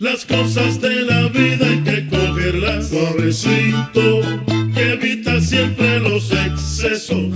Las 0.00 0.24
cosas 0.24 0.80
de 0.80 1.02
la 1.10 1.28
vida 1.28 1.66
hay 1.66 1.82
que 1.82 2.08
cogerlas 2.08 2.88
suavecito, 2.90 4.04
que 4.74 4.92
evita 4.92 5.40
siempre 5.40 5.98
los 6.00 6.30
excesos. 6.32 7.32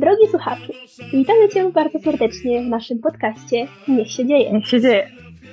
Drogi 0.00 0.26
słuchaczu, 0.30 0.72
witamy 1.12 1.48
Cię 1.48 1.70
bardzo 1.70 1.98
serdecznie 1.98 2.62
w 2.62 2.66
naszym 2.66 2.98
podcaście 3.00 3.66
Niech 3.88 4.10
się 4.10 4.26
dzieje. 4.26 4.52
Niech 4.52 4.66
się 4.68 4.80
dzieje. 4.80 5.10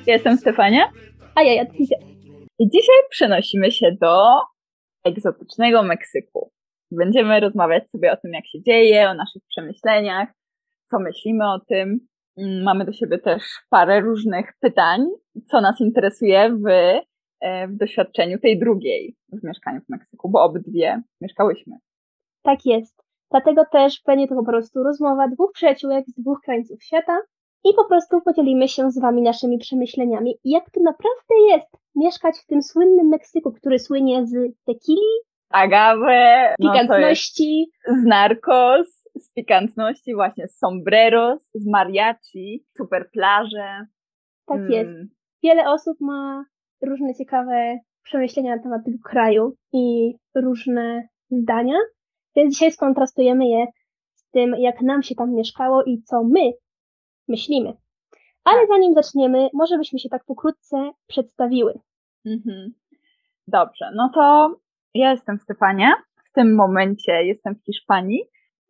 Ja 0.08 0.14
jestem 0.14 0.38
Stefania 0.38 0.92
A 1.36 1.44
ja 1.44 1.54
Jadwiga. 1.54 1.98
i 2.60 2.70
dzisiaj 2.70 2.96
przenosimy 3.10 3.72
się 3.72 3.92
do 4.02 4.24
egzotycznego 5.04 5.84
Meksyku. 5.84 6.52
Będziemy 6.92 7.40
rozmawiać 7.40 7.90
sobie 7.90 8.12
o 8.12 8.18
tym, 8.18 8.32
jak 8.34 8.48
się 8.48 8.62
dzieje, 8.64 9.10
o 9.10 9.14
naszych 9.14 9.42
przemyśleniach, 9.50 10.30
co 10.86 11.00
myślimy 11.00 11.52
o 11.52 11.60
tym. 11.60 12.00
Mm, 12.38 12.64
Mamy 12.64 12.86
do 12.86 12.92
siebie 12.94 13.20
też 13.20 13.44
parę 13.70 14.02
różnych 14.02 14.54
pytań, 14.60 15.06
co 15.46 15.62
nas 15.62 15.82
interesuje 15.82 16.50
w, 16.50 16.68
e, 17.42 17.68
w 17.68 17.78
doświadczeniu 17.78 18.40
tej 18.40 18.60
drugiej 18.60 19.16
w 19.34 19.44
mieszkaniu 19.44 19.82
w 19.82 19.90
Meksyku, 19.90 20.30
bo 20.30 20.44
obydwie 20.44 21.02
mieszkałyśmy. 21.22 21.78
Tak 22.44 22.66
jest. 22.66 23.04
Dlatego 23.32 23.64
też 23.72 24.02
będzie 24.06 24.28
to 24.28 24.36
po 24.36 24.46
prostu 24.46 24.84
rozmowa 24.84 25.28
dwóch 25.28 25.52
przyjaciółek 25.54 26.06
z 26.08 26.22
dwóch 26.22 26.40
krańców 26.46 26.84
świata 26.84 27.18
i 27.64 27.74
po 27.76 27.86
prostu 27.86 28.22
podzielimy 28.22 28.68
się 28.68 28.92
z 28.92 29.00
Wami 29.00 29.22
naszymi 29.22 29.58
przemyśleniami, 29.58 30.36
jak 30.44 30.70
to 30.70 30.82
naprawdę 30.82 31.36
jest 31.50 31.78
mieszkać 31.96 32.36
w 32.44 32.48
tym 32.48 32.64
słynnym 32.64 33.08
Meksyku, 33.08 33.52
który 33.52 33.80
słynie 33.80 34.28
z 34.28 34.34
tequili, 34.66 35.12
Agave, 35.52 36.56
no 36.60 36.72
pikantności, 36.72 37.72
z 37.88 38.06
narcos, 38.06 39.08
z 39.16 39.34
pikantności, 39.34 40.16
właśnie 40.16 40.48
z 40.48 40.58
sombreros, 40.58 41.50
z 41.54 41.68
mariachi, 41.68 42.66
super 42.78 43.10
plaże. 43.12 43.86
tak 44.46 44.58
Mm, 44.58 44.72
jest. 44.72 45.21
Wiele 45.44 45.70
osób 45.70 45.98
ma 46.02 46.46
różne 46.82 47.16
ciekawe 47.16 47.80
przemyślenia 48.04 48.56
na 48.56 48.64
temat 48.64 48.86
tego 48.86 48.98
kraju 49.04 49.56
i 49.74 50.16
różne 50.36 51.08
zdania, 51.30 51.76
więc 52.36 52.54
dzisiaj 52.54 52.72
skontrastujemy 52.72 53.48
je 53.48 53.66
z 54.14 54.30
tym, 54.30 54.56
jak 54.58 54.82
nam 54.82 55.04
się 55.04 55.16
tam 55.16 55.34
mieszkało 55.34 55.84
i 55.84 56.04
co 56.04 56.24
my 56.24 56.52
myślimy. 57.28 57.74
Ale 58.44 58.68
zanim 58.68 58.94
zaczniemy, 58.94 59.50
może 59.54 59.78
byśmy 59.78 60.00
się 60.00 60.10
tak 60.10 60.26
pokrótce 60.26 60.92
przedstawiły. 61.08 61.80
Mhm. 62.26 62.74
Dobrze, 63.48 63.92
no 63.96 64.10
to 64.14 64.56
ja 64.94 65.12
jestem 65.12 65.40
Stefania. 65.40 65.94
W 66.30 66.32
tym 66.34 66.56
momencie 66.56 67.12
jestem 67.24 67.56
w 67.56 67.66
Hiszpanii, 67.66 68.24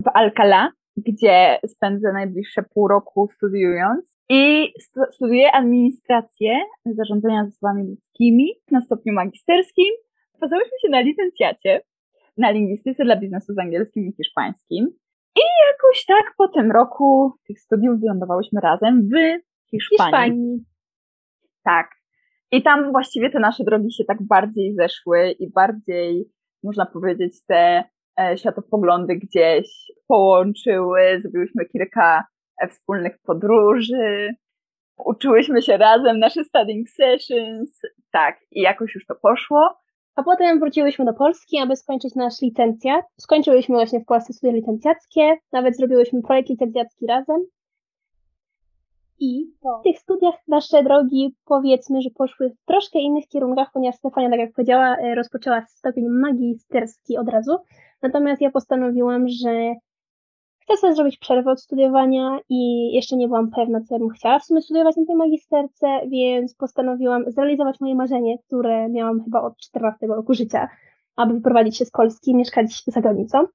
w 0.04 0.08
Alcalá, 0.08 0.70
gdzie 0.98 1.60
spędzę 1.68 2.14
najbliższe 2.14 2.64
pół 2.64 2.88
roku 2.88 3.30
studiując 3.34 4.18
i 4.30 4.74
stu- 4.80 5.12
studiuję 5.12 5.52
administrację 5.52 6.60
zarządzania 6.86 7.46
zasobami 7.46 7.84
ludzkimi 7.84 8.54
na 8.72 8.82
stopniu 8.82 9.14
magisterskim. 9.14 9.94
Poznałyśmy 10.40 10.78
się 10.82 10.90
na 10.90 11.02
licencjacie 11.02 11.82
na 12.38 12.52
lingwistyce 12.52 13.04
dla 13.04 13.16
biznesu 13.20 13.54
z 13.54 13.60
angielskim 13.60 14.04
i 14.08 14.14
hiszpańskim. 14.14 14.86
I 15.36 15.42
jakoś 15.72 16.06
tak 16.06 16.34
po 16.38 16.48
tym 16.48 16.72
roku 16.72 17.34
tych 17.48 17.60
studiów 17.60 18.00
wylądowałyśmy 18.00 18.62
razem 18.62 19.02
w 19.02 19.12
W 19.12 19.90
Hiszpanii. 19.90 20.66
tak. 21.64 21.90
I 22.52 22.64
tam 22.64 22.92
właściwie 22.92 23.30
te 23.30 23.40
nasze 23.40 23.64
drogi 23.64 23.94
się 23.94 24.04
tak 24.04 24.18
bardziej 24.24 24.76
zeszły 24.76 25.32
i 25.32 25.52
bardziej, 25.52 26.26
można 26.64 26.86
powiedzieć, 26.86 27.46
te 27.48 27.84
światopoglądy 28.36 29.16
gdzieś 29.16 29.68
połączyły. 30.08 31.20
Zrobiłyśmy 31.22 31.66
kilka 31.66 32.24
e, 32.62 32.68
wspólnych 32.68 33.18
podróży. 33.26 34.30
Uczyłyśmy 35.06 35.62
się 35.62 35.78
razem, 35.78 36.20
nasze 36.20 36.44
studying 36.44 36.90
sessions. 36.90 37.82
Tak, 38.12 38.40
i 38.52 38.62
jakoś 38.62 38.96
już 38.96 39.06
to 39.06 39.16
poszło. 39.16 39.82
A 40.16 40.24
potem 40.24 40.60
wróciłyśmy 40.60 41.06
do 41.06 41.14
Polski, 41.14 41.58
aby 41.58 41.76
skończyć 41.76 42.16
nasz 42.16 42.42
licencjat. 42.42 43.06
Skończyłyśmy 43.18 43.76
właśnie 43.76 44.00
w 44.00 44.06
Polsce 44.06 44.34
studia 44.34 44.54
licencjackie, 44.54 45.38
nawet 45.52 45.78
zrobiłyśmy 45.78 46.22
projekt 46.22 46.50
licencjacki 46.50 47.08
razem. 47.08 47.46
I 49.20 49.54
po 49.62 49.82
tych 49.84 50.00
studiach 50.00 50.36
nasze 50.48 50.84
drogi, 50.84 51.36
powiedzmy, 51.46 52.02
że 52.02 52.10
poszły 52.10 52.50
w 52.50 52.66
troszkę 52.66 53.00
innych 53.00 53.28
kierunkach, 53.28 53.68
ponieważ 53.74 53.96
Stefania, 53.96 54.30
tak 54.30 54.40
jak 54.40 54.54
powiedziała, 54.54 54.98
e, 54.98 55.16
rozpoczęła 55.16 55.66
stopień 55.68 56.06
magisterski 56.10 57.18
od 57.18 57.30
razu. 57.30 57.58
Natomiast 58.02 58.42
ja 58.42 58.52
postanowiłam, 58.52 59.28
że 59.28 59.74
chcę 60.64 60.78
sobie 60.78 60.96
zrobić 60.96 61.18
przerwę 61.18 61.52
od 61.52 61.62
studiowania 61.62 62.40
i 62.50 62.92
jeszcze 62.94 63.16
nie 63.16 63.28
byłam 63.28 63.52
pewna, 63.52 63.82
co 63.82 63.96
ja 63.96 64.00
bym 64.00 64.10
chciała 64.10 64.40
w 64.40 64.46
sumie 64.46 64.62
studiować 64.62 64.96
na 64.98 65.06
tej 65.06 65.16
magisterce, 65.16 65.88
więc 66.08 66.56
postanowiłam 66.56 67.32
zrealizować 67.32 67.80
moje 67.80 67.96
marzenie, 67.96 68.38
które 68.48 68.90
miałam 68.90 69.24
chyba 69.24 69.42
od 69.42 69.58
14 69.58 70.08
roku 70.08 70.34
życia, 70.34 70.70
aby 71.16 71.34
wyprowadzić 71.34 71.78
się 71.78 71.86
z 71.86 71.92
Polski 71.92 72.32
i 72.32 72.36
mieszkać 72.36 72.84
za 72.88 73.02
granicą. 73.02 73.46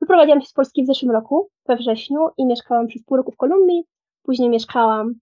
Wyprowadziłam 0.00 0.40
się 0.40 0.46
z 0.46 0.52
Polski 0.52 0.84
w 0.84 0.86
zeszłym 0.86 1.10
roku, 1.10 1.48
we 1.66 1.76
wrześniu 1.76 2.28
i 2.38 2.46
mieszkałam 2.46 2.86
przez 2.86 3.04
pół 3.04 3.16
roku 3.16 3.32
w 3.32 3.36
Kolumbii, 3.36 3.84
później 4.22 4.50
mieszkałam 4.50 5.14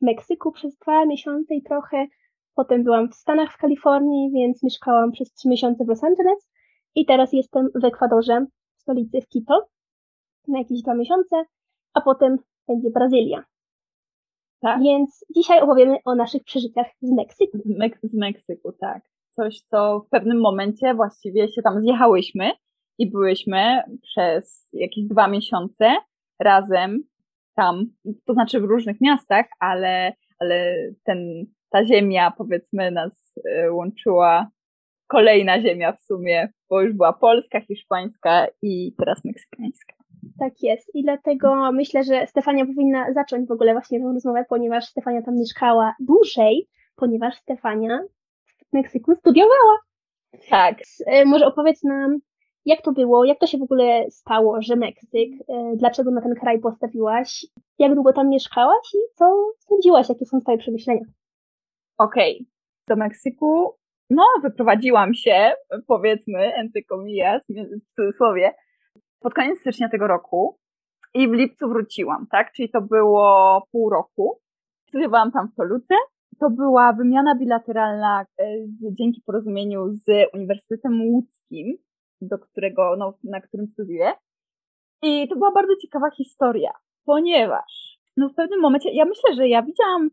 w 0.00 0.04
Meksyku 0.04 0.52
przez 0.52 0.76
dwa 0.76 1.04
miesiące 1.04 1.54
i 1.54 1.62
trochę, 1.62 2.06
potem 2.54 2.84
byłam 2.84 3.08
w 3.08 3.14
Stanach 3.14 3.52
w 3.52 3.56
Kalifornii, 3.56 4.30
więc 4.32 4.62
mieszkałam 4.62 5.12
przez 5.12 5.32
trzy 5.32 5.48
miesiące 5.48 5.84
w 5.84 5.88
Los 5.88 6.04
Angeles 6.04 6.48
i 6.94 7.06
teraz 7.06 7.32
jestem 7.32 7.68
w 7.74 7.84
Ekwadorze, 7.84 8.46
w 8.78 8.82
stolicy 8.82 9.20
w 9.20 9.28
Quito 9.28 9.68
na 10.48 10.58
jakieś 10.58 10.82
dwa 10.82 10.94
miesiące, 10.94 11.44
a 11.94 12.00
potem 12.00 12.36
będzie 12.68 12.90
Brazylia. 12.90 13.44
Tak. 14.60 14.82
Więc 14.82 15.24
dzisiaj 15.36 15.60
opowiemy 15.60 15.96
o 16.04 16.14
naszych 16.14 16.44
przeżyciach 16.44 16.86
z 17.00 17.12
Meksyku. 17.12 17.58
z, 17.58 17.66
Mek- 17.66 17.98
z 18.02 18.14
Meksyku, 18.14 18.72
tak. 18.72 19.02
Coś, 19.26 19.60
co 19.60 20.00
w 20.00 20.08
pewnym 20.08 20.40
momencie 20.40 20.94
właściwie 20.94 21.48
się 21.48 21.62
tam 21.62 21.80
zjechałyśmy 21.80 22.50
i 22.98 23.10
byłyśmy 23.10 23.82
przez 24.02 24.68
jakieś 24.72 25.04
dwa 25.04 25.28
miesiące 25.28 25.96
razem 26.40 27.02
tam, 27.54 27.84
to 28.24 28.34
znaczy 28.34 28.60
w 28.60 28.64
różnych 28.64 29.00
miastach, 29.00 29.46
ale, 29.60 30.12
ale 30.38 30.74
ten, 31.04 31.46
ta 31.70 31.86
ziemia 31.86 32.30
powiedzmy 32.30 32.90
nas 32.90 33.34
e, 33.44 33.72
łączyła, 33.72 34.50
kolejna 35.08 35.60
ziemia 35.60 35.92
w 35.92 36.02
sumie, 36.02 36.48
bo 36.70 36.80
już 36.80 36.92
była 36.92 37.12
polska, 37.12 37.60
hiszpańska 37.60 38.46
i 38.62 38.92
teraz 38.98 39.24
meksykańska. 39.24 39.94
Tak 40.38 40.52
jest. 40.62 40.94
I 40.94 41.02
dlatego 41.02 41.72
myślę, 41.72 42.04
że 42.04 42.26
Stefania 42.26 42.66
powinna 42.66 43.12
zacząć 43.12 43.48
w 43.48 43.52
ogóle 43.52 43.72
właśnie 43.72 44.00
tę 44.00 44.04
rozmowę, 44.14 44.44
ponieważ 44.48 44.84
Stefania 44.84 45.22
tam 45.22 45.34
mieszkała 45.34 45.94
dłużej, 46.00 46.68
ponieważ 46.96 47.34
Stefania 47.34 48.00
w 48.70 48.72
Meksyku 48.72 49.14
studiowała. 49.14 49.78
Tak, 50.50 50.78
e, 51.06 51.24
może 51.24 51.46
opowiedz 51.46 51.84
nam, 51.84 52.18
jak 52.64 52.82
to 52.82 52.92
było, 52.92 53.24
jak 53.24 53.38
to 53.38 53.46
się 53.46 53.58
w 53.58 53.62
ogóle 53.62 54.10
stało, 54.10 54.62
że 54.62 54.76
Meksyk, 54.76 55.30
e, 55.48 55.76
dlaczego 55.76 56.10
na 56.10 56.20
ten 56.20 56.34
kraj 56.34 56.60
postawiłaś, 56.60 57.46
jak 57.78 57.94
długo 57.94 58.12
tam 58.12 58.28
mieszkałaś 58.28 58.94
i 58.94 58.98
co 59.14 59.52
sądziłaś, 59.58 60.08
jakie 60.08 60.26
są 60.26 60.40
twoje 60.40 60.58
przemyślenia? 60.58 61.04
Okej, 61.98 62.46
do 62.88 62.96
Meksyku, 62.96 63.74
no, 64.10 64.24
wyprowadziłam 64.42 65.14
się, 65.14 65.52
powiedzmy, 65.86 66.54
entre 66.54 66.82
comillas, 66.82 67.42
w 67.92 67.94
cudzysłowie, 67.94 68.54
pod 69.20 69.34
koniec 69.34 69.60
stycznia 69.60 69.88
tego 69.88 70.06
roku 70.06 70.58
i 71.14 71.28
w 71.28 71.32
lipcu 71.32 71.68
wróciłam, 71.68 72.26
tak? 72.30 72.52
Czyli 72.52 72.70
to 72.70 72.80
było 72.80 73.62
pół 73.72 73.90
roku. 73.90 74.40
Studiowałam 74.88 75.32
tam 75.32 75.48
w 75.48 75.54
Toluce. 75.54 75.94
To 76.40 76.50
była 76.50 76.92
wymiana 76.92 77.34
bilateralna 77.34 78.26
e, 78.38 78.44
z, 78.66 78.94
dzięki 78.94 79.22
porozumieniu 79.26 79.88
z 79.90 80.04
Uniwersytetem 80.34 81.02
Łódzkim, 81.02 81.76
do 82.20 82.38
którego, 82.38 82.96
no, 82.98 83.14
na 83.24 83.40
którym 83.40 83.66
studiuję. 83.66 84.12
I 85.02 85.28
to 85.28 85.36
była 85.36 85.52
bardzo 85.52 85.76
ciekawa 85.76 86.10
historia, 86.10 86.70
ponieważ 87.04 87.98
no, 88.16 88.28
w 88.28 88.34
pewnym 88.34 88.60
momencie, 88.60 88.90
ja 88.90 89.04
myślę, 89.04 89.34
że 89.34 89.48
ja 89.48 89.62
widziałam 89.62 90.10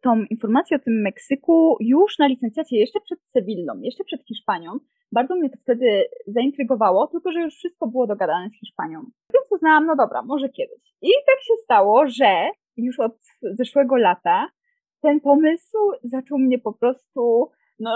tą 0.00 0.24
informację 0.30 0.76
o 0.76 0.80
tym 0.80 1.02
Meksyku 1.02 1.76
już 1.80 2.18
na 2.18 2.26
licencjacie, 2.26 2.76
jeszcze 2.76 3.00
przed 3.00 3.18
Sewillą, 3.24 3.80
jeszcze 3.80 4.04
przed 4.04 4.26
Hiszpanią. 4.26 4.78
Bardzo 5.12 5.36
mnie 5.36 5.50
to 5.50 5.56
wtedy 5.60 6.04
zaintrygowało, 6.26 7.06
tylko 7.06 7.32
że 7.32 7.40
już 7.40 7.54
wszystko 7.54 7.86
było 7.86 8.06
dogadane 8.06 8.50
z 8.50 8.54
Hiszpanią. 8.60 9.00
Więc 9.34 9.52
uznałam, 9.52 9.86
no 9.86 9.96
dobra, 9.96 10.22
może 10.22 10.48
kiedyś. 10.48 10.94
I 11.02 11.10
tak 11.26 11.42
się 11.42 11.54
stało, 11.64 12.06
że 12.08 12.50
już 12.76 13.00
od 13.00 13.16
zeszłego 13.42 13.96
lata 13.96 14.48
ten 15.02 15.20
pomysł 15.20 15.78
zaczął 16.02 16.38
mnie 16.38 16.58
po 16.58 16.72
prostu, 16.72 17.50
no, 17.78 17.90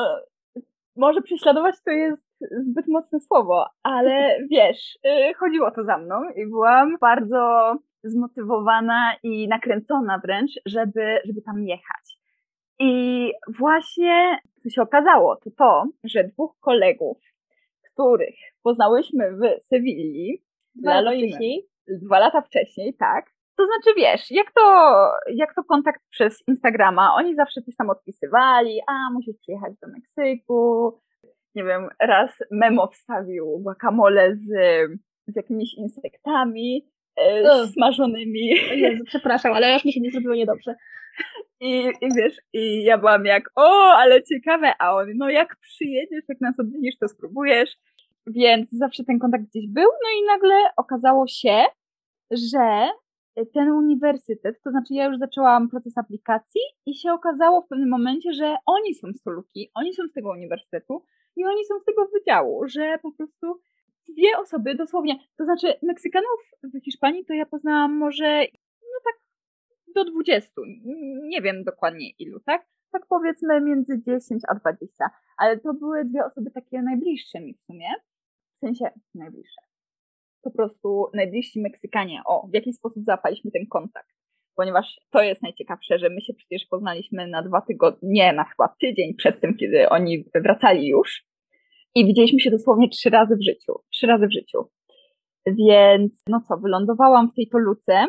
może 0.97 1.23
prześladować 1.23 1.75
to 1.85 1.91
jest 1.91 2.27
zbyt 2.61 2.89
mocne 2.89 3.21
słowo, 3.21 3.67
ale 3.83 4.37
wiesz, 4.51 4.99
y, 5.07 5.35
chodziło 5.35 5.71
to 5.71 5.85
za 5.85 5.99
mną 5.99 6.15
i 6.37 6.47
byłam 6.47 6.97
bardzo 7.01 7.75
zmotywowana 8.05 9.17
i 9.23 9.49
nakręcona 9.49 10.19
wręcz, 10.19 10.51
żeby, 10.67 11.19
żeby 11.25 11.43
tam 11.43 11.63
jechać. 11.63 12.19
I 12.79 13.33
właśnie 13.59 14.39
co 14.63 14.71
się 14.71 14.83
okazało, 14.83 15.37
to 15.37 15.51
to, 15.59 15.85
że 16.05 16.25
dwóch 16.25 16.57
kolegów, 16.61 17.19
których 17.93 18.35
poznałyśmy 18.63 19.33
w 19.33 19.63
Sewilli, 19.63 20.43
Dwa 20.75 20.91
La 20.91 21.01
lata 21.01 21.17
wcześniej. 21.17 21.69
dwa 21.89 22.19
lata 22.19 22.41
wcześniej, 22.43 22.95
tak, 22.95 23.27
to 23.57 23.67
znaczy, 23.67 23.97
wiesz, 23.97 24.31
jak 24.31 24.53
to, 24.53 24.97
jak 25.35 25.55
to 25.55 25.65
kontakt 25.65 26.01
przez 26.11 26.49
Instagrama, 26.49 27.15
oni 27.15 27.35
zawsze 27.35 27.63
coś 27.63 27.77
tam 27.77 27.91
odpisywali, 27.91 28.81
a 28.89 29.13
musisz 29.13 29.37
przyjechać 29.41 29.73
do 29.83 29.89
Meksyku, 29.89 30.99
nie 31.55 31.65
wiem, 31.65 31.89
raz 32.01 32.43
memo 32.51 32.87
wstawił 32.87 33.59
guacamole 33.59 34.37
z, 34.37 34.47
z 35.27 35.37
jakimiś 35.37 35.75
insektami 35.75 36.89
e, 37.17 37.67
smażonymi. 37.67 38.47
Jezu, 38.77 39.05
przepraszam, 39.05 39.53
ale 39.53 39.75
aż 39.75 39.85
mi 39.85 39.93
się 39.93 40.01
nie 40.01 40.11
zrobiło 40.11 40.35
niedobrze. 40.35 40.75
I, 41.61 41.93
I 42.01 42.09
wiesz, 42.17 42.37
i 42.53 42.85
ja 42.85 42.99
byłam 42.99 43.25
jak, 43.25 43.51
o, 43.57 43.95
ale 43.95 44.23
ciekawe, 44.23 44.73
a 44.79 44.95
on, 44.95 45.07
no 45.15 45.31
jak 45.31 45.57
przyjedziesz, 45.57 46.25
jak 46.29 46.41
nas 46.41 46.61
odwiedzisz, 46.61 46.99
to 46.99 47.09
spróbujesz. 47.09 47.77
Więc 48.27 48.71
zawsze 48.71 49.05
ten 49.05 49.19
kontakt 49.19 49.45
gdzieś 49.45 49.69
był, 49.69 49.89
no 50.03 50.09
i 50.21 50.27
nagle 50.27 50.55
okazało 50.77 51.27
się, 51.27 51.65
że 52.31 52.89
ten 53.55 53.71
uniwersytet, 53.71 54.63
to 54.65 54.71
znaczy 54.71 54.95
ja 54.95 55.05
już 55.05 55.19
zaczęłam 55.19 55.69
proces 55.69 55.99
aplikacji 55.99 56.61
i 56.87 56.95
się 56.95 57.13
okazało 57.13 57.63
w 57.63 57.69
pewnym 57.69 57.89
momencie, 57.89 58.33
że 58.33 58.57
oni 58.67 58.95
są 58.95 59.09
z 59.13 59.23
Toluki, 59.23 59.71
oni 59.75 59.95
są 59.95 60.09
z 60.09 60.13
tego 60.13 60.31
uniwersytetu 60.31 61.05
i 61.37 61.45
oni 61.45 61.65
są 61.65 61.81
z 61.81 61.85
tego 61.85 62.09
wydziału, 62.13 62.69
że 62.69 62.99
po 63.03 63.13
prostu 63.13 63.61
dwie 64.09 64.39
osoby 64.39 64.75
dosłownie, 64.75 65.19
to 65.39 65.45
znaczy 65.45 65.75
Meksykanów 65.83 66.41
w 66.63 66.85
Hiszpanii 66.85 67.25
to 67.25 67.35
ja 67.35 67.47
poznałam 67.47 67.99
może 67.99 68.47
no 68.83 68.99
tak 69.05 69.15
do 69.95 70.05
20, 70.05 70.51
nie 71.23 71.43
wiem 71.43 71.65
dokładnie 71.65 72.11
ilu, 72.11 72.41
tak? 72.41 72.67
Tak 72.93 73.07
powiedzmy 73.09 73.61
między 73.61 74.03
10 74.07 74.43
a 74.49 74.55
20, 74.55 75.11
ale 75.39 75.61
to 75.61 75.75
były 75.75 76.05
dwie 76.05 76.25
osoby 76.25 76.51
takie 76.51 76.83
najbliższe 76.83 77.41
mi 77.41 77.55
w 77.55 77.63
sumie, 77.63 77.89
w 78.57 78.59
sensie 78.59 78.91
najbliższe 79.15 79.63
po 80.43 80.51
prostu 80.51 81.11
najbliżsi 81.15 81.61
Meksykanie, 81.61 82.23
o, 82.27 82.47
w 82.51 82.55
jaki 82.55 82.73
sposób 82.73 83.05
załapaliśmy 83.05 83.51
ten 83.51 83.67
kontakt. 83.67 84.09
Ponieważ 84.57 85.01
to 85.11 85.23
jest 85.23 85.43
najciekawsze, 85.43 85.99
że 85.99 86.09
my 86.09 86.21
się 86.21 86.35
przecież 86.35 86.67
poznaliśmy 86.71 87.27
na 87.27 87.43
dwa 87.43 87.61
tygodnie, 87.61 88.09
nie, 88.13 88.33
na 88.33 88.45
chyba 88.45 88.75
tydzień 88.81 89.15
przed 89.15 89.41
tym, 89.41 89.57
kiedy 89.57 89.89
oni 89.89 90.25
wracali 90.35 90.89
już. 90.89 91.25
I 91.95 92.07
widzieliśmy 92.07 92.41
się 92.41 92.51
dosłownie 92.51 92.89
trzy 92.89 93.11
razy 93.11 93.37
w 93.37 93.45
życiu. 93.45 93.73
Trzy 93.93 94.07
razy 94.07 94.27
w 94.27 94.33
życiu. 94.33 94.59
Więc, 95.47 96.23
no 96.29 96.41
co, 96.49 96.57
wylądowałam 96.57 97.31
w 97.31 97.35
tej 97.35 97.49
Toluce. 97.49 98.07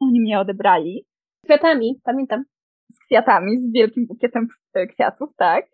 Oni 0.00 0.20
mnie 0.20 0.40
odebrali. 0.40 1.06
Z 1.42 1.44
kwiatami, 1.44 2.00
pamiętam. 2.04 2.44
Z 2.92 2.98
kwiatami, 2.98 3.58
z 3.58 3.72
wielkim 3.72 4.06
bukietem 4.06 4.48
kwiatów, 4.88 5.30
tak 5.36 5.66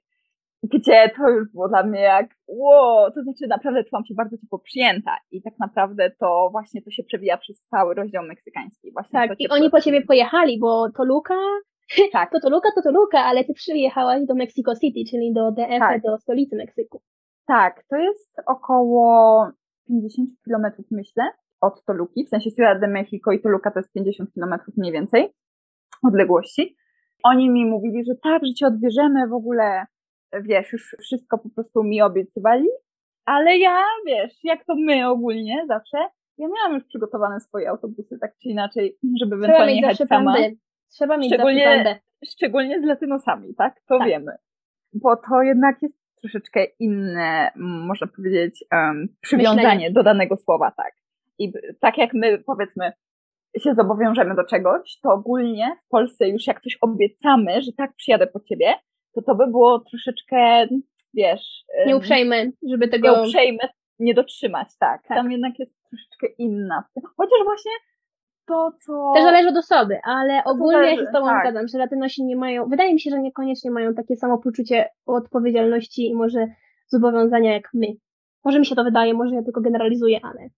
gdzie 0.63 1.11
to 1.17 1.31
już 1.31 1.49
było 1.53 1.69
dla 1.69 1.83
mnie 1.83 2.01
jak, 2.01 2.27
wow, 2.49 3.11
to 3.11 3.23
znaczy 3.23 3.47
naprawdę 3.49 3.85
czułam 3.85 4.05
się 4.05 4.15
bardzo 4.15 4.37
ciepło 4.39 4.59
przyjęta 4.59 5.17
i 5.31 5.43
tak 5.43 5.59
naprawdę 5.59 6.11
to 6.21 6.49
właśnie 6.53 6.83
to 6.83 6.91
się 6.91 7.03
przewija 7.03 7.39
przez 7.39 7.67
cały 7.67 7.95
rozdział 7.95 8.25
meksykański. 8.25 8.93
Właśnie 8.93 9.13
tak, 9.13 9.41
i 9.41 9.49
oni 9.49 9.71
po 9.71 9.81
ciebie 9.81 10.03
pojechali, 10.03 10.59
bo 10.59 10.91
Toluca, 10.97 11.35
tak. 12.12 12.31
to 12.32 12.40
Toluca 12.40 12.69
to 12.75 12.82
Toluca, 12.82 13.19
ale 13.19 13.44
ty 13.44 13.55
przyjechałaś 13.55 14.26
do 14.26 14.34
Mexico 14.34 14.73
City, 14.76 15.11
czyli 15.11 15.32
do 15.32 15.52
DF, 15.52 15.79
tak. 15.79 16.02
do 16.02 16.19
stolicy 16.19 16.56
Meksyku. 16.56 17.02
Tak, 17.46 17.84
to 17.90 17.96
jest 17.96 18.37
około 18.46 19.46
50 19.88 20.31
kilometrów 20.44 20.87
myślę 20.90 21.25
od 21.61 21.84
Toluki, 21.84 22.26
w 22.26 22.29
sensie 22.29 22.50
Ciudad 22.52 22.81
de 22.81 22.88
Mexico 22.88 23.32
i 23.32 23.40
Toluca 23.40 23.70
to 23.70 23.79
jest 23.79 23.93
50 23.93 24.32
kilometrów 24.32 24.76
mniej 24.76 24.93
więcej 24.93 25.29
odległości. 26.02 26.76
Oni 27.25 27.50
mi 27.50 27.67
mówili, 27.67 28.05
że 28.05 28.12
tak, 28.23 28.46
że 28.46 28.55
cię 28.55 28.67
odbierzemy 28.67 29.28
w 29.28 29.32
ogóle 29.32 29.87
wiesz, 30.40 30.73
już 30.73 30.96
wszystko 31.00 31.38
po 31.38 31.50
prostu 31.50 31.85
mi 31.85 32.02
obiecywali, 32.02 32.67
ale 33.25 33.58
ja, 33.58 33.85
wiesz, 34.06 34.44
jak 34.44 34.64
to 34.64 34.75
my 34.78 35.08
ogólnie 35.08 35.64
zawsze, 35.69 35.99
ja 36.38 36.49
miałam 36.49 36.75
już 36.75 36.85
przygotowane 36.85 37.40
swoje 37.40 37.70
autobusy, 37.70 38.19
tak 38.20 38.32
czy 38.43 38.49
inaczej, 38.49 38.99
żeby 39.20 39.37
ewentualnie 39.37 39.81
jechać 39.81 39.96
sama. 39.96 40.37
Trzeba 40.93 41.17
mieć 41.17 41.35
szczególnie, 41.35 42.00
szczególnie 42.25 42.81
z 42.81 42.85
latynosami, 42.85 43.55
tak? 43.55 43.81
To 43.89 43.99
tak. 43.99 44.09
wiemy. 44.09 44.33
Bo 44.93 45.17
to 45.17 45.43
jednak 45.43 45.83
jest 45.83 45.99
troszeczkę 46.21 46.65
inne, 46.79 47.50
można 47.56 48.06
powiedzieć, 48.06 48.65
um, 48.73 49.09
przywiązanie 49.21 49.62
Myślenie. 49.62 49.91
do 49.91 50.03
danego 50.03 50.37
słowa, 50.37 50.73
tak. 50.77 50.93
I 51.39 51.53
tak 51.81 51.99
jak 51.99 52.15
my, 52.15 52.39
powiedzmy, 52.39 52.93
się 53.59 53.75
zobowiążemy 53.75 54.35
do 54.35 54.44
czegoś, 54.44 54.99
to 55.03 55.12
ogólnie 55.12 55.77
w 55.87 55.89
Polsce 55.89 56.29
już 56.29 56.47
jak 56.47 56.61
coś 56.61 56.79
obiecamy, 56.81 57.62
że 57.62 57.73
tak 57.73 57.95
przyjadę 57.95 58.27
po 58.27 58.41
ciebie, 58.41 58.75
to 59.15 59.23
to 59.23 59.35
by 59.35 59.47
było 59.47 59.81
troszeczkę, 59.81 60.67
wiesz... 61.15 61.65
Nieuprzejme, 61.87 62.50
żeby 62.71 62.88
tego... 62.88 63.17
Nieuprzejme 63.17 63.69
nie 63.99 64.15
dotrzymać, 64.15 64.69
tak. 64.79 65.03
tak. 65.09 65.17
Tam 65.17 65.33
jednak 65.33 65.59
jest 65.59 65.73
troszeczkę 65.91 66.27
inna. 66.38 66.85
Chociaż 67.17 67.38
właśnie 67.45 67.73
to, 68.52 68.72
co... 68.81 69.12
Też 69.14 69.25
zależy 69.25 69.49
od 69.49 69.56
osoby, 69.56 69.99
ale 70.04 70.44
ogólnie 70.44 70.72
zależy, 70.72 70.94
ja 70.94 71.00
się 71.00 71.06
z 71.06 71.12
Tobą 71.12 71.26
tak. 71.26 71.43
zgadzam, 71.43 71.69
że 71.69 71.78
Latynosi 71.78 72.25
nie 72.25 72.37
mają, 72.37 72.69
wydaje 72.69 72.93
mi 72.93 73.00
się, 73.00 73.10
że 73.10 73.20
niekoniecznie 73.20 73.70
mają 73.70 73.94
takie 73.94 74.16
samo 74.16 74.38
poczucie 74.38 74.88
odpowiedzialności 75.06 76.10
i 76.10 76.14
może 76.14 76.46
zobowiązania 76.87 77.52
jak 77.52 77.69
my. 77.75 77.87
Może 78.44 78.58
mi 78.58 78.66
się 78.66 78.75
to 78.75 78.84
wydaje, 78.84 79.14
może 79.14 79.34
ja 79.34 79.43
tylko 79.43 79.60
generalizuję, 79.60 80.20
ale... 80.22 80.49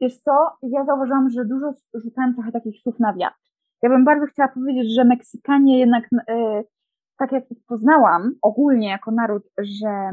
Wiesz 0.00 0.18
co, 0.18 0.32
ja 0.62 0.84
zauważyłam, 0.84 1.30
że 1.30 1.44
dużo 1.44 1.70
rzucałem 1.94 2.34
trochę 2.34 2.52
takich 2.52 2.82
słów 2.82 3.00
na 3.00 3.14
wiatr. 3.14 3.36
Ja 3.82 3.88
bym 3.88 4.04
bardzo 4.04 4.26
chciała 4.26 4.48
powiedzieć, 4.48 4.94
że 4.94 5.04
Meksykanie 5.04 5.78
jednak 5.78 6.04
e, 6.28 6.62
tak 7.18 7.32
jak 7.32 7.44
poznałam 7.68 8.32
ogólnie 8.42 8.88
jako 8.88 9.10
naród, 9.10 9.42
że 9.58 10.10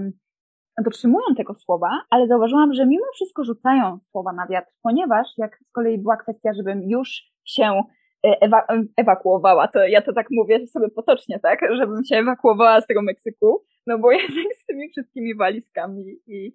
dotrzymują 0.82 1.24
tego 1.38 1.56
słowa, 1.56 2.02
ale 2.10 2.28
zauważyłam, 2.28 2.74
że 2.74 2.86
mimo 2.86 3.06
wszystko 3.14 3.44
rzucają 3.44 4.00
słowa 4.04 4.34
na 4.34 4.48
wiatr, 4.48 4.72
ponieważ 4.84 5.28
jak 5.38 5.58
z 5.58 5.72
kolei 5.72 5.98
była 5.98 6.18
kwestia, 6.18 6.54
żebym 6.54 6.84
już 6.84 7.10
się 7.46 7.84
e, 8.26 8.42
ewa 8.42 8.68
ewakuowała, 8.98 9.68
to 9.68 9.88
ja 9.88 10.02
to 10.02 10.14
tak 10.14 10.28
mówię 10.32 10.68
sobie 10.68 10.90
potocznie, 10.90 11.40
tak, 11.40 11.60
żebym 11.78 12.04
się 12.04 12.16
ewakuowała 12.16 12.82
z 12.82 12.88
tego 12.88 13.02
Meksyku, 13.02 13.64
no 13.88 14.00
bo 14.00 14.12
jednak 14.22 14.54
z 14.62 14.66
tymi 14.66 14.90
wszystkimi 14.90 15.36
walizkami 15.36 16.04
i 16.28 16.54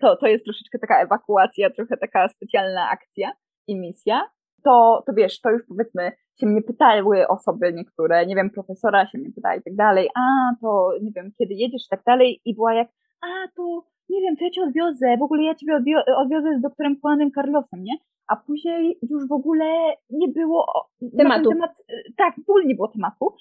to, 0.00 0.16
to 0.16 0.26
jest 0.26 0.44
troszeczkę 0.44 0.78
taka 0.78 1.02
ewakuacja, 1.02 1.70
trochę 1.70 1.96
taka 1.96 2.28
specjalna 2.28 2.90
akcja 2.90 3.32
i 3.68 3.80
misja, 3.80 4.22
to, 4.64 5.02
to 5.06 5.12
wiesz, 5.12 5.40
to 5.40 5.50
już 5.50 5.62
powiedzmy 5.68 6.12
się 6.40 6.46
mnie 6.46 6.62
pytały 6.62 7.28
osoby 7.28 7.72
niektóre, 7.72 8.26
nie 8.26 8.36
wiem, 8.36 8.50
profesora 8.50 9.06
się 9.06 9.18
mnie 9.18 9.32
pyta 9.34 9.54
i 9.54 9.62
tak 9.62 9.74
dalej, 9.76 10.08
a 10.14 10.20
to 10.60 10.90
nie 11.02 11.12
wiem, 11.16 11.32
kiedy 11.38 11.54
jedziesz 11.54 11.82
i 11.86 11.90
tak 11.90 12.02
dalej 12.06 12.40
i 12.44 12.54
była 12.54 12.74
jak, 12.74 12.88
a 13.20 13.48
to 13.56 13.84
nie 14.08 14.20
wiem, 14.20 14.36
to 14.36 14.44
ja 14.44 14.50
cię 14.50 14.62
odwiozę, 14.62 15.16
w 15.16 15.22
ogóle 15.22 15.42
ja 15.42 15.54
ciebie 15.54 15.80
odwiozę 16.16 16.58
z 16.58 16.60
doktorem 16.60 16.96
Juanem 17.04 17.30
Carlosem, 17.30 17.84
nie? 17.84 17.94
A 18.26 18.36
później 18.36 18.98
już 19.10 19.28
w 19.28 19.32
ogóle 19.32 19.64
nie 20.10 20.28
było 20.28 20.90
tematu. 21.18 21.48
Temat, 21.48 21.82
tak, 22.16 22.34
w 22.46 22.50
ogóle 22.50 22.64
nie 22.64 22.74
było 22.74 22.88
tematu. 22.88 23.34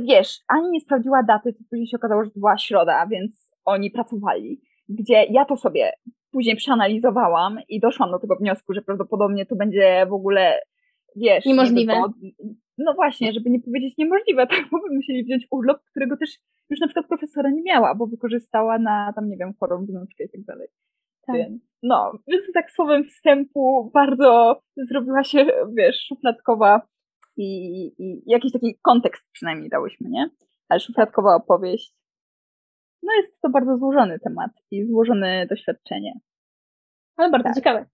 Wiesz, 0.00 0.40
ani 0.48 0.70
nie 0.70 0.80
sprawdziła 0.80 1.22
daty, 1.22 1.52
to 1.52 1.58
później 1.70 1.86
się 1.86 1.96
okazało, 1.96 2.24
że 2.24 2.30
to 2.30 2.40
była 2.40 2.58
środa, 2.58 3.06
więc 3.06 3.52
oni 3.64 3.90
pracowali, 3.90 4.60
gdzie 4.88 5.24
ja 5.30 5.44
to 5.44 5.56
sobie 5.56 5.92
później 6.30 6.56
przeanalizowałam 6.56 7.58
i 7.68 7.80
doszłam 7.80 8.10
do 8.10 8.18
tego 8.18 8.36
wniosku, 8.36 8.74
że 8.74 8.82
prawdopodobnie 8.82 9.46
to 9.46 9.56
będzie 9.56 10.06
w 10.08 10.12
ogóle, 10.12 10.60
wiesz... 11.16 11.46
Niemożliwe. 11.46 12.02
No 12.78 12.94
właśnie, 12.94 13.32
żeby 13.32 13.50
nie 13.50 13.60
powiedzieć 13.60 13.96
niemożliwe, 13.98 14.46
tak, 14.50 14.64
bo 14.70 14.78
by 14.78 14.94
musieli 14.94 15.24
wziąć 15.24 15.46
urlop, 15.50 15.82
którego 15.90 16.16
też 16.16 16.30
już 16.70 16.80
na 16.80 16.86
przykład 16.86 17.06
profesora 17.06 17.50
nie 17.50 17.62
miała, 17.62 17.94
bo 17.94 18.06
wykorzystała 18.06 18.78
na 18.78 19.12
tam, 19.12 19.28
nie 19.28 19.36
wiem, 19.36 19.54
chorą 19.60 19.86
wnuczkę 19.86 20.24
i 20.24 20.30
tak 20.30 20.44
dalej. 20.44 20.68
Tak. 21.26 21.36
Więc, 21.36 21.76
no, 21.82 22.12
więc 22.28 22.52
tak 22.54 22.70
słowem 22.70 23.04
wstępu 23.04 23.90
bardzo 23.94 24.60
zrobiła 24.76 25.24
się, 25.24 25.46
wiesz, 25.76 26.06
szufladkowa 26.08 26.82
i, 27.36 27.46
i 27.98 28.22
jakiś 28.26 28.52
taki 28.52 28.78
kontekst 28.82 29.26
przynajmniej 29.32 29.70
dałyśmy, 29.70 30.10
nie? 30.10 30.30
Ale 30.68 30.80
szufladkowa 30.80 31.34
opowieść 31.34 31.94
no 33.04 33.12
jest 33.12 33.40
to 33.40 33.48
bardzo 33.48 33.76
złożony 33.76 34.18
temat 34.18 34.50
i 34.70 34.86
złożone 34.86 35.46
doświadczenie. 35.46 36.20
Ale 37.16 37.30
bardzo 37.30 37.44
tak. 37.44 37.54
ciekawe. 37.54 37.86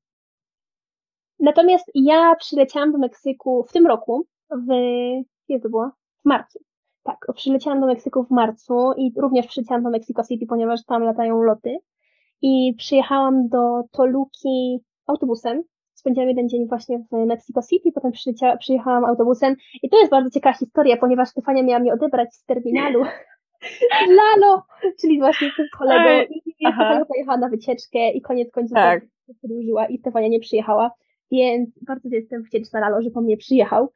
Natomiast 1.39 1.91
ja 1.95 2.35
przyleciałam 2.39 2.93
do 2.93 2.99
Meksyku 2.99 3.65
w 3.69 3.73
tym 3.73 3.87
roku, 3.87 4.27
w, 4.51 4.69
kiedy 5.49 5.63
to 5.63 5.69
było? 5.69 5.91
W 6.23 6.29
marcu. 6.29 6.59
Tak, 7.03 7.27
przyleciałam 7.35 7.81
do 7.81 7.87
Meksyku 7.87 8.25
w 8.25 8.31
marcu 8.31 8.93
i 8.97 9.13
również 9.17 9.47
przyleciałam 9.47 9.83
do 9.83 9.91
Mexico 9.91 10.23
City, 10.25 10.47
ponieważ 10.47 10.85
tam 10.85 11.03
latają 11.03 11.43
loty. 11.43 11.79
I 12.43 12.75
przyjechałam 12.79 13.49
do 13.49 13.83
Toluki 13.93 14.81
autobusem. 15.07 15.63
Spędziłam 15.95 16.29
jeden 16.29 16.49
dzień 16.49 16.69
właśnie 16.69 16.99
w 16.99 17.27
Mexico 17.27 17.61
City, 17.71 17.93
potem 17.93 18.13
przyjechałam 18.59 19.05
autobusem. 19.05 19.57
I 19.83 19.91
to 19.91 19.99
jest 19.99 20.11
bardzo 20.11 20.31
ciekawa 20.31 20.59
historia, 20.59 20.97
ponieważ 20.97 21.29
Stefania 21.29 21.63
miała 21.63 21.81
mnie 21.81 21.93
odebrać 21.93 22.35
z 22.35 22.45
terminalu 22.45 23.05
Lalo, 24.19 24.63
czyli 25.01 25.19
właśnie 25.19 25.49
z 25.49 25.79
kolegą 25.79 26.35
i 26.35 26.53
Stefania 26.55 27.05
pojechała 27.05 27.39
na 27.39 27.49
wycieczkę 27.49 28.11
i 28.11 28.21
koniec 28.21 28.51
końców 28.51 28.75
tak. 28.75 29.07
przedłużyła 29.39 29.87
i 29.87 29.99
Stefania 29.99 30.29
nie 30.29 30.41
przyjechała, 30.41 30.91
więc 31.33 31.85
bardzo 31.87 32.09
jestem 32.13 32.43
wdzięczna 32.43 32.81
Lalo, 32.81 33.03
że 33.03 33.11
po 33.11 33.21
mnie 33.21 33.37
przyjechał, 33.37 33.93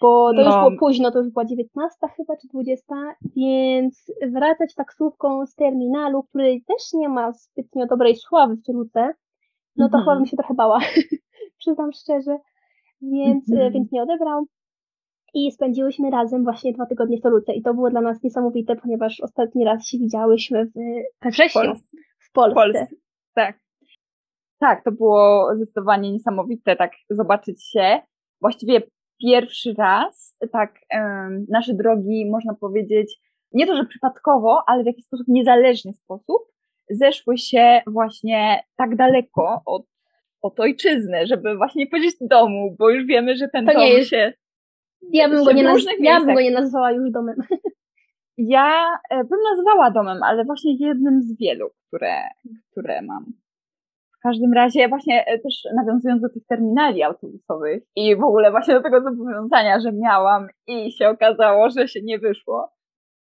bo 0.00 0.32
to 0.34 0.42
no. 0.42 0.42
już 0.42 0.54
było 0.54 0.78
późno, 0.78 1.10
to 1.10 1.18
już 1.18 1.28
była 1.28 1.44
19 1.44 1.98
chyba, 2.16 2.36
czy 2.36 2.48
20, 2.48 2.94
więc 3.36 4.12
wracać 4.32 4.74
taksówką 4.74 5.46
z 5.46 5.54
terminalu, 5.54 6.22
który 6.22 6.60
też 6.66 6.92
nie 6.94 7.08
ma 7.08 7.32
zbytnio 7.32 7.86
dobrej 7.86 8.16
sławy 8.16 8.56
w 8.56 8.62
Toluce, 8.62 9.12
no 9.76 9.88
to 9.88 9.96
mm 9.96 10.04
chyba 10.04 10.16
bym 10.16 10.26
się 10.26 10.36
trochę 10.36 10.54
bała, 10.54 10.78
przyznam 11.58 11.92
szczerze, 11.92 12.38
więc, 13.02 13.52
mm 13.52 13.68
-hmm. 13.68 13.72
więc 13.72 13.92
mnie 13.92 14.02
odebrał. 14.02 14.46
I 15.34 15.52
spędziłyśmy 15.52 16.10
razem 16.10 16.44
właśnie 16.44 16.72
dwa 16.72 16.86
tygodnie 16.86 17.18
w 17.18 17.22
Toluce 17.22 17.52
i 17.52 17.62
to 17.62 17.74
było 17.74 17.90
dla 17.90 18.00
nas 18.00 18.22
niesamowite, 18.22 18.76
ponieważ 18.76 19.20
ostatni 19.20 19.64
raz 19.64 19.86
się 19.86 19.98
widziałyśmy 19.98 20.66
w, 20.66 20.72
we 21.22 21.30
wrześniu 21.30 21.62
Polsce. 21.62 21.96
w 22.18 22.32
Polsce. 22.32 22.52
W 22.52 22.54
Polsce. 22.54 22.96
Tak. 23.34 23.58
Tak, 24.58 24.84
to 24.84 24.92
było 24.92 25.50
zdecydowanie 25.56 26.12
niesamowite, 26.12 26.76
tak 26.76 26.92
zobaczyć 27.10 27.64
się. 27.64 28.00
Właściwie 28.40 28.82
pierwszy 29.22 29.74
raz, 29.78 30.36
tak, 30.52 30.74
um, 30.94 31.46
nasze 31.48 31.74
drogi, 31.74 32.30
można 32.30 32.54
powiedzieć, 32.54 33.20
nie 33.52 33.66
to, 33.66 33.76
że 33.76 33.84
przypadkowo, 33.84 34.62
ale 34.66 34.82
w 34.82 34.86
jakiś 34.86 35.04
sposób 35.04 35.28
niezależny 35.28 35.92
sposób, 35.92 36.42
zeszły 36.90 37.38
się 37.38 37.80
właśnie 37.86 38.62
tak 38.76 38.96
daleko 38.96 39.62
od, 39.66 39.86
od 40.42 40.60
ojczyzny, 40.60 41.26
żeby 41.26 41.56
właśnie 41.56 41.86
powiedzieć 41.86 42.16
domu, 42.20 42.76
bo 42.78 42.90
już 42.90 43.06
wiemy, 43.06 43.36
że 43.36 43.48
ten 43.48 43.66
to 43.66 43.72
dom 43.72 43.82
jest... 43.82 44.10
się. 44.10 44.32
Ja 45.12 45.28
bym, 45.28 45.44
go 45.44 45.52
nie, 45.52 45.62
naz... 45.62 45.84
ja 46.00 46.20
bym 46.20 46.34
go 46.34 46.40
nie 46.40 46.50
nazwała 46.50 46.92
już 46.92 47.10
domem. 47.10 47.36
Ja 48.38 48.98
e, 49.10 49.24
bym 49.24 49.38
nazwała 49.54 49.90
domem, 49.90 50.22
ale 50.22 50.44
właśnie 50.44 50.76
jednym 50.76 51.22
z 51.22 51.38
wielu, 51.38 51.70
które, 51.86 52.14
które 52.70 53.02
mam. 53.02 53.24
W 54.20 54.22
każdym 54.22 54.52
razie 54.52 54.88
właśnie 54.88 55.26
e, 55.26 55.38
też 55.38 55.62
nawiązując 55.76 56.22
do 56.22 56.28
tych 56.28 56.46
terminali 56.46 57.02
autobusowych 57.02 57.82
i 57.96 58.16
w 58.16 58.24
ogóle 58.24 58.50
właśnie 58.50 58.74
do 58.74 58.82
tego 58.82 59.00
zobowiązania, 59.02 59.80
że 59.80 59.92
miałam 59.92 60.46
i 60.66 60.92
się 60.92 61.08
okazało, 61.08 61.70
że 61.70 61.88
się 61.88 62.00
nie 62.02 62.18
wyszło, 62.18 62.72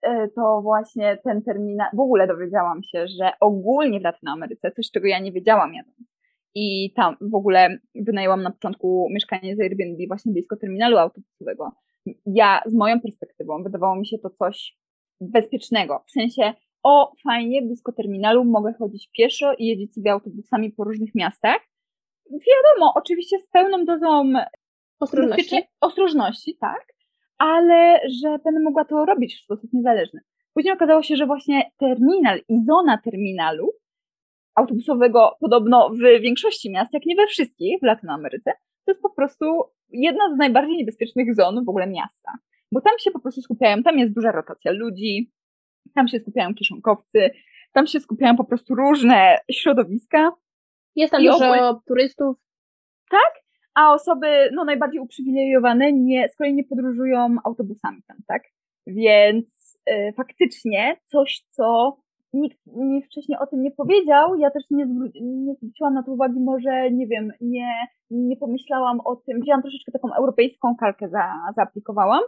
e, 0.01 0.27
to 0.35 0.61
właśnie 0.61 1.17
ten 1.23 1.41
terminal, 1.41 1.87
w 1.93 1.99
ogóle 1.99 2.27
dowiedziałam 2.27 2.83
się, 2.83 3.05
że 3.07 3.31
ogólnie 3.39 3.99
w 3.99 4.03
Latynoameryce, 4.03 4.71
coś 4.71 4.91
czego 4.91 5.07
ja 5.07 5.19
nie 5.19 5.31
wiedziałam 5.31 5.73
jadąc, 5.73 6.15
i 6.55 6.93
tam 6.95 7.15
w 7.21 7.35
ogóle 7.35 7.77
wynajęłam 7.95 8.43
na 8.43 8.51
początku 8.51 9.07
mieszkanie 9.11 9.55
z 9.55 9.59
Airbnb 9.59 10.07
właśnie 10.07 10.31
blisko 10.31 10.57
terminalu 10.57 10.97
autobusowego. 10.97 11.71
Ja 12.25 12.61
z 12.65 12.73
moją 12.73 13.01
perspektywą 13.01 13.63
wydawało 13.63 13.95
mi 13.95 14.07
się 14.07 14.17
to 14.17 14.29
coś 14.29 14.77
bezpiecznego, 15.21 16.03
w 16.07 16.11
sensie 16.11 16.53
o, 16.83 17.13
fajnie, 17.23 17.61
blisko 17.61 17.91
terminalu, 17.91 18.45
mogę 18.45 18.73
chodzić 18.73 19.09
pieszo 19.17 19.53
i 19.53 19.65
jeździć 19.65 19.93
sobie 19.93 20.11
autobusami 20.11 20.71
po 20.71 20.83
różnych 20.83 21.15
miastach. 21.15 21.61
Wiadomo, 22.25 22.93
oczywiście 22.95 23.39
z 23.39 23.47
pełną 23.47 23.85
dozą 23.85 24.33
ostrożności, 24.99 25.55
ostrożności 25.81 26.57
tak, 26.57 26.85
ale 27.37 27.99
że 28.21 28.39
będę 28.43 28.59
mogła 28.59 28.85
to 28.85 29.05
robić 29.05 29.35
w 29.35 29.43
sposób 29.43 29.73
niezależny. 29.73 30.21
Później 30.53 30.73
okazało 30.73 31.03
się, 31.03 31.15
że 31.15 31.25
właśnie 31.25 31.71
terminal 31.77 32.41
i 32.49 32.63
zona 32.65 32.97
terminalu 32.97 33.71
autobusowego 34.55 35.31
podobno 35.39 35.89
w 35.89 36.21
większości 36.21 36.71
miast, 36.71 36.93
jak 36.93 37.05
nie 37.05 37.15
we 37.15 37.27
wszystkich 37.27 37.79
w 37.79 37.85
Latynoameryce, 37.85 38.51
to 38.85 38.91
jest 38.91 39.01
po 39.01 39.09
prostu 39.09 39.45
jedna 39.89 40.35
z 40.35 40.37
najbardziej 40.37 40.77
niebezpiecznych 40.77 41.35
zon 41.35 41.65
w 41.65 41.69
ogóle 41.69 41.87
miasta. 41.87 42.31
Bo 42.71 42.81
tam 42.81 42.93
się 42.99 43.11
po 43.11 43.19
prostu 43.19 43.41
skupiają, 43.41 43.83
tam 43.83 43.99
jest 43.99 44.13
duża 44.13 44.31
rotacja 44.31 44.71
ludzi, 44.71 45.31
tam 45.95 46.07
się 46.07 46.19
skupiają 46.19 46.53
kieszonkowcy, 46.53 47.29
tam 47.73 47.87
się 47.87 47.99
skupiają 47.99 48.35
po 48.35 48.43
prostu 48.43 48.75
różne 48.75 49.37
środowiska. 49.51 50.31
Jest 50.95 51.11
tam 51.11 51.23
dużo 51.23 51.81
turystów. 51.87 52.37
Tak, 53.11 53.43
a 53.75 53.93
osoby 53.93 54.49
no, 54.53 54.63
najbardziej 54.63 54.99
uprzywilejowane 54.99 55.93
nie, 55.93 56.29
z 56.29 56.35
kolei 56.35 56.53
nie 56.53 56.63
podróżują 56.63 57.35
autobusami 57.43 58.03
tam, 58.07 58.17
tak? 58.27 58.43
Więc 58.87 59.77
y, 59.89 60.13
faktycznie 60.17 60.97
coś, 61.05 61.43
co 61.49 61.97
nikt 62.33 62.57
mi 62.67 63.03
wcześniej 63.03 63.37
o 63.39 63.47
tym 63.47 63.63
nie 63.63 63.71
powiedział, 63.71 64.35
ja 64.35 64.51
też 64.51 64.63
nie, 64.71 64.85
nie 65.21 65.55
zwróciłam 65.55 65.93
na 65.93 66.03
to 66.03 66.11
uwagi, 66.11 66.39
może 66.39 66.91
nie 66.91 67.07
wiem, 67.07 67.31
nie, 67.41 67.73
nie 68.11 68.37
pomyślałam 68.37 68.99
o 68.99 69.15
tym, 69.15 69.41
wzięłam 69.41 69.61
troszeczkę 69.61 69.91
taką 69.91 70.13
europejską 70.13 70.75
kalkę, 70.75 71.09
za, 71.09 71.41
zaaplikowałam, 71.55 72.21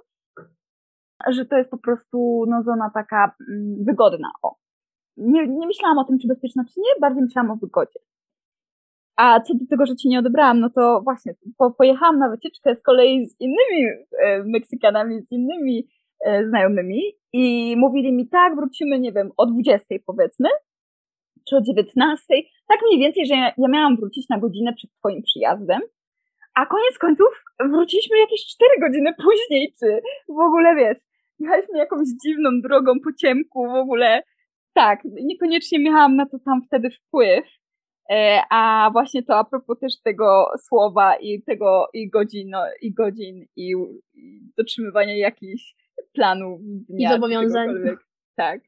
że 1.27 1.45
to 1.45 1.57
jest 1.57 1.69
po 1.69 1.77
prostu 1.77 2.45
no, 2.47 2.63
zona 2.63 2.91
taka 2.93 3.35
mm, 3.49 3.85
wygodna. 3.85 4.31
O. 4.41 4.55
Nie, 5.17 5.47
nie 5.47 5.67
myślałam 5.67 5.97
o 5.97 6.03
tym, 6.03 6.19
czy 6.19 6.27
bezpieczna, 6.27 6.63
czy 6.73 6.79
nie, 6.79 7.01
bardziej 7.01 7.23
myślałam 7.23 7.51
o 7.51 7.55
wygodzie. 7.55 7.99
A 9.15 9.41
co 9.41 9.53
do 9.53 9.65
tego, 9.69 9.85
że 9.85 9.95
ci 9.95 10.09
nie 10.09 10.19
odebrałam, 10.19 10.59
no 10.59 10.69
to 10.69 11.01
właśnie 11.03 11.33
po, 11.57 11.71
pojechałam 11.71 12.19
na 12.19 12.29
wycieczkę 12.29 12.75
z 12.75 12.81
kolei 12.81 13.25
z 13.25 13.35
innymi 13.39 13.89
e, 14.19 14.43
Meksykanami, 14.43 15.23
z 15.23 15.31
innymi 15.31 15.87
e, 16.25 16.47
znajomymi 16.47 17.01
i 17.33 17.75
mówili 17.77 18.13
mi 18.13 18.27
tak, 18.27 18.55
wrócimy, 18.55 18.99
nie 18.99 19.11
wiem, 19.11 19.31
o 19.37 19.45
20 19.45 19.95
powiedzmy, 20.05 20.49
czy 21.49 21.57
o 21.57 21.61
19, 21.61 22.25
tak 22.67 22.79
mniej 22.87 22.99
więcej, 22.99 23.25
że 23.25 23.35
ja, 23.35 23.53
ja 23.57 23.67
miałam 23.67 23.95
wrócić 23.95 24.29
na 24.29 24.39
godzinę 24.39 24.73
przed 24.73 24.93
twoim 24.93 25.23
przyjazdem, 25.23 25.81
a 26.55 26.65
koniec 26.65 26.97
końców 26.97 27.42
wróciliśmy 27.59 28.19
jakieś 28.19 28.45
4 28.45 28.71
godziny 28.79 29.13
później, 29.23 29.73
czy 29.79 30.01
w 30.29 30.39
ogóle 30.39 30.75
wiesz, 30.75 30.97
jechaliśmy 31.39 31.77
jakąś 31.77 32.07
dziwną 32.25 32.49
drogą 32.61 32.93
po 33.03 33.13
ciemku, 33.13 33.67
w 33.67 33.75
ogóle 33.75 34.23
tak, 34.73 34.99
niekoniecznie 35.03 35.79
miałam 35.79 36.15
na 36.15 36.25
to 36.25 36.37
tam 36.45 36.61
wtedy 36.67 36.89
wpływ, 36.89 37.45
e, 38.11 38.41
a 38.49 38.89
właśnie 38.93 39.23
to 39.23 39.37
a 39.37 39.43
propos 39.43 39.79
też 39.79 40.01
tego 40.01 40.45
słowa 40.59 41.15
i 41.15 41.43
tego 41.43 41.87
i 41.93 42.09
godzin, 42.09 42.49
no, 42.49 42.63
i 42.81 42.93
godzin 42.93 43.45
i, 43.55 43.73
i 44.13 44.39
dotrzymywania 44.57 45.17
jakichś 45.17 45.75
planów 46.13 46.59
dnia. 46.63 47.09
I 47.09 47.13
zobowiązań. 47.13 47.69
Tak. 48.35 48.61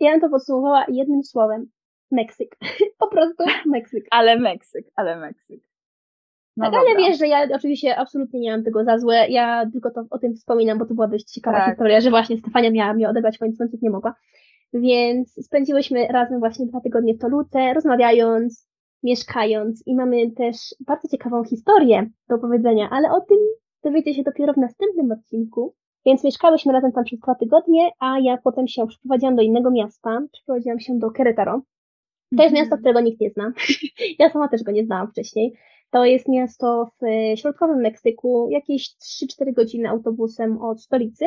Ja 0.00 0.10
bym 0.10 0.20
to 0.20 0.28
podsumowała 0.28 0.84
jednym 0.88 1.22
słowem. 1.22 1.66
Meksyk. 2.10 2.56
po 2.98 3.08
prostu 3.08 3.44
Meksyk. 3.66 4.06
ale 4.10 4.38
Meksyk, 4.38 4.86
ale 4.96 5.16
Meksyk. 5.16 5.60
No 6.56 6.70
tak, 6.70 6.80
ale 6.80 6.96
wiesz, 6.96 7.18
że 7.18 7.28
ja 7.28 7.48
oczywiście 7.54 7.96
absolutnie 7.96 8.40
nie 8.40 8.50
mam 8.50 8.64
tego 8.64 8.84
za 8.84 8.98
złe. 8.98 9.28
Ja 9.28 9.70
tylko 9.72 9.90
to 9.90 10.04
o 10.10 10.18
tym 10.18 10.34
wspominam, 10.34 10.78
bo 10.78 10.86
to 10.86 10.94
była 10.94 11.08
dość 11.08 11.24
ciekawa 11.24 11.58
tak. 11.58 11.68
historia, 11.68 12.00
że 12.00 12.10
właśnie 12.10 12.38
Stefania 12.38 12.70
miała 12.70 12.94
mnie 12.94 13.08
odebrać, 13.08 13.38
końcu 13.38 13.58
końców 13.58 13.82
nie 13.82 13.90
mogła. 13.90 14.14
Więc 14.72 15.46
spędziłyśmy 15.46 16.06
razem 16.06 16.38
właśnie 16.40 16.66
dwa 16.66 16.80
tygodnie 16.80 17.14
w 17.14 17.18
Toluce, 17.18 17.74
rozmawiając, 17.74 18.68
mieszkając 19.02 19.82
i 19.86 19.94
mamy 19.94 20.30
też 20.30 20.56
bardzo 20.86 21.08
ciekawą 21.08 21.44
historię 21.44 22.10
do 22.28 22.34
opowiedzenia, 22.34 22.88
ale 22.90 23.10
o 23.10 23.20
tym 23.20 23.38
dowiecie 23.84 24.14
się 24.14 24.22
dopiero 24.22 24.52
w 24.52 24.56
następnym 24.56 25.12
odcinku. 25.12 25.74
Więc 26.06 26.24
mieszkałyśmy 26.24 26.72
razem 26.72 26.92
tam 26.92 27.04
przez 27.04 27.18
dwa 27.18 27.34
tygodnie, 27.34 27.90
a 27.98 28.18
ja 28.22 28.36
potem 28.36 28.68
się 28.68 28.86
przeprowadziłam 28.86 29.36
do 29.36 29.42
innego 29.42 29.70
miasta. 29.70 30.20
Przeprowadziłam 30.32 30.80
się 30.80 30.98
do 30.98 31.08
Querétaro. 31.08 31.60
To 32.36 32.42
jest 32.42 32.54
miasto, 32.54 32.76
którego 32.76 33.00
nikt 33.00 33.20
nie 33.20 33.30
zna. 33.30 33.52
ja 34.18 34.30
sama 34.30 34.48
też 34.48 34.62
go 34.62 34.72
nie 34.72 34.84
znałam 34.84 35.08
wcześniej. 35.08 35.52
To 35.92 36.04
jest 36.04 36.28
miasto 36.28 36.90
w 37.00 37.04
e, 37.04 37.36
środkowym 37.36 37.80
Meksyku, 37.80 38.48
jakieś 38.50 38.96
3-4 39.22 39.52
godziny 39.52 39.88
autobusem 39.88 40.58
od 40.62 40.82
stolicy. 40.82 41.24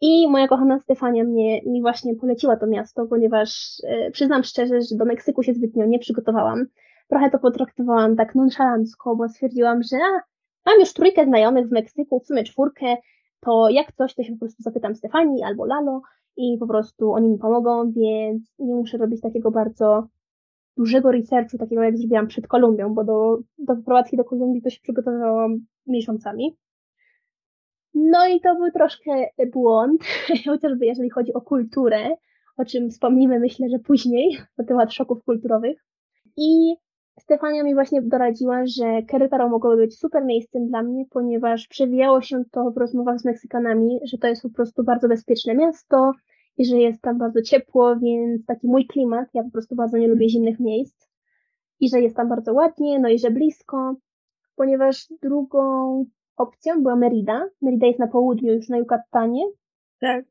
I 0.00 0.28
moja 0.28 0.48
kochana 0.48 0.80
Stefania 0.80 1.24
mnie, 1.24 1.62
mi 1.66 1.80
właśnie 1.80 2.16
poleciła 2.16 2.56
to 2.56 2.66
miasto, 2.66 3.06
ponieważ 3.06 3.76
e, 3.84 4.10
przyznam 4.10 4.44
szczerze, 4.44 4.80
że 4.80 4.96
do 4.96 5.04
Meksyku 5.04 5.42
się 5.42 5.54
zbytnio 5.54 5.86
nie 5.86 5.98
przygotowałam. 5.98 6.66
Trochę 7.08 7.30
to 7.30 7.38
potraktowałam 7.38 8.16
tak 8.16 8.34
nonszalancko, 8.34 9.16
bo 9.16 9.28
stwierdziłam, 9.28 9.82
że 9.82 9.96
a, 9.96 10.20
mam 10.66 10.80
już 10.80 10.92
trójkę 10.92 11.24
znajomych 11.24 11.68
w 11.68 11.72
Meksyku, 11.72 12.20
w 12.20 12.26
sumie 12.26 12.44
czwórkę, 12.44 12.96
to 13.40 13.68
jak 13.68 13.92
coś, 13.92 14.14
to 14.14 14.22
się 14.22 14.32
po 14.32 14.38
prostu 14.38 14.62
zapytam 14.62 14.94
Stefanii 14.94 15.42
albo 15.42 15.66
Lalo 15.66 16.00
i 16.36 16.56
po 16.60 16.66
prostu 16.66 17.12
oni 17.12 17.28
mi 17.28 17.38
pomogą, 17.38 17.92
więc 17.92 18.54
nie 18.58 18.74
muszę 18.74 18.98
robić 18.98 19.20
takiego 19.20 19.50
bardzo 19.50 20.06
dużego 20.76 21.12
researchu, 21.12 21.58
takiego 21.58 21.82
jak 21.82 21.98
zrobiłam 21.98 22.26
przed 22.26 22.46
Kolumbią, 22.46 22.94
bo 22.94 23.04
do, 23.04 23.38
do 23.58 23.74
wyprowadzki 23.74 24.16
do 24.16 24.24
Kolumbii 24.24 24.62
to 24.62 24.70
się 24.70 24.80
przygotowałam 24.80 25.58
miesiącami. 25.86 26.56
No 27.94 28.28
i 28.28 28.40
to 28.40 28.54
był 28.54 28.70
troszkę 28.70 29.10
błąd, 29.52 30.04
chociażby 30.46 30.86
jeżeli 30.86 31.10
chodzi 31.10 31.34
o 31.34 31.40
kulturę, 31.40 32.16
o 32.56 32.64
czym 32.64 32.90
wspomnimy 32.90 33.40
myślę, 33.40 33.68
że 33.68 33.78
później, 33.78 34.38
na 34.58 34.64
temat 34.64 34.92
szoków 34.92 35.24
kulturowych. 35.24 35.84
I 36.36 36.74
Stefania 37.20 37.62
mi 37.62 37.74
właśnie 37.74 38.02
doradziła, 38.02 38.66
że 38.66 38.84
Querétaro 38.84 39.50
mogło 39.50 39.76
być 39.76 39.98
super 39.98 40.24
miejscem 40.24 40.68
dla 40.68 40.82
mnie, 40.82 41.04
ponieważ 41.10 41.68
przewijało 41.68 42.20
się 42.20 42.42
to 42.50 42.70
w 42.70 42.76
rozmowach 42.76 43.20
z 43.20 43.24
Meksykanami, 43.24 43.98
że 44.04 44.18
to 44.18 44.26
jest 44.26 44.42
po 44.42 44.50
prostu 44.50 44.84
bardzo 44.84 45.08
bezpieczne 45.08 45.54
miasto 45.54 46.12
i 46.58 46.66
że 46.66 46.76
jest 46.76 47.02
tam 47.02 47.18
bardzo 47.18 47.42
ciepło, 47.42 47.96
więc 47.96 48.46
taki 48.46 48.66
mój 48.66 48.86
klimat, 48.86 49.28
ja 49.34 49.42
po 49.42 49.50
prostu 49.50 49.76
bardzo 49.76 49.98
nie 49.98 50.08
lubię 50.08 50.28
zimnych 50.28 50.60
miejsc 50.60 51.08
i 51.80 51.88
że 51.88 52.00
jest 52.00 52.16
tam 52.16 52.28
bardzo 52.28 52.52
ładnie, 52.52 52.98
no 52.98 53.08
i 53.08 53.18
że 53.18 53.30
blisko, 53.30 53.96
ponieważ 54.56 55.06
drugą 55.22 56.04
opcją 56.36 56.82
była 56.82 56.96
Merida. 56.96 57.48
Merida 57.62 57.86
jest 57.86 57.98
na 57.98 58.08
południu, 58.08 58.54
już 58.54 58.68
na 58.68 58.78
Yucatanie. 58.78 59.44
Tak. 60.00 60.24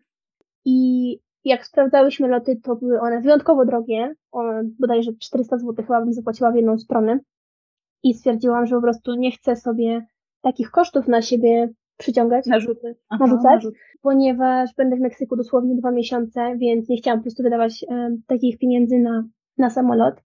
I 0.66 1.20
jak 1.46 1.66
sprawdzałyśmy 1.66 2.28
loty, 2.28 2.62
to 2.64 2.76
były 2.76 3.00
one 3.00 3.22
wyjątkowo 3.22 3.66
drogie, 3.66 4.16
o, 4.32 4.44
bodajże 4.80 5.12
400 5.20 5.58
zł 5.58 5.86
chyba 5.86 6.02
bym 6.02 6.14
zapłaciła 6.14 6.52
w 6.52 6.56
jedną 6.56 6.78
stronę 6.78 7.20
i 8.04 8.14
stwierdziłam, 8.14 8.66
że 8.66 8.76
po 8.76 8.82
prostu 8.82 9.16
nie 9.16 9.32
chcę 9.32 9.56
sobie 9.56 10.06
takich 10.42 10.72
kosztów 10.72 11.08
na 11.08 11.22
siebie 11.22 11.70
przyciągać, 11.98 12.46
narzucać, 12.46 12.98
Aha, 13.10 13.26
narzucać 13.26 13.64
ponieważ 14.02 14.70
będę 14.78 14.96
w 14.96 15.00
Meksyku 15.00 15.36
dosłownie 15.36 15.76
dwa 15.76 15.92
miesiące, 15.92 16.58
więc 16.58 16.90
nie 16.90 16.98
chciałam 16.98 17.20
po 17.20 17.24
prostu 17.24 17.44
wydawać 17.44 17.86
takich 18.28 18.58
pieniędzy 18.58 18.98
na, 19.00 19.24
na 19.58 19.70
samolot. 19.70 20.16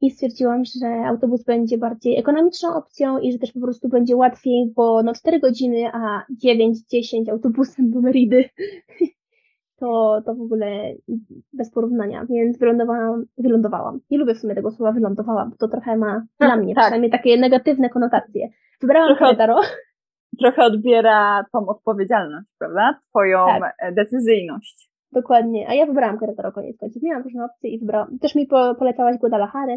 i 0.00 0.10
stwierdziłam, 0.10 0.62
że 0.64 0.86
autobus 1.06 1.44
będzie 1.44 1.78
bardziej 1.78 2.18
ekonomiczną 2.18 2.74
opcją 2.74 3.18
i 3.18 3.32
że 3.32 3.38
też 3.38 3.52
po 3.52 3.60
prostu 3.60 3.88
będzie 3.88 4.16
łatwiej, 4.16 4.72
bo 4.76 5.02
no 5.02 5.12
4 5.14 5.40
godziny, 5.40 5.90
a 5.92 6.24
9-10 6.46 7.30
autobusem 7.30 7.90
do 7.90 8.00
Meridy 8.00 8.44
to, 9.80 10.22
to 10.26 10.34
w 10.34 10.40
ogóle 10.40 10.94
bez 11.52 11.70
porównania, 11.70 12.26
więc 12.30 12.58
wylądowałam, 12.58 13.24
wylądowałam. 13.38 14.00
Nie 14.10 14.18
lubię 14.18 14.34
w 14.34 14.38
sumie 14.38 14.54
tego 14.54 14.70
słowa 14.70 14.92
wylądowałam, 14.92 15.50
bo 15.50 15.56
to 15.56 15.68
trochę 15.68 15.96
ma 15.96 16.26
dla 16.38 16.48
Tak, 16.48 16.62
mnie 16.62 16.74
tak. 16.74 16.84
przynajmniej 16.84 17.10
takie 17.10 17.36
negatywne 17.36 17.88
konotacje. 17.88 18.48
Wybrałam 18.80 19.16
Querétaro, 19.16 19.56
Trochę 20.38 20.62
odbiera 20.64 21.44
tą 21.52 21.66
odpowiedzialność, 21.66 22.46
prawda? 22.58 23.00
Twoją 23.08 23.46
Tak. 23.46 23.74
e, 23.78 23.92
decyzyjność. 23.92 24.90
dokładnie, 25.12 25.68
a 25.68 25.74
ja 25.74 25.86
wybrałam 25.86 26.18
Querétaro 26.18 26.52
koniec 26.52 26.76
końców. 26.78 27.02
Miałam 27.02 27.22
różne 27.22 27.44
opcje 27.44 27.70
i 27.70 27.78
wybrałam. 27.78 28.18
Też 28.18 28.34
mi 28.34 28.46
po, 28.46 28.74
polecałaś 28.74 29.16
Guadalajara, 29.18 29.76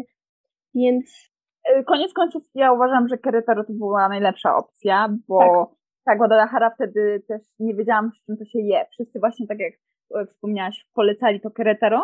więc 0.74 1.30
E, 1.64 1.84
Koniec 1.84 2.12
końców 2.12 2.42
ja 2.54 2.72
uważam, 2.72 3.08
że 3.08 3.16
Querétaro 3.16 3.64
to 3.66 3.72
była 3.72 4.08
najlepsza 4.08 4.56
opcja, 4.56 5.08
bo 5.28 5.38
Tak. 5.38 5.78
tak, 6.04 6.18
Guadalajara 6.18 6.70
wtedy 6.70 7.22
też 7.28 7.42
nie 7.58 7.74
wiedziałam, 7.74 8.10
z 8.14 8.24
czym 8.26 8.36
to 8.36 8.44
się 8.44 8.58
je. 8.58 8.86
Wszyscy 8.90 9.20
właśnie, 9.20 9.46
tak 9.46 9.58
jak 9.60 9.72
e, 10.14 10.26
wspomniałaś, 10.26 10.86
polecali 10.94 11.40
to 11.40 11.48
Querétaro, 11.48 12.00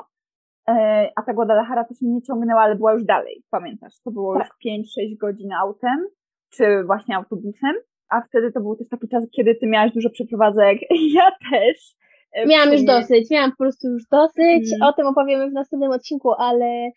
e, 0.68 1.08
a 1.16 1.22
ta 1.22 1.34
Guadalajara 1.34 1.84
też 1.84 2.02
mnie 2.02 2.22
ciągnęła, 2.22 2.60
ale 2.60 2.76
była 2.76 2.92
już 2.92 3.04
dalej, 3.04 3.42
pamiętasz? 3.50 3.92
To 4.04 4.10
było 4.10 4.34
Tak. 4.38 4.42
już 4.46 4.56
5-6 4.72 5.16
godzin 5.20 5.52
autem, 5.52 6.06
czy 6.52 6.84
właśnie 6.84 7.16
autobusem, 7.16 7.74
a 8.08 8.20
wtedy 8.20 8.52
to 8.52 8.60
był 8.60 8.76
też 8.76 8.88
taki 8.88 9.08
czas, 9.08 9.24
kiedy 9.36 9.54
ty 9.54 9.66
miałaś 9.66 9.92
dużo 9.92 10.10
przeprowadzek, 10.10 10.78
ja 11.14 11.30
też. 11.50 11.94
e, 12.32 12.46
miałam 12.46 12.72
już 12.72 12.82
dosyć, 12.82 13.30
miałam 13.30 13.50
po 13.50 13.56
prostu 13.56 13.88
już 13.88 14.02
dosyć. 14.10 14.72
Mhm. 14.72 14.82
O 14.82 14.92
tym 14.92 15.06
opowiemy 15.06 15.50
w 15.50 15.52
następnym 15.52 15.90
odcinku, 15.90 16.32
ale, 16.32 16.90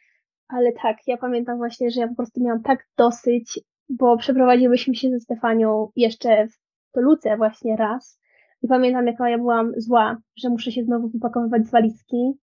ale 0.48 0.72
tak, 0.72 0.98
ja 1.08 1.18
pamiętam 1.18 1.58
właśnie, 1.58 1.92
że 1.92 2.02
ja 2.02 2.08
po 2.08 2.16
prostu 2.16 2.44
miałam 2.44 2.64
tak 2.64 2.88
dosyć, 2.98 3.60
bo 3.90 4.18
przeprowadziłyśmy 4.18 4.96
się 4.96 5.10
ze 5.10 5.20
Stefanią 5.20 5.90
jeszcze 5.96 6.48
w 6.48 6.92
Toluce 6.94 7.38
właśnie 7.38 7.76
raz. 7.76 8.20
I 8.62 8.68
pamiętam, 8.68 9.08
jaka 9.08 9.30
ja 9.30 9.38
byłam 9.38 9.72
zła, 9.78 10.18
że 10.38 10.50
muszę 10.50 10.72
się 10.72 10.84
znowu 10.84 11.10
wypakowywać 11.10 11.68
z 11.68 11.72
walizki. 11.72 12.34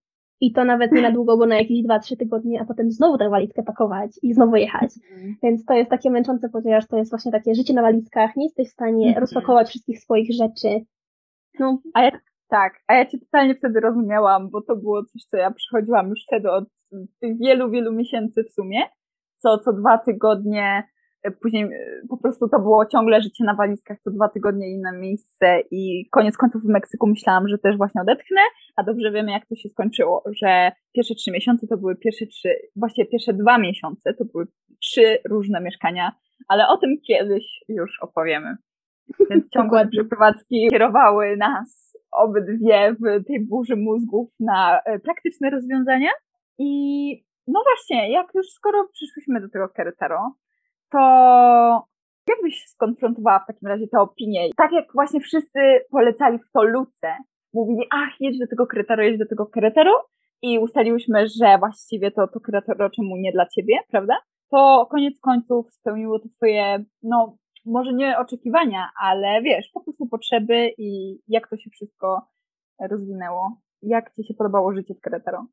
I 0.41 0.53
to 0.53 0.65
nawet 0.65 0.93
nie 0.93 1.03
na 1.03 1.11
długo, 1.11 1.37
bo 1.37 1.47
na 1.47 1.57
jakieś 1.57 1.83
2-3 1.87 2.17
tygodnie, 2.17 2.61
a 2.61 2.65
potem 2.65 2.91
znowu 2.91 3.19
tę 3.19 3.31
walizkę 3.31 3.63
pakować 3.63 4.11
i 4.23 4.35
znowu 4.35 4.57
jechać. 4.57 4.91
Mhm. 5.11 5.37
Więc 5.43 5.65
to 5.65 5.75
jest 5.75 5.91
takie 5.91 6.11
męczące, 6.11 6.49
ponieważ 6.49 6.87
to 6.87 6.97
jest 6.97 7.11
właśnie 7.11 7.33
takie 7.33 7.55
życie 7.55 7.75
na 7.75 7.83
walizkach. 7.83 8.37
Nie 8.37 8.45
jesteś 8.45 8.69
w 8.69 8.73
stanie 8.73 9.07
Mhm. 9.07 9.21
rozpakować 9.21 9.69
wszystkich 9.69 10.01
swoich 10.01 10.33
rzeczy. 10.33 10.85
No, 11.59 11.79
A 11.95 12.03
ja, 12.03 12.11
tak, 12.49 12.81
a 12.87 12.95
ja 12.95 13.07
cię 13.07 13.19
totalnie 13.19 13.55
wtedy 13.55 13.81
rozumiałam, 13.81 14.51
bo 14.51 14.63
to 14.63 14.77
było 14.77 15.05
coś, 15.05 15.23
co 15.25 15.37
ja 15.37 15.51
przychodziłam 15.51 16.09
już 16.09 16.23
wtedy 16.27 16.51
od 16.51 16.65
wielu, 17.23 17.71
wielu 17.71 17.93
miesięcy 17.93 18.45
w 18.45 18.53
sumie, 18.53 18.83
co, 19.37 19.59
co 19.59 19.73
dwa 19.73 19.99
tygodnie, 19.99 20.83
później 21.31 21.65
e, 21.65 21.69
po 22.09 22.17
prostu 22.17 22.49
to 22.49 22.59
było 22.59 22.87
ciągle 22.87 23.23
życie 23.23 23.45
na 23.45 23.55
walizkach, 23.55 24.01
co 24.01 24.11
dwa 24.11 24.29
tygodnie 24.29 24.71
inne 24.71 24.93
miejsce 24.93 25.61
i 25.71 26.09
koniec 26.11 26.37
końców 26.37 26.63
w 26.63 26.69
Meksyku 26.69 27.07
myślałam, 27.07 27.49
że 27.49 27.59
też 27.59 27.77
właśnie 27.77 28.01
odetchnę, 28.01 28.41
a 28.77 28.83
dobrze 28.83 29.13
wiemy, 29.13 29.33
jak 29.33 29.47
to 29.47 29.55
się 29.55 29.69
skończyło, 29.69 30.25
że 30.43 30.73
pierwsze 30.93 31.15
trzy 31.15 31.31
miesiące 31.31 31.67
to 31.67 31.77
były 31.77 31.97
pierwsze 31.97 32.27
trzy, 32.27 32.49
właściwie 32.77 33.09
pierwsze 33.09 33.33
dwa 33.33 33.59
miesiące 33.59 34.15
to 34.15 34.25
były 34.25 34.47
trzy 34.83 35.19
różne 35.29 35.61
mieszkania, 35.61 36.13
ale 36.49 36.69
o 36.69 36.77
tym 36.77 36.97
kiedyś 37.07 37.65
już 37.69 38.03
opowiemy. 38.03 38.57
Więc 39.31 39.49
Dokładnie. 39.55 39.91
przeprowadzki 39.91 40.69
kierowały 40.71 41.37
nas 41.37 41.97
obydwie 42.13 42.95
w 42.95 43.25
tej 43.27 43.47
burzy 43.47 43.77
mózgów 43.77 44.29
na 44.41 44.81
e, 44.81 44.99
praktyczne 44.99 45.51
rozwiązania. 45.51 46.11
I 46.59 47.27
no 47.47 47.63
właśnie, 47.65 48.13
jak 48.13 48.27
już 48.35 48.47
skoro 48.47 48.89
przyszłyśmy 48.93 49.41
do 49.41 49.49
tego 49.49 49.67
Querétaro, 49.67 50.19
to 50.91 50.99
jak 52.29 52.39
byś 52.43 52.65
skonfrontowała 52.67 53.39
w 53.39 53.47
takim 53.47 53.69
razie 53.69 53.89
te 53.89 54.01
opinie? 54.01 54.49
Tak 54.57 54.73
jak 54.73 54.93
właśnie 54.95 55.21
wszyscy 55.21 55.61
polecali 55.91 56.39
w 56.39 56.51
Toluce, 56.53 57.15
mówili, 57.55 57.87
ach, 57.91 58.21
jedź 58.21 58.39
do 58.39 58.47
tego 58.47 58.67
Querétaro, 58.67 59.01
jedź 59.01 59.19
do 59.19 59.27
tego 59.27 59.45
Querétaro 59.57 59.93
i 60.43 60.59
ustaliłyśmy, 60.59 61.27
że 61.29 61.59
właściwie 61.59 62.11
to, 62.11 62.29
to 62.29 62.41
Querétaro 62.41 62.91
czemu 62.91 63.17
nie 63.17 63.33
dla 63.33 63.47
ciebie, 63.47 63.79
prawda? 63.91 64.19
To 64.51 64.87
koniec 64.91 65.21
końców 65.21 65.73
spełniło 65.73 66.19
to 66.19 66.29
twoje, 66.29 66.85
no 67.03 67.37
może 67.67 67.93
nie 67.93 68.19
oczekiwania, 68.19 68.91
ale 69.01 69.43
wiesz, 69.43 69.71
po 69.75 69.81
prostu 69.81 70.07
potrzeby 70.07 70.71
i 70.79 71.19
jak 71.29 71.49
to 71.49 71.57
się 71.57 71.71
wszystko 71.71 72.27
rozwinęło. 72.91 73.61
Jak 73.83 74.13
ci 74.15 74.25
się 74.25 74.35
podobało 74.35 74.75
życie 74.75 74.95
w 74.95 75.01
Querétaro? 75.01 75.45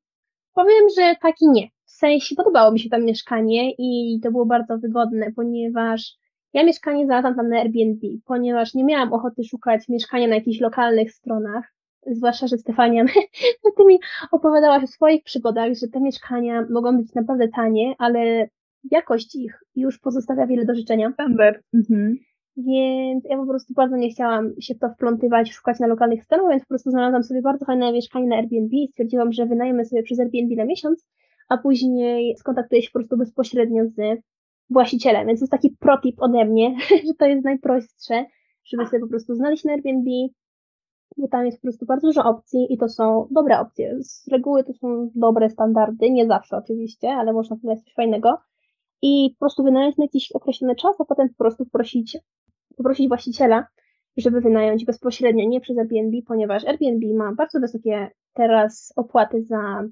Powiem, 0.53 0.89
że 0.97 1.15
tak 1.21 1.35
i 1.41 1.47
nie. 1.47 1.67
W 1.85 1.91
sensie 1.91 2.35
podobało 2.35 2.71
mi 2.71 2.79
się 2.79 2.89
tam 2.89 3.05
mieszkanie 3.05 3.71
i 3.77 4.19
to 4.23 4.31
było 4.31 4.45
bardzo 4.45 4.77
wygodne, 4.77 5.31
ponieważ 5.35 6.17
ja 6.53 6.63
mieszkanie 6.63 7.05
znalazłam 7.05 7.35
tam 7.35 7.49
na 7.49 7.59
Airbnb, 7.59 8.07
ponieważ 8.25 8.73
nie 8.73 8.83
miałam 8.83 9.13
ochoty 9.13 9.43
szukać 9.43 9.89
mieszkania 9.89 10.27
na 10.27 10.35
jakichś 10.35 10.59
lokalnych 10.59 11.11
stronach. 11.11 11.73
Zwłaszcza, 12.05 12.47
że 12.47 12.57
Stefania, 12.57 13.05
ty 13.77 13.85
mi 13.85 13.99
opowiadałaś 14.31 14.83
o 14.83 14.87
swoich 14.87 15.23
przygodach, 15.23 15.73
że 15.81 15.87
te 15.87 15.99
mieszkania 15.99 16.65
mogą 16.69 16.97
być 16.97 17.13
naprawdę 17.13 17.47
tanie, 17.47 17.95
ale 17.97 18.47
jakość 18.91 19.35
ich 19.35 19.63
już 19.75 19.99
pozostawia 19.99 20.47
wiele 20.47 20.65
do 20.65 20.75
życzenia. 20.75 21.11
Standard. 21.11 21.63
Mhm. 21.73 22.17
Więc 22.57 23.25
ja 23.25 23.37
po 23.37 23.45
prostu 23.45 23.73
bardzo 23.73 23.95
nie 23.97 24.09
chciałam 24.09 24.53
się 24.61 24.75
w 24.75 24.79
to 24.79 24.89
wplątywać, 24.89 25.51
szukać 25.51 25.79
na 25.79 25.87
lokalnych 25.87 26.23
stronach, 26.23 26.49
więc 26.49 26.63
po 26.63 26.67
prostu 26.67 26.91
znalazłam 26.91 27.23
sobie 27.23 27.41
bardzo 27.41 27.65
fajne 27.65 27.91
mieszkanie 27.91 28.27
na 28.27 28.35
Airbnb 28.35 28.75
i 28.75 28.87
stwierdziłam, 28.87 29.33
że 29.33 29.45
wynajmę 29.45 29.85
sobie 29.85 30.03
przez 30.03 30.19
Airbnb 30.19 30.55
na 30.55 30.65
miesiąc, 30.65 31.07
a 31.49 31.57
później 31.57 32.37
skontaktuję 32.37 32.81
się 32.81 32.89
po 32.89 32.99
prostu 32.99 33.17
bezpośrednio 33.17 33.85
z 33.85 34.21
właścicielem. 34.69 35.27
Więc 35.27 35.39
to 35.39 35.43
jest 35.43 35.51
taki 35.51 35.69
protip 35.79 36.21
ode 36.21 36.45
mnie, 36.45 36.75
że 37.07 37.13
to 37.19 37.25
jest 37.25 37.45
najprostsze, 37.45 38.25
żeby 38.65 38.85
sobie 38.85 38.99
po 38.99 39.07
prostu 39.07 39.35
znaleźć 39.35 39.63
na 39.63 39.73
Airbnb, 39.73 40.11
bo 41.17 41.27
tam 41.27 41.45
jest 41.45 41.57
po 41.57 41.61
prostu 41.61 41.85
bardzo 41.85 42.07
dużo 42.07 42.23
opcji 42.23 42.73
i 42.73 42.77
to 42.77 42.89
są 42.89 43.27
dobre 43.31 43.59
opcje. 43.59 44.03
Z 44.03 44.27
reguły 44.27 44.63
to 44.63 44.73
są 44.73 45.11
dobre 45.15 45.49
standardy, 45.49 46.11
nie 46.11 46.27
zawsze 46.27 46.57
oczywiście, 46.57 47.09
ale 47.09 47.33
można 47.33 47.55
znaleźć 47.55 47.83
coś 47.83 47.93
fajnego 47.93 48.37
i 49.01 49.29
po 49.33 49.39
prostu 49.39 49.63
wynająć 49.63 49.97
na 49.97 50.03
jakiś 50.03 50.31
określony 50.31 50.75
czas, 50.75 51.01
a 51.01 51.05
potem 51.05 51.29
po 51.29 51.35
prostu 51.35 51.65
prosić, 51.65 52.17
poprosić 52.77 53.07
właściciela, 53.07 53.67
żeby 54.17 54.41
wynająć 54.41 54.85
bezpośrednio, 54.85 55.49
nie 55.49 55.61
przez 55.61 55.77
Airbnb, 55.77 56.17
ponieważ 56.27 56.65
Airbnb 56.65 57.13
ma 57.13 57.33
bardzo 57.35 57.59
wysokie 57.59 58.09
teraz 58.33 58.93
opłaty 58.95 59.43
za 59.43 59.83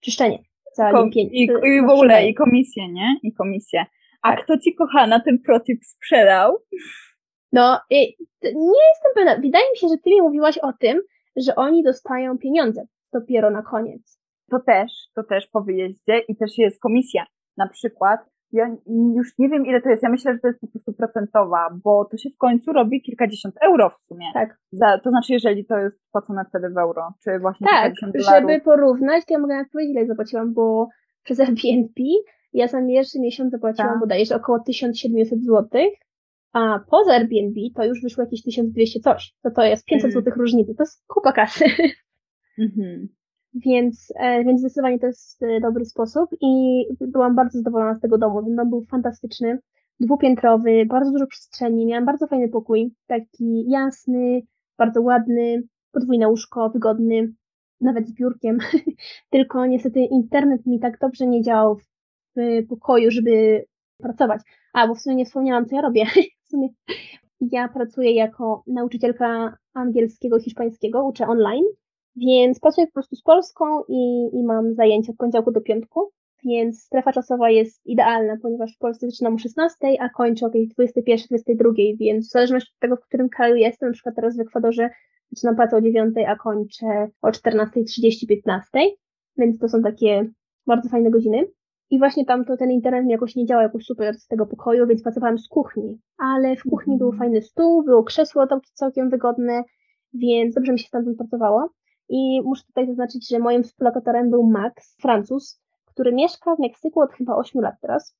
czyszczenie, 0.00 0.38
za 0.74 0.90
Kom- 0.92 1.02
limpienie. 1.02 1.30
i, 1.32 1.42
I 1.44 1.86
w 1.86 1.90
ogóle, 1.90 2.28
i 2.28 2.34
komisję, 2.34 2.92
nie? 2.92 3.16
I 3.22 3.32
komisję. 3.32 3.84
A 4.22 4.30
Tak. 4.36 4.44
kto 4.44 4.58
ci 4.58 4.74
kochana 4.74 5.20
ten 5.20 5.38
protip 5.38 5.84
sprzedał? 5.84 6.56
No, 7.52 7.80
nie 8.42 8.80
jestem 8.88 9.12
pewna. 9.14 9.36
Wydaje 9.36 9.70
mi 9.70 9.76
się, 9.76 9.88
że 9.88 9.96
ty 10.04 10.10
mi 10.10 10.22
mówiłaś 10.22 10.58
o 10.58 10.72
tym, 10.72 11.02
że 11.36 11.54
oni 11.54 11.82
dostają 11.82 12.38
pieniądze 12.38 12.86
dopiero 13.12 13.50
na 13.50 13.62
koniec. 13.62 14.20
To 14.50 14.60
też, 14.60 14.92
to 15.14 15.22
też 15.24 15.46
po 15.46 15.60
wyjeździe 15.62 16.18
i 16.28 16.36
też 16.36 16.58
jest 16.58 16.80
komisja. 16.80 17.26
Na 17.56 17.68
przykład, 17.68 18.20
ja 18.52 18.76
już 19.14 19.38
nie 19.38 19.48
wiem 19.48 19.66
ile 19.66 19.80
to 19.82 19.88
jest, 19.90 20.02
ja 20.02 20.08
myślę, 20.08 20.32
że 20.32 20.38
to 20.38 20.48
jest 20.48 20.60
po 20.60 20.66
prostu 20.66 20.92
procentowa, 20.92 21.70
bo 21.84 22.04
to 22.04 22.16
się 22.16 22.30
w 22.30 22.36
końcu 22.36 22.72
robi 22.72 23.02
kilkadziesiąt 23.02 23.54
euro 23.62 23.90
w 23.90 24.02
sumie. 24.02 24.26
Tak, 24.34 24.58
Za, 24.72 24.98
to 24.98 25.10
znaczy, 25.10 25.32
jeżeli 25.32 25.64
to 25.64 25.78
jest 25.78 26.00
płacone 26.12 26.44
wtedy 26.48 26.70
w 26.70 26.78
euro, 26.78 27.12
czy 27.24 27.38
właśnie 27.38 27.66
tak, 27.66 27.92
żeby 28.14 28.60
porównać, 28.60 29.24
to 29.26 29.34
ja 29.34 29.38
mogę 29.40 29.54
nawet 29.54 29.72
powiedzieć, 29.72 29.96
ile 29.96 30.06
zapłaciłam, 30.06 30.54
bo 30.54 30.88
przez 31.22 31.40
Airbnb 31.40 32.02
ja 32.52 32.68
za 32.68 32.78
pierwszy 32.86 33.20
miesiąc 33.20 33.50
zapłaciłam 33.52 33.90
Tak. 33.90 34.00
bodajże 34.00 34.36
około 34.36 34.58
1700 34.60 35.44
zł, 35.44 35.68
a 36.52 36.80
poza 36.90 37.12
Airbnb 37.12 37.60
to 37.76 37.84
już 37.84 38.02
wyszło 38.02 38.24
jakieś 38.24 38.42
1200 38.42 39.00
coś. 39.00 39.34
To 39.42 39.50
to 39.50 39.62
jest 39.62 39.84
500 39.84 40.04
Mm. 40.10 40.24
zł 40.24 40.32
różnicy, 40.36 40.74
to 40.74 40.82
jest 40.82 41.04
kupa 41.06 41.32
kasy. 41.32 41.64
Mhm. 42.58 43.08
Więc, 43.54 44.12
e, 44.16 44.44
więc 44.44 44.60
zdecydowanie 44.60 44.98
to 44.98 45.06
jest 45.06 45.42
e, 45.42 45.60
dobry 45.60 45.84
sposób 45.84 46.30
i 46.40 46.84
byłam 47.00 47.34
bardzo 47.34 47.58
zadowolona 47.58 47.94
z 47.94 48.00
tego 48.00 48.18
domu. 48.18 48.42
Ten 48.42 48.56
dom 48.56 48.70
był 48.70 48.84
fantastyczny, 48.84 49.58
dwupiętrowy, 50.00 50.86
bardzo 50.86 51.12
dużo 51.12 51.26
przestrzeni, 51.26 51.86
miałam 51.86 52.04
bardzo 52.04 52.26
fajny 52.26 52.48
pokój, 52.48 52.94
taki 53.06 53.70
jasny, 53.70 54.42
bardzo 54.78 55.02
ładny, 55.02 55.62
podwójne 55.92 56.28
łóżko, 56.28 56.70
wygodny, 56.70 57.32
nawet 57.80 58.08
z 58.08 58.12
biurkiem. 58.12 58.58
Tylko 59.30 59.66
niestety 59.66 60.00
internet 60.00 60.66
mi 60.66 60.80
tak 60.80 60.98
dobrze 60.98 61.26
nie 61.26 61.42
działał 61.42 61.76
w 62.36 62.66
pokoju, 62.68 63.10
żeby 63.10 63.64
pracować. 63.98 64.40
A, 64.72 64.88
bo 64.88 64.94
w 64.94 65.00
sumie 65.00 65.16
nie 65.16 65.24
wspomniałam, 65.24 65.66
co 65.66 65.76
ja 65.76 65.82
robię. 65.82 66.04
W 66.44 66.48
sumie 66.50 66.68
ja 67.40 67.68
pracuję 67.68 68.14
jako 68.14 68.62
nauczycielka 68.66 69.56
angielskiego, 69.74 70.40
hiszpańskiego, 70.40 71.04
uczę 71.04 71.26
online. 71.26 71.64
Więc 72.26 72.60
pracuję 72.60 72.86
po 72.86 72.92
prostu 72.92 73.16
z 73.16 73.22
Polską 73.22 73.64
i, 73.88 74.30
i 74.32 74.44
mam 74.44 74.74
zajęcia 74.74 75.12
od 75.12 75.16
poniedziałku 75.16 75.52
do 75.52 75.60
piątku, 75.60 76.10
więc 76.44 76.82
strefa 76.82 77.12
czasowa 77.12 77.50
jest 77.50 77.86
idealna, 77.86 78.36
ponieważ 78.42 78.74
w 78.74 78.78
Polsce 78.78 79.10
zaczynam 79.10 79.34
o 79.34 79.38
16, 79.38 79.76
a 80.00 80.08
kończę 80.08 80.46
o 80.46 80.48
jakiejś 80.48 80.68
21, 80.68 81.26
22, 81.28 81.72
więc 81.98 82.28
w 82.28 82.30
zależności 82.30 82.72
od 82.74 82.80
tego, 82.80 82.96
w 82.96 83.00
którym 83.00 83.28
kraju 83.28 83.56
jestem, 83.56 83.88
na 83.88 83.92
przykład 83.92 84.14
teraz 84.14 84.36
w 84.36 84.40
Ekwadorze 84.40 84.90
zaczynam 85.30 85.56
pracę 85.56 85.76
o 85.76 85.80
9, 85.80 86.14
a 86.26 86.36
kończę 86.36 87.08
o 87.22 87.28
14.30, 87.28 88.26
15, 88.28 88.70
więc 89.36 89.58
to 89.58 89.68
są 89.68 89.82
takie 89.82 90.30
bardzo 90.66 90.88
fajne 90.88 91.10
godziny. 91.10 91.46
I 91.90 91.98
właśnie 91.98 92.24
tam 92.24 92.44
to 92.44 92.56
ten 92.56 92.70
internet 92.70 93.04
mi 93.04 93.12
jakoś 93.12 93.36
nie 93.36 93.46
działał 93.46 93.62
jakoś 93.62 93.84
super 93.84 94.14
z 94.14 94.26
tego 94.26 94.46
pokoju, 94.46 94.86
więc 94.86 95.02
pracowałam 95.02 95.38
z 95.38 95.48
kuchni. 95.48 95.98
Ale 96.18 96.56
w 96.56 96.62
kuchni 96.62 96.98
był 96.98 97.12
fajny 97.12 97.42
stół, 97.42 97.82
było 97.82 98.04
krzesło 98.04 98.46
całkiem 98.74 99.10
wygodne, 99.10 99.62
więc 100.14 100.54
dobrze 100.54 100.72
mi 100.72 100.78
się 100.78 100.88
tam 100.90 101.14
pracowało. 101.18 101.70
I 102.10 102.42
muszę 102.44 102.62
tutaj 102.66 102.86
zaznaczyć, 102.86 103.28
że 103.28 103.38
moim 103.38 103.62
współlokatorem 103.62 104.30
był 104.30 104.42
Max, 104.50 104.96
Francuz, 105.02 105.60
który 105.84 106.12
mieszka 106.12 106.56
w 106.56 106.58
Meksyku 106.58 107.00
od 107.00 107.12
chyba 107.12 107.36
8 107.36 107.62
lat 107.62 107.74
teraz. 107.80 108.16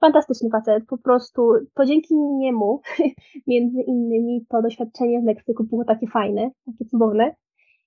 Fantastyczny 0.00 0.50
facet, 0.50 0.84
po 0.86 0.98
prostu 0.98 1.50
to 1.74 1.84
dzięki 1.84 2.14
niemu, 2.16 2.80
między 3.46 3.80
innymi, 3.82 4.46
to 4.48 4.62
doświadczenie 4.62 5.20
w 5.20 5.24
Meksyku 5.24 5.64
było 5.64 5.84
takie 5.84 6.06
fajne, 6.06 6.50
takie 6.66 6.84
cudowne. 6.84 7.34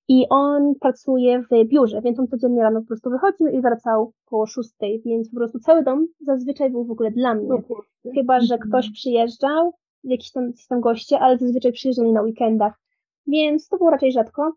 I 0.09 0.25
on 0.29 0.75
pracuje 0.81 1.41
w 1.43 1.67
biurze, 1.67 2.01
więc 2.01 2.19
on 2.19 2.27
codziennie 2.27 2.61
rano 2.63 2.81
po 2.81 2.87
prostu 2.87 3.09
wychodził 3.09 3.47
i 3.47 3.61
wracał 3.61 4.13
po 4.29 4.45
szóstej, 4.45 5.01
więc 5.05 5.29
po 5.29 5.35
prostu 5.35 5.59
cały 5.59 5.83
dom 5.83 6.07
zazwyczaj 6.19 6.69
był 6.69 6.85
w 6.85 6.91
ogóle 6.91 7.11
dla 7.11 7.33
mnie. 7.33 7.47
Chyba, 8.15 8.39
że 8.39 8.53
Mhm. 8.55 8.69
ktoś 8.69 8.91
przyjeżdżał, 8.91 9.73
jakiś 10.03 10.31
tam, 10.31 10.47
jakiś 10.47 10.67
tam 10.67 10.81
goście, 10.81 11.19
ale 11.19 11.37
zazwyczaj 11.37 11.71
przyjeżdżali 11.71 12.11
na 12.13 12.21
weekendach, 12.21 12.79
więc 13.27 13.67
to 13.67 13.77
było 13.77 13.89
raczej 13.89 14.11
rzadko. 14.11 14.51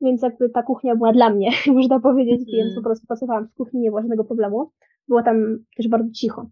Więc 0.00 0.22
jakby 0.22 0.48
ta 0.50 0.62
kuchnia 0.62 0.96
była 0.96 1.12
dla 1.12 1.30
mnie, 1.30 1.50
można 1.74 2.00
powiedzieć, 2.00 2.40
Mhm. 2.40 2.56
więc 2.56 2.74
po 2.76 2.82
prostu 2.82 3.06
pracowałam 3.06 3.48
w 3.48 3.54
kuchni, 3.54 3.80
nie 3.80 3.90
było 3.90 4.00
żadnego 4.00 4.24
problemu. 4.24 4.70
Było 5.08 5.22
tam 5.22 5.58
też 5.76 5.88
bardzo 5.88 6.10
cicho. 6.10 6.46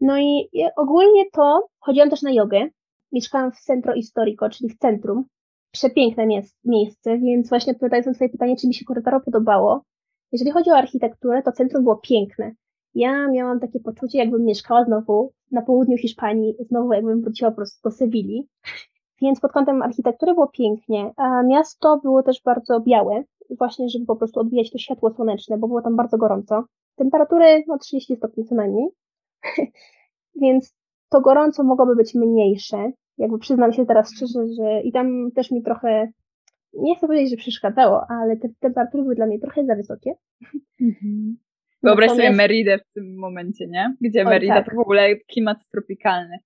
No 0.00 0.18
i 0.18 0.48
ogólnie 0.76 1.24
to 1.32 1.68
chodziłam 1.78 2.10
też 2.10 2.22
na 2.22 2.32
jogę. 2.32 2.68
Mieszkałam 3.12 3.52
w 3.52 3.60
Centro 3.60 3.94
Historico, 3.94 4.50
czyli 4.50 4.70
w 4.70 4.78
centrum. 4.78 5.24
Przepiękne 5.70 6.26
miejsce, 6.64 7.18
więc 7.18 7.48
właśnie 7.48 7.72
odpowiadając 7.72 8.06
na 8.06 8.14
Twoje 8.14 8.30
pytanie, 8.30 8.56
czy 8.56 8.66
mi 8.68 8.74
się 8.74 8.84
Corretaro 8.84 9.20
podobało. 9.20 9.82
Jeżeli 10.32 10.50
chodzi 10.50 10.70
o 10.70 10.76
architekturę, 10.76 11.42
to 11.42 11.52
centrum 11.52 11.82
było 11.82 11.96
piękne. 11.96 12.52
Ja 12.94 13.28
miałam 13.28 13.60
takie 13.60 13.80
poczucie, 13.80 14.18
jakbym 14.18 14.44
mieszkała 14.44 14.84
znowu 14.84 15.32
na 15.50 15.62
południu 15.62 15.96
Hiszpanii, 15.96 16.54
znowu 16.60 16.92
jakbym 16.92 17.22
wróciła 17.22 17.50
po 17.50 17.56
prostu 17.56 17.88
do 17.88 17.90
Sewilli. 17.96 18.48
Więc 19.22 19.40
pod 19.40 19.52
kątem 19.52 19.82
architektury 19.82 20.34
było 20.34 20.46
pięknie, 20.48 21.12
a 21.16 21.42
miasto 21.42 22.00
było 22.02 22.22
też 22.22 22.42
bardzo 22.44 22.80
białe, 22.80 23.24
właśnie 23.50 23.88
żeby 23.88 24.06
po 24.06 24.16
prostu 24.16 24.40
odbijać 24.40 24.70
to 24.70 24.78
światło 24.78 25.10
słoneczne, 25.10 25.58
bo 25.58 25.68
było 25.68 25.82
tam 25.82 25.96
bardzo 25.96 26.18
gorąco. 26.18 26.64
Temperatury 26.96 27.64
no 27.66 27.78
30 27.78 28.16
stopni 28.16 28.44
co 28.44 28.54
najmniej. 28.54 28.88
Więc 30.42 30.74
to 31.08 31.20
gorąco 31.20 31.64
mogłoby 31.64 31.96
być 31.96 32.14
mniejsze. 32.14 32.92
Jakby 33.18 33.38
przyznam 33.38 33.72
się 33.72 33.86
teraz 33.86 34.14
szczerze, 34.14 34.46
że 34.58 34.82
i 34.82 34.92
tam 34.92 35.30
też 35.34 35.50
mi 35.50 35.62
trochę, 35.62 36.08
nie 36.72 36.96
chcę 36.96 37.06
powiedzieć, 37.06 37.30
że 37.30 37.36
przeszkadzało, 37.36 38.06
ale 38.08 38.36
te 38.36 38.48
temperatury 38.60 39.02
były 39.02 39.14
dla 39.14 39.26
mnie 39.26 39.38
trochę 39.40 39.64
za 39.64 39.74
wysokie. 39.74 40.14
Mhm. 40.80 41.36
Wyobraź 41.82 42.10
sobie 42.10 42.22
Natomiast- 42.22 42.38
Meridę 42.38 42.78
w 42.78 42.92
tym 42.92 43.18
momencie, 43.18 43.66
nie? 43.66 43.94
Gdzie 44.00 44.20
Oj, 44.20 44.24
Merida 44.24 44.54
tak. 44.54 44.70
to 44.70 44.76
w 44.76 44.78
ogóle 44.78 45.16
klimat 45.16 45.58
tropikalny. 45.72 46.38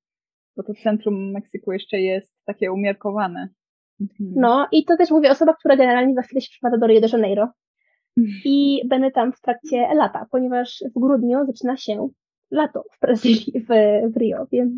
Bo 0.59 0.65
to 0.65 0.75
centrum 0.75 1.31
Meksyku 1.33 1.73
jeszcze 1.73 2.01
jest 2.01 2.45
takie 2.45 2.73
umiarkowane. 2.73 3.49
Mhm. 4.01 4.33
No 4.37 4.69
i 4.73 4.85
to 4.85 4.97
też 4.97 5.11
mówię 5.11 5.31
osoba, 5.31 5.55
która 5.55 5.77
generalnie 5.77 6.15
za 6.15 6.23
chwilę 6.23 6.41
się 6.41 6.51
przypada 6.51 6.79
do 6.79 6.87
Rio 6.87 7.01
de 7.01 7.09
Janeiro 7.13 7.49
i 8.45 8.83
będę 8.89 9.11
tam 9.11 9.33
w 9.33 9.41
trakcie 9.41 9.95
lata, 9.95 10.27
ponieważ 10.31 10.85
w 10.97 11.01
grudniu 11.01 11.47
zaczyna 11.47 11.77
się 11.77 12.09
lato 12.51 12.85
w 12.93 13.01
Brazylii, 13.01 13.53
w, 13.61 13.69
w 14.15 14.17
Rio, 14.17 14.47
więc 14.53 14.73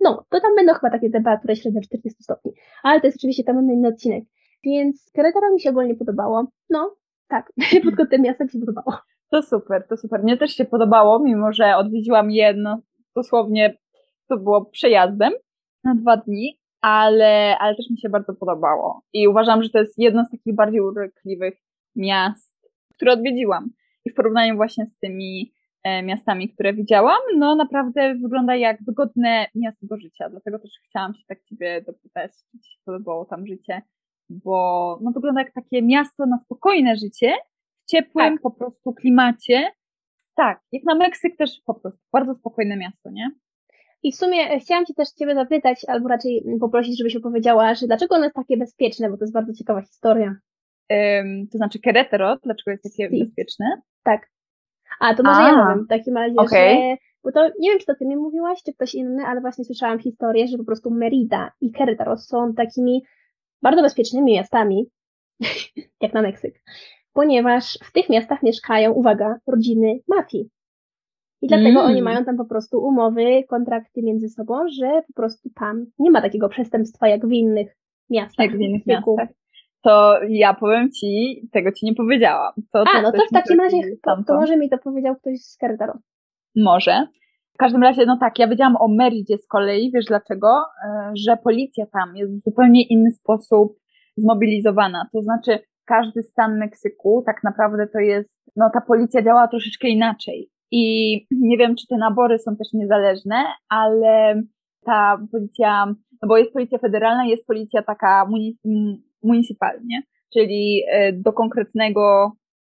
no, 0.00 0.24
to 0.28 0.40
tam 0.40 0.54
będą 0.56 0.74
chyba 0.74 0.90
takie 0.90 1.10
temperatury 1.10 1.56
średnio 1.56 1.80
40 1.80 2.22
stopni, 2.22 2.52
ale 2.82 3.00
to 3.00 3.06
jest 3.06 3.18
oczywiście 3.18 3.44
tam 3.44 3.72
inny 3.72 3.88
odcinek. 3.88 4.24
Więc 4.64 5.10
Querétaro 5.18 5.52
mi 5.54 5.60
się 5.60 5.70
ogólnie 5.70 5.94
podobało. 5.94 6.46
No, 6.70 6.96
tak, 7.28 7.52
pod 7.84 7.96
kątem 7.96 8.22
miasta 8.22 8.44
mi 8.44 8.50
się 8.50 8.58
podobało. 8.58 8.96
To 9.30 9.42
super, 9.42 9.86
to 9.88 9.96
super. 9.96 10.22
Mnie 10.22 10.36
też 10.36 10.50
się 10.50 10.64
podobało, 10.64 11.18
mimo 11.18 11.52
że 11.52 11.76
odwiedziłam 11.76 12.30
jedno, 12.30 12.80
dosłownie 13.16 13.76
to 14.28 14.36
było 14.36 14.64
przejazdem 14.64 15.32
na 15.84 15.94
dwa 15.94 16.16
dni, 16.16 16.58
ale, 16.80 17.58
ale 17.58 17.76
też 17.76 17.90
mi 17.90 17.98
się 17.98 18.08
bardzo 18.08 18.34
podobało. 18.34 19.02
I 19.12 19.28
uważam, 19.28 19.62
że 19.62 19.70
to 19.70 19.78
jest 19.78 19.98
jedno 19.98 20.24
z 20.24 20.30
takich 20.30 20.54
bardziej 20.54 20.80
urokliwych 20.80 21.54
miast, 21.96 22.56
które 22.94 23.12
odwiedziłam. 23.12 23.70
I 24.04 24.10
w 24.10 24.14
porównaniu 24.14 24.56
właśnie 24.56 24.86
z 24.86 24.98
tymi 24.98 25.52
e, 25.84 26.02
miastami, 26.02 26.48
które 26.48 26.72
widziałam, 26.74 27.18
no 27.36 27.54
naprawdę 27.54 28.14
wygląda 28.14 28.56
jak 28.56 28.84
wygodne 28.84 29.46
miasto 29.54 29.86
do 29.86 29.96
życia. 29.96 30.30
Dlatego 30.30 30.58
też 30.58 30.70
chciałam 30.88 31.14
się 31.14 31.22
tak 31.28 31.44
ciebie 31.44 31.82
dopytać, 31.86 32.32
czy 32.32 32.58
ci 32.58 32.72
się 32.72 32.78
podobało 32.84 33.24
tam 33.24 33.46
życie, 33.46 33.82
bo 34.30 34.98
no 35.02 35.10
wygląda 35.12 35.40
jak 35.40 35.52
takie 35.52 35.82
miasto 35.82 36.26
na 36.26 36.38
spokojne 36.38 36.96
życie, 36.96 37.34
w 37.82 37.90
ciepłym 37.90 38.34
Tak. 38.34 38.42
po 38.42 38.50
prostu 38.50 38.92
klimacie. 38.92 39.70
Tak, 40.36 40.60
jak 40.72 40.84
na 40.84 40.94
Meksyk 40.94 41.36
też 41.36 41.50
po 41.66 41.74
prostu 41.74 42.00
bardzo 42.12 42.34
spokojne 42.34 42.76
miasto, 42.76 43.10
nie? 43.10 43.30
I 44.02 44.12
w 44.12 44.16
sumie 44.16 44.50
e, 44.50 44.60
chciałam 44.60 44.86
Cię 44.86 44.94
też 44.94 45.08
Ciebie 45.08 45.34
zapytać, 45.34 45.84
albo 45.88 46.08
raczej 46.08 46.42
mm, 46.46 46.58
poprosić, 46.58 46.98
żebyś 46.98 47.16
opowiedziała, 47.16 47.74
że 47.74 47.86
dlaczego 47.86 48.14
ono 48.14 48.24
jest 48.24 48.36
takie 48.36 48.56
bezpieczne, 48.56 49.10
bo 49.10 49.16
to 49.16 49.24
jest 49.24 49.34
bardzo 49.34 49.52
ciekawa 49.52 49.82
historia. 49.82 50.36
Ym, 50.92 51.48
to 51.52 51.58
znaczy 51.58 51.78
Querétaro, 51.78 52.36
dlaczego 52.44 52.70
jest 52.70 52.82
takie 52.82 53.08
Si. 53.10 53.18
bezpieczne? 53.18 53.66
Tak. 54.02 54.30
A, 55.00 55.14
to 55.14 55.22
może 55.22 55.40
A. 55.40 55.48
ja 55.48 55.64
powiem 55.64 55.84
w 55.84 55.88
takim 55.88 56.16
razie, 56.16 56.36
Okej. 56.36 56.76
że... 56.76 56.96
Bo 57.24 57.32
to 57.32 57.50
nie 57.58 57.70
wiem, 57.70 57.78
czy 57.78 57.86
to 57.86 57.94
ty 57.94 58.06
mi 58.06 58.16
mówiłaś, 58.16 58.62
czy 58.62 58.72
ktoś 58.72 58.94
inny, 58.94 59.24
ale 59.26 59.40
właśnie 59.40 59.64
słyszałam 59.64 59.98
historię, 59.98 60.48
że 60.48 60.58
po 60.58 60.64
prostu 60.64 60.90
Merida 60.90 61.52
i 61.60 61.72
Querétaro 61.72 62.16
są 62.16 62.54
takimi 62.54 63.02
bardzo 63.62 63.82
bezpiecznymi 63.82 64.32
miastami, 64.32 64.90
jak 66.02 66.12
na 66.12 66.22
Meksyk, 66.22 66.62
ponieważ 67.12 67.78
w 67.84 67.92
tych 67.92 68.08
miastach 68.08 68.42
mieszkają, 68.42 68.92
uwaga, 68.92 69.38
rodziny 69.46 69.98
mafii. 70.08 70.50
I 71.42 71.46
dlatego 71.46 71.80
Mm. 71.80 71.86
oni 71.86 72.02
mają 72.02 72.24
tam 72.24 72.36
po 72.36 72.44
prostu 72.44 72.78
umowy, 72.84 73.44
kontrakty 73.48 74.02
między 74.02 74.28
sobą, 74.28 74.54
że 74.78 75.02
po 75.06 75.12
prostu 75.12 75.50
tam 75.54 75.86
nie 75.98 76.10
ma 76.10 76.22
takiego 76.22 76.48
przestępstwa 76.48 77.08
jak 77.08 77.26
w 77.26 77.32
innych 77.32 77.76
miastach. 78.10 78.46
Jak 78.46 78.56
w 78.56 78.60
innych 78.60 78.86
miastach. 78.86 79.28
To 79.82 80.18
ja 80.28 80.54
powiem 80.54 80.90
ci, 80.90 81.42
tego 81.52 81.72
ci 81.72 81.86
nie 81.86 81.94
powiedziałam. 81.94 82.52
To, 82.72 82.84
A, 82.94 83.02
no 83.02 83.12
to 83.12 83.18
w 83.18 83.32
takim 83.32 83.60
razie, 83.60 83.76
to, 84.02 84.22
to 84.26 84.34
może 84.34 84.56
mi 84.56 84.70
to 84.70 84.78
powiedział 84.78 85.16
ktoś 85.16 85.40
z 85.40 85.58
Querétaro. 85.62 85.92
Może. 86.56 87.06
W 87.54 87.58
każdym 87.58 87.82
razie, 87.82 88.06
no 88.06 88.16
tak, 88.20 88.38
ja 88.38 88.48
wiedziałam 88.48 88.76
o 88.76 88.88
Meridzie 88.88 89.38
z 89.38 89.46
kolei, 89.46 89.90
wiesz 89.94 90.04
dlaczego? 90.04 90.48
E, 90.84 91.10
Że 91.14 91.36
policja 91.36 91.86
tam 91.86 92.16
jest 92.16 92.32
w 92.40 92.44
zupełnie 92.44 92.82
inny 92.82 93.10
sposób 93.10 93.78
zmobilizowana. 94.16 95.08
To 95.12 95.22
znaczy, 95.22 95.58
każdy 95.84 96.22
stan 96.22 96.58
Meksyku 96.58 97.22
tak 97.26 97.44
naprawdę 97.44 97.86
to 97.86 97.98
jest, 97.98 98.42
no 98.56 98.70
ta 98.74 98.80
policja 98.80 99.22
działa 99.22 99.48
troszeczkę 99.48 99.88
inaczej. 99.88 100.50
I 100.70 101.16
nie 101.30 101.58
wiem, 101.58 101.76
czy 101.76 101.86
te 101.86 101.96
nabory 101.96 102.38
są 102.38 102.56
też 102.56 102.68
niezależne, 102.72 103.44
ale 103.68 104.42
ta 104.84 105.18
policja, 105.32 105.86
no 106.22 106.28
bo 106.28 106.38
jest 106.38 106.52
policja 106.52 106.78
federalna, 106.78 107.26
jest 107.26 107.46
policja 107.46 107.82
taka 107.82 108.26
munic- 108.30 108.96
municypalnie, 109.22 110.02
czyli 110.32 110.82
e, 110.90 111.12
do 111.12 111.32
konkretnego 111.32 112.32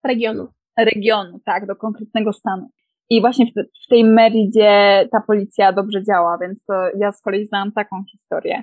Regionu. 0.05 0.49
regionu, 0.79 1.41
tak, 1.45 1.67
do 1.67 1.77
konkretnego 1.77 2.33
stanu. 2.33 2.69
I 3.11 3.21
właśnie 3.21 3.47
w, 3.47 3.51
w 3.85 3.89
tej 3.89 4.05
Meridzie 4.05 5.09
ta 5.13 5.21
policja 5.21 5.73
dobrze 5.73 6.05
działa, 6.05 6.39
więc 6.39 6.65
to 6.65 6.75
ja 6.99 7.13
z 7.13 7.23
kolei 7.23 7.47
znałam 7.47 7.73
taką 7.73 8.05
historię. 8.13 8.63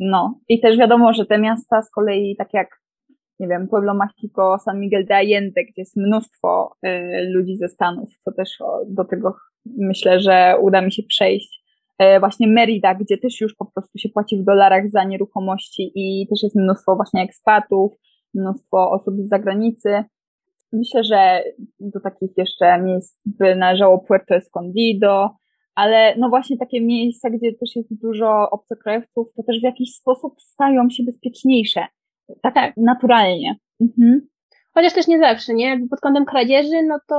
No. 0.00 0.38
I 0.48 0.60
też 0.60 0.78
wiadomo, 0.78 1.12
że 1.12 1.26
te 1.26 1.38
miasta 1.38 1.82
z 1.82 1.90
kolei, 1.90 2.36
tak 2.36 2.54
jak, 2.54 2.80
nie 3.40 3.48
wiem, 3.48 3.68
Pueblo 3.68 3.94
Mágico, 3.94 4.58
San 4.58 4.80
Miguel 4.80 5.06
de 5.06 5.16
Allende, 5.16 5.64
gdzie 5.64 5.82
jest 5.82 5.96
mnóstwo 5.96 6.76
y, 6.86 6.88
ludzi 7.30 7.56
ze 7.56 7.68
Stanów, 7.68 8.08
co 8.24 8.32
też 8.32 8.60
o, 8.60 8.80
do 8.88 9.04
tego 9.04 9.34
myślę, 9.78 10.20
że 10.20 10.54
uda 10.60 10.82
mi 10.82 10.92
się 10.92 11.02
przejść. 11.02 11.66
E, 11.98 12.20
właśnie 12.20 12.48
Merida, 12.48 12.94
gdzie 12.94 13.18
też 13.18 13.40
już 13.40 13.54
po 13.54 13.64
prostu 13.64 13.98
się 13.98 14.08
płaci 14.08 14.36
w 14.36 14.44
dolarach 14.44 14.90
za 14.90 15.04
nieruchomości 15.04 15.92
i 15.94 16.26
też 16.28 16.42
jest 16.42 16.56
mnóstwo 16.56 16.96
właśnie 16.96 17.22
ekspatów, 17.22 17.92
mnóstwo 18.34 18.90
osób 18.90 19.14
z 19.18 19.28
zagranicy. 19.28 20.04
Myślę, 20.72 21.04
że 21.04 21.42
do 21.80 22.00
takich 22.00 22.30
jeszcze 22.36 22.82
miejsc 22.82 23.20
by 23.26 23.56
należało 23.56 23.98
Puerto 23.98 24.34
Escondido, 24.34 25.30
ale 25.74 26.16
no 26.16 26.28
właśnie 26.28 26.56
takie 26.56 26.80
miejsca, 26.80 27.30
gdzie 27.30 27.52
też 27.52 27.76
jest 27.76 28.00
dużo 28.02 28.50
obcokrajowców, 28.50 29.32
to 29.36 29.42
też 29.42 29.60
w 29.60 29.64
jakiś 29.64 29.94
sposób 29.94 30.34
stają 30.38 30.90
się 30.90 31.02
bezpieczniejsze. 31.04 31.86
Tak, 32.42 32.54
Tak. 32.54 32.72
naturalnie. 32.76 33.56
Mhm. 33.80 34.20
Chociaż 34.74 34.92
też 34.92 35.06
nie 35.06 35.18
zawsze, 35.18 35.54
nie? 35.54 35.68
Jakby 35.68 35.88
pod 35.88 36.00
kątem 36.00 36.24
kradzieży, 36.24 36.82
no 36.86 36.98
to 37.08 37.16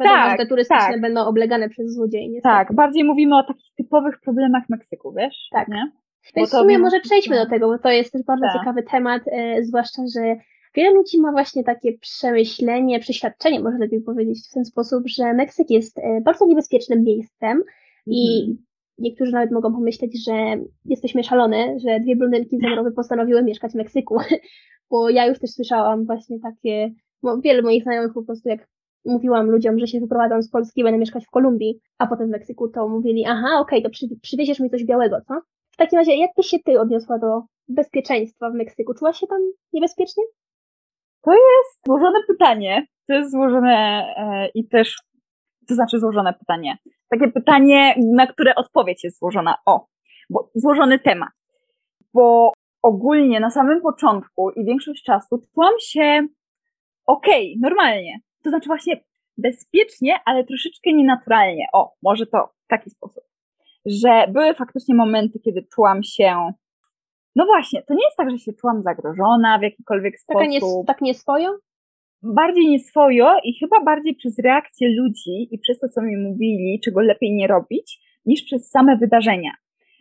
wiadomo, 0.00 0.16
Tak, 0.16 0.38
te 0.38 0.46
turystyczne 0.46 0.88
tak. 0.88 1.00
będą 1.00 1.20
oblegane 1.24 1.68
przez 1.68 1.94
złodziei. 1.94 2.30
niestety. 2.30 2.54
Tak, 2.54 2.74
bardziej 2.74 3.04
mówimy 3.04 3.36
o 3.36 3.42
takich 3.42 3.74
typowych 3.76 4.20
problemach 4.20 4.62
Meksyku, 4.68 5.12
wiesz? 5.12 5.48
Tak. 5.52 5.68
Nie? 5.68 5.90
Więc 6.36 6.48
w 6.48 6.52
sumie 6.52 6.78
może 6.78 7.00
przejdźmy 7.00 7.36
do 7.36 7.46
tego, 7.50 7.66
bo 7.68 7.78
to 7.78 7.88
jest 7.90 8.12
też 8.12 8.22
bardzo 8.22 8.46
Tak. 8.46 8.58
ciekawy 8.60 8.82
temat, 8.82 9.22
e, 9.26 9.64
zwłaszcza, 9.64 10.02
że 10.14 10.36
wiele 10.74 10.90
ludzi 10.90 11.20
ma 11.20 11.32
właśnie 11.32 11.64
takie 11.64 11.98
przemyślenie, 11.98 13.00
przeświadczenie, 13.00 13.60
można 13.60 13.78
lepiej 13.78 14.00
powiedzieć 14.00 14.38
w 14.50 14.54
ten 14.54 14.64
sposób, 14.64 15.02
że 15.06 15.32
Meksyk 15.34 15.70
jest 15.70 15.98
e, 15.98 16.20
bardzo 16.20 16.46
niebezpiecznym 16.46 17.02
miejscem 17.02 17.62
i 18.06 18.40
Mhm. 18.40 18.63
Niektórzy 18.98 19.32
nawet 19.32 19.50
mogą 19.50 19.72
pomyśleć, 19.72 20.24
że 20.24 20.32
jesteśmy 20.84 21.24
szalone, 21.24 21.78
że 21.78 22.00
dwie 22.00 22.16
blondynki 22.16 22.58
z 22.58 22.64
Ameryki 22.64 22.94
postanowiły 22.96 23.42
mieszkać 23.42 23.72
w 23.72 23.74
Meksyku, 23.74 24.16
bo 24.90 25.10
ja 25.10 25.26
już 25.26 25.38
też 25.38 25.50
słyszałam 25.50 26.06
właśnie 26.06 26.40
takie, 26.40 26.90
wiele 27.42 27.62
moich 27.62 27.82
znajomych 27.82 28.14
po 28.14 28.22
prostu 28.22 28.48
jak 28.48 28.68
mówiłam 29.04 29.50
ludziom, 29.50 29.78
że 29.78 29.86
się 29.86 30.00
wyprowadzam 30.00 30.42
z 30.42 30.50
Polski, 30.50 30.82
będę 30.82 30.98
mieszkać 30.98 31.26
w 31.26 31.30
Kolumbii, 31.30 31.80
a 31.98 32.06
potem 32.06 32.28
w 32.28 32.30
Meksyku, 32.30 32.68
to 32.68 32.88
mówili, 32.88 33.24
aha, 33.26 33.48
okej, 33.60 33.78
okay, 33.78 33.82
to 33.82 33.90
przy, 33.90 34.06
przywieziesz 34.22 34.60
mi 34.60 34.70
coś 34.70 34.84
białego, 34.84 35.20
co? 35.28 35.34
W 35.70 35.76
takim 35.76 35.98
razie, 35.98 36.16
jak 36.16 36.30
byś 36.36 36.46
się 36.46 36.58
ty 36.58 36.80
odniosła 36.80 37.18
do 37.18 37.42
bezpieczeństwa 37.68 38.50
w 38.50 38.54
Meksyku? 38.54 38.94
Czułaś 38.94 39.20
się 39.20 39.26
tam 39.26 39.38
niebezpiecznie? 39.72 40.24
To 41.22 41.32
jest 41.32 41.84
złożone 41.86 42.18
pytanie. 42.28 42.86
To 43.06 43.14
jest 43.14 43.32
złożone 43.32 44.04
e, 44.16 44.48
i 44.54 44.68
też, 44.68 44.96
to 45.68 45.74
znaczy 45.74 45.98
złożone 45.98 46.32
pytanie. 46.32 46.78
Takie 47.08 47.28
pytanie, 47.28 47.94
na 48.14 48.26
które 48.26 48.54
odpowiedź 48.54 49.04
jest 49.04 49.18
złożona. 49.18 49.56
O, 49.66 49.86
bo 50.30 50.50
złożony 50.54 50.98
temat. 50.98 51.30
Bo 52.14 52.52
ogólnie 52.82 53.40
na 53.40 53.50
samym 53.50 53.80
początku 53.80 54.50
i 54.50 54.64
większość 54.64 55.04
czasu 55.04 55.42
czułam 55.54 55.74
się 55.80 56.26
okej, 57.06 57.56
okay, 57.58 57.70
normalnie. 57.70 58.18
To 58.42 58.50
znaczy 58.50 58.66
właśnie 58.66 59.04
bezpiecznie, 59.38 60.18
ale 60.24 60.44
troszeczkę 60.44 60.92
nienaturalnie. 60.92 61.66
O, 61.72 61.92
może 62.02 62.26
to 62.26 62.50
w 62.64 62.68
taki 62.68 62.90
sposób. 62.90 63.24
Że 63.86 64.26
były 64.28 64.54
faktycznie 64.54 64.94
momenty, 64.94 65.38
kiedy 65.38 65.66
czułam 65.74 66.02
się 66.02 66.52
no 67.36 67.46
właśnie, 67.46 67.82
to 67.82 67.94
nie 67.94 68.04
jest 68.04 68.16
tak, 68.16 68.30
że 68.30 68.38
się 68.38 68.52
czułam 68.52 68.82
zagrożona 68.82 69.58
w 69.58 69.62
jakikolwiek 69.62 70.18
sposób. 70.18 70.40
Taka 70.40 70.50
nie, 70.50 70.60
tak 70.86 71.00
nieswojo? 71.00 71.50
Bardziej 72.26 72.66
nieswojo 72.68 73.26
i 73.44 73.58
chyba 73.58 73.84
bardziej 73.84 74.14
przez 74.14 74.38
reakcję 74.38 74.88
ludzi 74.96 75.48
i 75.50 75.58
przez 75.58 75.78
to, 75.78 75.88
co 75.88 76.02
mi 76.02 76.16
mówili, 76.16 76.80
czego 76.84 77.00
lepiej 77.00 77.34
nie 77.34 77.46
robić, 77.46 78.00
niż 78.26 78.42
przez 78.42 78.70
same 78.70 78.96
wydarzenia. 78.96 79.50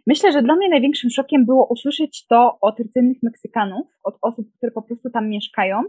Myślę, 0.07 0.31
że 0.31 0.41
dla 0.41 0.55
mnie 0.55 0.69
największym 0.69 1.09
szokiem 1.09 1.45
było 1.45 1.67
usłyszeć 1.67 2.27
to 2.27 2.57
od 2.61 2.79
rdzennych 2.79 3.17
Meksykanów, 3.23 3.87
od 4.03 4.17
osób, 4.21 4.47
które 4.57 4.71
po 4.71 4.81
prostu 4.81 5.09
tam 5.09 5.29
mieszkają, 5.29 5.81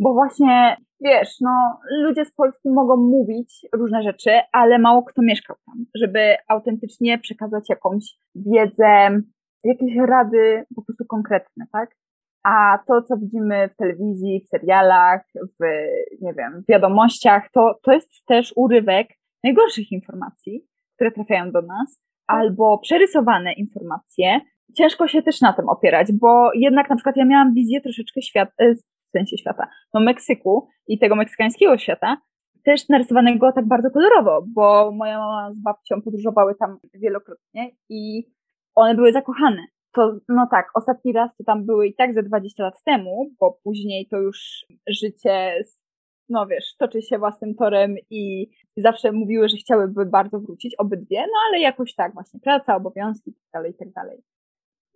bo 0.00 0.14
właśnie, 0.14 0.76
wiesz, 1.00 1.28
no, 1.40 1.78
ludzie 2.02 2.24
z 2.24 2.34
Polski 2.34 2.68
mogą 2.68 2.96
mówić 2.96 3.66
różne 3.72 4.02
rzeczy, 4.02 4.30
ale 4.52 4.78
mało 4.78 5.02
kto 5.02 5.22
mieszkał 5.22 5.56
tam, 5.66 5.86
żeby 5.94 6.36
autentycznie 6.48 7.18
przekazać 7.18 7.64
jakąś 7.68 8.04
wiedzę, 8.34 9.22
jakieś 9.64 9.96
rady 9.96 10.64
po 10.76 10.82
prostu 10.82 11.04
konkretne, 11.04 11.64
tak? 11.72 11.96
A 12.42 12.78
to, 12.86 13.02
co 13.02 13.16
widzimy 13.16 13.68
w 13.68 13.76
telewizji, 13.76 14.42
w 14.44 14.48
serialach, 14.48 15.22
w, 15.34 15.64
nie 16.20 16.34
wiem, 16.34 16.62
w 16.62 16.70
wiadomościach, 16.70 17.50
to, 17.52 17.78
to 17.82 17.92
jest 17.92 18.26
też 18.26 18.52
urywek 18.56 19.08
najgorszych 19.44 19.92
informacji, 19.92 20.64
które 20.94 21.10
trafiają 21.10 21.52
do 21.52 21.62
nas, 21.62 22.02
albo 22.26 22.78
przerysowane 22.78 23.52
informacje. 23.52 24.40
Ciężko 24.76 25.08
się 25.08 25.22
też 25.22 25.40
na 25.40 25.52
tym 25.52 25.68
opierać, 25.68 26.12
bo 26.12 26.50
jednak 26.54 26.90
na 26.90 26.96
przykład 26.96 27.16
ja 27.16 27.24
miałam 27.24 27.54
wizję 27.54 27.80
troszeczkę 27.80 28.22
świata, 28.22 28.52
e, 28.58 28.74
w 28.74 29.10
sensie 29.10 29.38
świata, 29.38 29.68
no 29.94 30.00
Meksyku 30.00 30.68
i 30.86 30.98
tego 30.98 31.16
meksykańskiego 31.16 31.78
świata, 31.78 32.16
też 32.64 32.88
narysowanego 32.88 33.52
tak 33.52 33.68
bardzo 33.68 33.90
kolorowo, 33.90 34.44
bo 34.54 34.92
moja 34.92 35.18
mama 35.18 35.52
z 35.52 35.60
babcią 35.62 36.02
podróżowały 36.02 36.54
tam 36.54 36.78
wielokrotnie 36.94 37.70
i 37.88 38.22
one 38.74 38.94
były 38.94 39.12
zakochane. 39.12 39.66
To, 39.92 40.18
no 40.28 40.48
tak, 40.50 40.70
ostatni 40.74 41.12
raz 41.12 41.36
to 41.36 41.44
tam 41.44 41.66
były 41.66 41.86
i 41.86 41.94
tak 41.94 42.14
ze 42.14 42.22
20 42.22 42.62
lat 42.62 42.82
temu, 42.84 43.30
bo 43.40 43.58
później 43.64 44.08
to 44.08 44.16
już 44.16 44.66
życie, 44.88 45.64
no 46.28 46.46
wiesz, 46.46 46.76
toczy 46.78 47.02
się 47.02 47.18
własnym 47.18 47.54
torem 47.54 47.94
i 48.10 48.50
zawsze 48.76 49.12
mówiły, 49.12 49.48
że 49.48 49.56
chciałyby 49.56 50.06
bardzo 50.06 50.40
wrócić, 50.40 50.74
obydwie, 50.78 51.20
no 51.20 51.38
ale 51.48 51.60
jakoś 51.60 51.94
tak 51.94 52.14
właśnie, 52.14 52.40
praca, 52.40 52.76
obowiązki, 52.76 53.32
tak 53.32 53.62
dalej, 53.62 53.74
tak. 53.94 54.20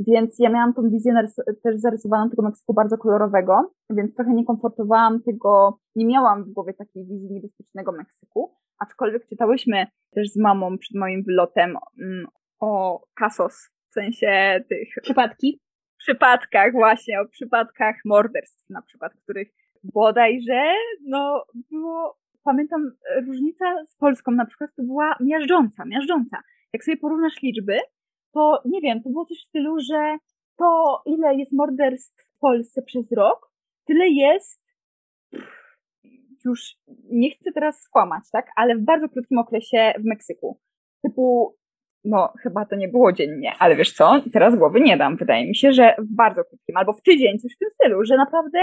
Więc 0.01 0.39
ja 0.39 0.51
miałam 0.51 0.75
tą 0.75 0.91
wizję 0.91 1.15
też 1.63 1.81
zarysowaną 1.81 2.31
tego 2.31 2.43
Meksyku 2.43 2.75
bardzo 2.75 2.99
kolorowego, 2.99 3.73
więc 3.91 4.15
trochę 4.15 4.35
nie 4.35 4.45
komfortowałam 4.45 5.23
tego, 5.23 5.79
nie 5.97 6.07
miałam 6.07 6.45
w 6.45 6.53
głowie 6.53 6.75
takiej 6.75 7.07
wizji 7.07 7.33
niebezpiecznego 7.33 7.93
Meksyku, 7.93 8.55
aczkolwiek 8.79 9.27
czytałyśmy 9.27 9.87
też 10.15 10.31
z 10.31 10.37
mamą 10.37 10.79
przed 10.79 10.97
moim 10.97 11.23
wylotem 11.23 11.77
mm, 12.03 12.27
o 12.61 13.03
kasos, 13.15 13.71
w 13.95 14.01
sensie 14.01 14.65
tych... 14.69 14.89
Przypadki? 15.03 15.61
Przypadkach 15.99 16.73
właśnie, 16.73 17.21
o 17.21 17.29
przypadkach 17.29 17.97
morderstw 18.05 18.71
na 18.71 18.83
przykład, 18.83 19.13
których 19.15 19.49
bodajże, 19.85 20.73
no 21.07 21.45
było, 21.71 22.19
pamiętam, 22.45 22.91
różnica 23.27 23.85
z 23.87 23.97
Polską 23.97 24.33
na 24.33 24.47
przykład 24.47 24.71
to 24.77 24.83
była 24.83 25.17
miażdżąca, 25.21 25.85
miażdżąca. 25.85 26.43
Jak 26.73 26.85
sobie 26.85 26.97
porównasz 26.97 27.43
liczby, 27.43 27.79
to 28.33 28.63
nie 28.65 28.81
wiem, 28.81 29.03
to 29.03 29.11
było 29.11 29.25
coś 29.25 29.39
w 29.39 29.49
stylu, 29.49 29.77
że 29.81 30.17
to 30.57 31.03
ile 31.07 31.35
jest 31.35 31.53
morderstw 31.53 32.25
w 32.25 32.39
Polsce 32.39 32.83
przez 32.83 33.13
rok, 33.13 33.51
tyle 33.85 34.09
jest 34.09 34.65
już 36.45 36.77
nie 37.11 37.31
chcę 37.31 37.53
teraz 37.53 37.81
skłamać, 37.81 38.25
tak, 38.33 38.47
ale 38.57 38.77
w 38.77 38.81
bardzo 38.81 39.09
krótkim 39.09 39.39
okresie 39.39 39.93
w 39.99 40.05
Meksyku. 40.05 40.61
Typu 41.03 41.57
no 42.05 42.33
chyba 42.43 42.65
to 42.65 42.77
nie 42.77 42.89
było 42.89 43.13
dziennie, 43.13 43.53
ale 43.59 43.77
wiesz 43.77 43.93
co, 43.93 44.21
teraz 44.33 44.57
głowy 44.57 44.81
nie 44.81 44.97
dam. 44.97 45.17
Wydaje 45.17 45.47
mi 45.47 45.57
się, 45.57 45.73
że 45.73 45.95
w 45.99 46.15
bardzo 46.17 46.45
krótkim, 46.45 46.77
albo 46.77 46.93
w 46.93 47.03
tydzień, 47.03 47.39
coś 47.39 47.55
w 47.55 47.59
tym 47.59 47.71
stylu, 47.71 48.05
że 48.05 48.17
naprawdę 48.17 48.59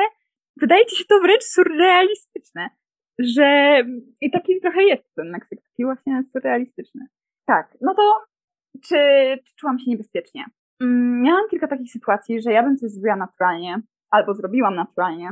wydaje 0.57 0.85
ci 0.85 0.95
się 0.95 1.05
to 1.05 1.19
wręcz 1.19 1.43
surrealistyczne, 1.43 2.69
że 3.19 3.77
i 4.21 4.31
taki 4.31 4.61
trochę 4.61 4.83
jest 4.83 5.15
ten 5.15 5.29
Meksyk, 5.29 5.61
taki 5.61 5.85
właśnie 5.85 6.23
surrealistyczny. 6.23 7.07
Tak, 7.45 7.77
no 7.81 7.95
to 7.95 8.31
czy, 8.87 8.97
czy 9.45 9.55
czułam 9.55 9.79
się 9.79 9.91
niebezpiecznie? 9.91 10.45
Mm, 10.81 11.21
miałam 11.21 11.49
kilka 11.49 11.67
takich 11.67 11.91
sytuacji, 11.91 12.41
że 12.41 12.51
ja 12.51 12.63
bym 12.63 12.77
coś 12.77 12.91
zrobiła 12.91 13.15
naturalnie, 13.15 13.81
albo 14.09 14.33
zrobiłam 14.33 14.75
naturalnie, 14.75 15.29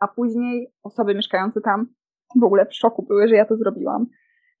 a 0.00 0.08
później 0.08 0.72
osoby 0.82 1.14
mieszkające 1.14 1.60
tam 1.60 1.86
w 2.40 2.44
ogóle 2.44 2.66
w 2.66 2.74
szoku 2.74 3.02
były, 3.02 3.28
że 3.28 3.34
ja 3.34 3.44
to 3.44 3.56
zrobiłam. 3.56 4.06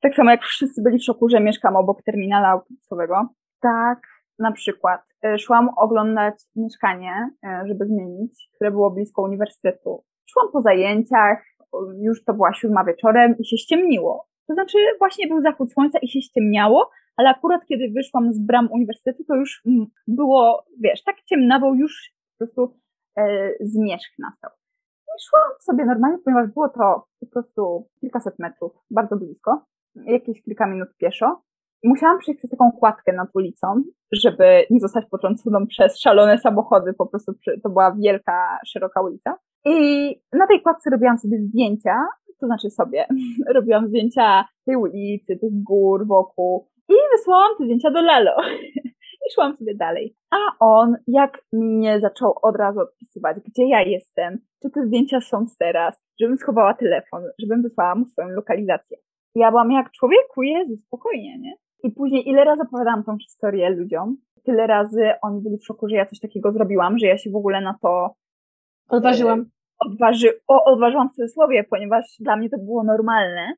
Tak 0.04 0.14
samo 0.14 0.30
jak 0.30 0.42
wszyscy 0.42 0.82
byli 0.82 0.98
w 0.98 1.04
szoku, 1.04 1.28
że 1.28 1.40
mieszkam 1.40 1.76
obok 1.76 2.02
terminala 2.02 2.48
autobusowego. 2.48 3.28
Tak, 3.60 3.98
na 4.38 4.52
przykład 4.52 5.00
e, 5.24 5.38
szłam 5.38 5.68
oglądać 5.76 6.34
mieszkanie, 6.56 7.30
e, 7.46 7.62
żeby 7.68 7.86
zmienić, 7.86 8.48
które 8.54 8.70
było 8.70 8.90
blisko 8.90 9.22
uniwersytetu. 9.22 10.04
Szłam 10.30 10.52
po 10.52 10.60
zajęciach, 10.60 11.44
już 12.00 12.24
to 12.24 12.34
była 12.34 12.54
siódma 12.54 12.84
wieczorem 12.84 13.34
i 13.38 13.46
się 13.46 13.56
ściemniło. 13.56 14.26
To 14.48 14.54
znaczy 14.54 14.78
właśnie 14.98 15.28
był 15.28 15.40
zachód 15.42 15.72
słońca 15.72 15.98
i 15.98 16.08
się 16.08 16.20
ściemniało, 16.20 16.90
ale 17.16 17.28
akurat 17.28 17.66
kiedy 17.66 17.92
wyszłam 17.96 18.32
z 18.32 18.38
bram 18.46 18.68
uniwersytetu, 18.72 19.24
to 19.24 19.34
już 19.34 19.62
mm, 19.66 19.86
było, 20.08 20.64
wiesz, 20.80 21.02
tak 21.02 21.16
ciemnawo, 21.22 21.74
już 21.74 22.14
po 22.32 22.44
prostu 22.44 22.76
e, 23.18 23.50
zmierzch 23.60 24.18
nastał. 24.18 24.50
I 25.06 25.22
szłam 25.28 25.50
sobie 25.60 25.84
normalnie, 25.84 26.18
ponieważ 26.24 26.50
było 26.50 26.68
to 26.68 27.06
po 27.20 27.26
prostu 27.26 27.88
kilkaset 28.00 28.38
metrów, 28.38 28.72
bardzo 28.90 29.16
blisko 29.16 29.64
jakieś 30.06 30.42
kilka 30.42 30.66
minut 30.66 30.88
pieszo. 30.96 31.42
Musiałam 31.84 32.18
przejść 32.18 32.38
przez 32.38 32.50
taką 32.50 32.72
kładkę 32.72 33.12
nad 33.12 33.28
ulicą, 33.34 33.82
żeby 34.12 34.66
nie 34.70 34.80
zostać 34.80 35.04
potrąconą 35.10 35.66
przez 35.72 36.00
szalone 36.00 36.38
samochody, 36.38 36.92
po 36.92 37.06
prostu 37.06 37.32
to 37.62 37.70
była 37.70 37.92
wielka, 37.92 38.58
szeroka 38.66 39.02
ulica. 39.02 39.38
I 39.64 40.08
na 40.32 40.46
tej 40.46 40.62
kładce 40.62 40.90
robiłam 40.90 41.18
sobie 41.18 41.38
zdjęcia, 41.38 42.06
to 42.40 42.46
znaczy 42.46 42.70
sobie, 42.70 43.06
robiłam 43.54 43.88
zdjęcia 43.88 44.44
tej 44.66 44.76
ulicy, 44.76 45.36
tych 45.36 45.62
gór 45.62 46.06
wokół 46.06 46.68
i 46.88 46.94
wysłałam 47.16 47.56
te 47.58 47.64
zdjęcia 47.64 47.90
do 47.90 48.02
Lalo. 48.02 48.36
I 49.28 49.34
szłam 49.34 49.56
sobie 49.56 49.74
dalej. 49.74 50.16
A 50.30 50.36
on, 50.60 50.96
jak 51.06 51.44
mnie 51.52 52.00
zaczął 52.00 52.34
od 52.42 52.56
razu 52.56 52.80
odpisywać, 52.80 53.36
gdzie 53.40 53.68
ja 53.68 53.82
jestem, 53.82 54.38
czy 54.62 54.70
te 54.70 54.86
zdjęcia 54.86 55.20
są 55.20 55.46
teraz, 55.58 56.02
żebym 56.20 56.36
schowała 56.36 56.74
telefon, 56.74 57.22
żebym 57.38 57.62
wysłała 57.62 57.94
mu 57.94 58.06
swoją 58.06 58.28
lokalizację 58.28 58.98
ja 59.34 59.50
byłam 59.50 59.72
jak 59.72 59.90
człowieku, 59.90 60.42
Jezu, 60.42 60.76
spokojnie, 60.76 61.38
nie? 61.38 61.52
I 61.82 61.90
później 61.90 62.28
ile 62.28 62.44
razy 62.44 62.62
opowiadałam 62.62 63.04
tą 63.04 63.18
historię 63.18 63.70
ludziom, 63.70 64.16
tyle 64.44 64.66
razy 64.66 65.12
oni 65.22 65.40
byli 65.40 65.58
w 65.58 65.64
szoku, 65.64 65.88
że 65.88 65.96
ja 65.96 66.06
coś 66.06 66.20
takiego 66.20 66.52
zrobiłam, 66.52 66.98
że 66.98 67.06
ja 67.06 67.18
się 67.18 67.30
w 67.30 67.36
ogóle 67.36 67.60
na 67.60 67.78
to 67.82 68.14
odważyłam. 68.88 69.40
E, 69.40 69.44
odważy, 69.78 70.40
o, 70.48 70.64
odważyłam 70.64 71.08
w 71.08 71.12
cudzysłowie, 71.12 71.64
ponieważ 71.64 72.04
dla 72.20 72.36
mnie 72.36 72.50
to 72.50 72.58
było 72.58 72.84
normalne. 72.84 73.54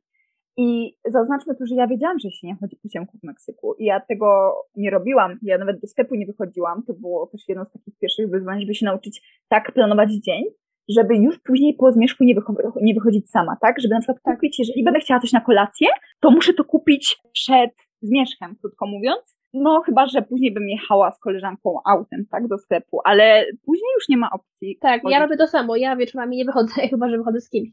I 0.59 0.97
zaznaczmy 1.05 1.55
tu, 1.55 1.67
że 1.67 1.75
ja 1.75 1.87
wiedziałam, 1.87 2.19
że 2.19 2.31
się 2.31 2.47
nie 2.47 2.57
chodzi 2.61 2.77
po 2.77 2.89
ciemku 2.89 3.19
w 3.19 3.23
Meksyku 3.23 3.75
i 3.75 3.85
ja 3.85 4.01
tego 4.01 4.55
nie 4.77 4.91
robiłam. 4.91 5.39
Ja 5.43 5.59
nawet 5.59 5.81
do 5.81 5.87
sklepu 5.87 6.15
nie 6.15 6.27
wychodziłam. 6.27 6.83
To 6.83 6.95
było 6.95 7.27
też 7.27 7.49
jedno 7.49 7.65
z 7.65 7.73
takich 7.73 7.99
pierwszych 7.99 8.31
wyzwań, 8.31 8.61
żeby 8.61 8.75
się 8.75 8.87
nauczyć 8.87 9.43
tak 9.49 9.73
planować 9.73 10.13
dzień, 10.13 10.45
żeby 10.89 11.17
już 11.17 11.39
później 11.39 11.75
po 11.75 11.93
zmierzchu 11.93 12.25
nie, 12.25 12.35
nie 12.81 12.95
wychodzić 12.95 13.31
sama, 13.31 13.57
tak? 13.61 13.81
Żeby 13.81 13.95
na 13.95 14.01
przykład 14.01 14.19
tak. 14.23 14.35
kupić, 14.35 14.59
jeżeli 14.59 14.85
będę 14.85 15.01
chciała 15.01 15.21
coś 15.21 15.33
na 15.33 15.41
kolację, 15.41 15.89
to 16.21 16.31
muszę 16.31 16.55
to 16.55 16.65
kupić 16.65 17.19
przed 17.33 17.71
zmierzchem, 18.03 18.57
krótko 18.61 18.87
mówiąc. 18.87 19.37
No, 19.55 19.83
chyba, 19.87 20.07
że 20.07 20.23
później 20.23 20.55
bym 20.55 20.69
jechała 20.69 21.11
z 21.11 21.19
koleżanką 21.19 21.79
autem, 21.87 22.25
tak, 22.31 22.49
do 22.49 22.59
sklepu, 22.59 23.01
ale 23.05 23.45
później 23.65 23.91
już 23.95 24.09
nie 24.09 24.17
ma 24.17 24.31
opcji. 24.31 24.79
Tak, 24.81 25.03
chodzić. 25.03 25.15
ja 25.15 25.23
robię 25.23 25.37
to 25.37 25.47
samo. 25.47 25.77
Ja 25.77 25.97
wieczorami 25.97 26.37
nie 26.37 26.45
wychodzę, 26.45 26.73
chyba, 26.91 27.09
że 27.09 27.19
wychodzę 27.19 27.41
z 27.41 27.51
kimś. 27.51 27.69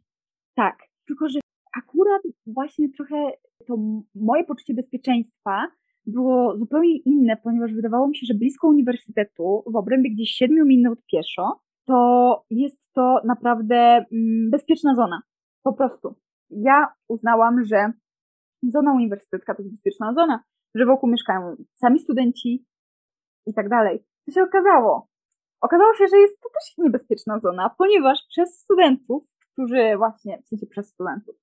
Tak, 0.55 0.77
tylko, 1.07 1.29
że 1.29 1.39
akurat 1.77 2.21
właśnie 2.47 2.87
trochę 2.97 3.31
to 3.67 3.75
moje 4.15 4.43
poczucie 4.43 4.73
bezpieczeństwa 4.73 5.67
było 6.05 6.57
zupełnie 6.57 6.97
inne, 6.97 7.37
ponieważ 7.43 7.73
wydawało 7.73 8.07
mi 8.07 8.15
się, 8.15 8.25
że 8.25 8.33
blisko 8.33 8.67
uniwersytetu, 8.67 9.63
w 9.67 9.75
obrębie 9.75 10.09
gdzieś 10.09 10.29
7 10.29 10.67
minut 10.67 10.99
pieszo, 11.11 11.59
to 11.85 12.45
jest 12.49 12.93
to 12.93 13.21
naprawdę 13.25 13.75
mm, 13.75 14.49
bezpieczna 14.51 14.95
zona. 14.95 15.21
Po 15.63 15.73
prostu. 15.73 16.15
ja 16.49 16.93
uznałam, 17.07 17.65
że 17.65 17.91
zona 18.63 18.93
uniwersytecka 18.93 19.55
to 19.55 19.61
jest 19.61 19.73
bezpieczna 19.73 20.13
zona, 20.13 20.43
że 20.75 20.85
wokół 20.85 21.09
mieszkają 21.09 21.55
sami 21.75 21.99
studenci 21.99 22.65
i 23.45 23.53
tak 23.53 23.69
dalej. 23.69 24.05
To 24.25 24.31
się 24.31 24.43
okazało. 24.43 25.07
Okazało 25.61 25.93
się, 25.93 26.07
że 26.07 26.17
jest 26.17 26.39
to 26.39 26.49
też 26.49 26.77
niebezpieczna 26.77 27.39
zona, 27.39 27.75
ponieważ 27.77 28.19
przez 28.29 28.59
studentów, 28.59 29.23
którzy 29.51 29.97
właśnie, 29.97 30.41
w 30.45 30.47
sensie 30.47 30.67
przez 30.67 30.89
studentów, 30.89 31.35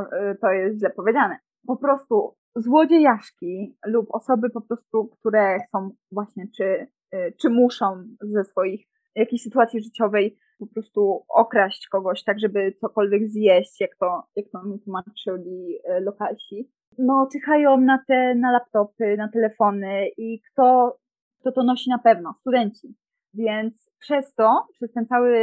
y, 0.00 0.36
to 0.40 0.50
jest 0.50 0.78
źle 0.78 0.90
powiedziane, 0.90 1.38
po 1.66 1.76
prostu 1.76 2.36
złodziejaszki 2.56 3.76
lub 3.86 4.06
osoby 4.10 4.50
po 4.50 4.60
prostu, 4.60 5.08
które 5.08 5.58
chcą 5.60 5.90
właśnie, 6.12 6.46
czy, 6.56 6.86
y, 7.14 7.34
czy 7.40 7.50
muszą 7.50 8.04
ze 8.20 8.44
swoich 8.44 8.88
jakiejś 9.18 9.42
sytuacji 9.42 9.82
życiowej 9.82 10.38
po 10.58 10.66
prostu 10.66 11.24
okraść 11.28 11.88
kogoś, 11.88 12.24
tak 12.24 12.40
żeby 12.40 12.72
cokolwiek 12.80 13.28
zjeść, 13.28 13.80
jak 13.80 13.96
to, 13.96 14.22
jak 14.36 14.46
to 14.52 14.62
mi 14.62 14.80
tłumaczyli 14.80 15.78
y, 15.78 16.00
lokalsi. 16.00 16.70
No, 16.98 17.28
czyhają 17.32 17.80
na 17.80 18.04
te, 18.06 18.34
na 18.34 18.52
laptopy, 18.52 19.16
na 19.16 19.28
telefony 19.28 20.08
i 20.16 20.40
kto, 20.40 20.96
kto 21.40 21.52
to 21.52 21.62
nosi 21.62 21.90
na 21.90 21.98
pewno? 21.98 22.34
Studenci. 22.34 22.94
Więc 23.34 23.90
przez 23.98 24.34
to, 24.34 24.66
przez 24.72 24.92
ten 24.92 25.06
cały, 25.06 25.34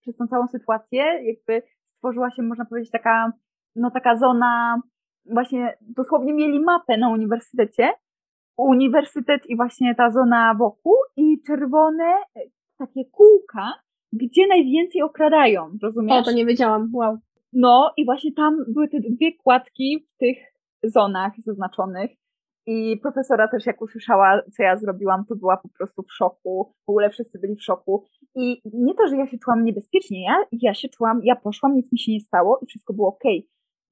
przez 0.00 0.16
tą 0.16 0.26
całą 0.26 0.48
sytuację, 0.48 1.02
jakby 1.02 1.62
stworzyła 1.86 2.30
się, 2.30 2.42
można 2.42 2.64
powiedzieć, 2.64 2.90
taka, 2.90 3.32
no 3.76 3.90
taka 3.90 4.16
zona, 4.16 4.80
właśnie 5.32 5.76
dosłownie 5.80 6.34
mieli 6.34 6.60
mapę 6.60 6.96
na 6.96 7.10
uniwersytecie, 7.10 7.92
uniwersytet 8.56 9.46
i 9.46 9.56
właśnie 9.56 9.94
ta 9.94 10.10
zona 10.10 10.54
wokół 10.54 10.94
i 11.16 11.42
czerwone 11.46 12.14
takie 12.78 13.04
kółka, 13.04 13.72
gdzie 14.12 14.46
najwięcej 14.46 15.02
okradają, 15.02 15.78
rozumiesz? 15.82 16.22
O, 16.22 16.22
to 16.22 16.32
nie 16.32 16.46
wiedziałam, 16.46 16.90
wow. 16.92 17.18
No 17.52 17.92
i 17.96 18.04
właśnie 18.04 18.32
tam 18.32 18.64
były 18.68 18.88
te 18.88 19.00
dwie 19.00 19.32
kładki 19.36 20.06
w 20.14 20.18
tych 20.18 20.38
zonach 20.82 21.32
zaznaczonych 21.38 22.10
i 22.66 22.98
profesora 23.02 23.48
też 23.48 23.66
jak 23.66 23.82
usłyszała, 23.82 24.42
co 24.52 24.62
ja 24.62 24.76
zrobiłam, 24.76 25.24
to 25.24 25.36
była 25.36 25.56
po 25.56 25.68
prostu 25.68 26.02
w 26.02 26.12
szoku. 26.12 26.72
W 26.86 26.90
ogóle 26.90 27.10
wszyscy 27.10 27.38
byli 27.38 27.56
w 27.56 27.62
szoku. 27.62 28.04
I 28.34 28.60
nie 28.64 28.94
to, 28.94 29.08
że 29.08 29.16
ja 29.16 29.26
się 29.26 29.38
czułam 29.38 29.64
niebezpiecznie, 29.64 30.24
ja, 30.24 30.36
ja 30.52 30.74
się 30.74 30.88
czułam, 30.88 31.20
ja 31.24 31.36
poszłam, 31.36 31.74
nic 31.74 31.92
mi 31.92 31.98
się 31.98 32.12
nie 32.12 32.20
stało 32.20 32.58
i 32.62 32.66
wszystko 32.66 32.92
było 32.92 33.08
ok. 33.08 33.22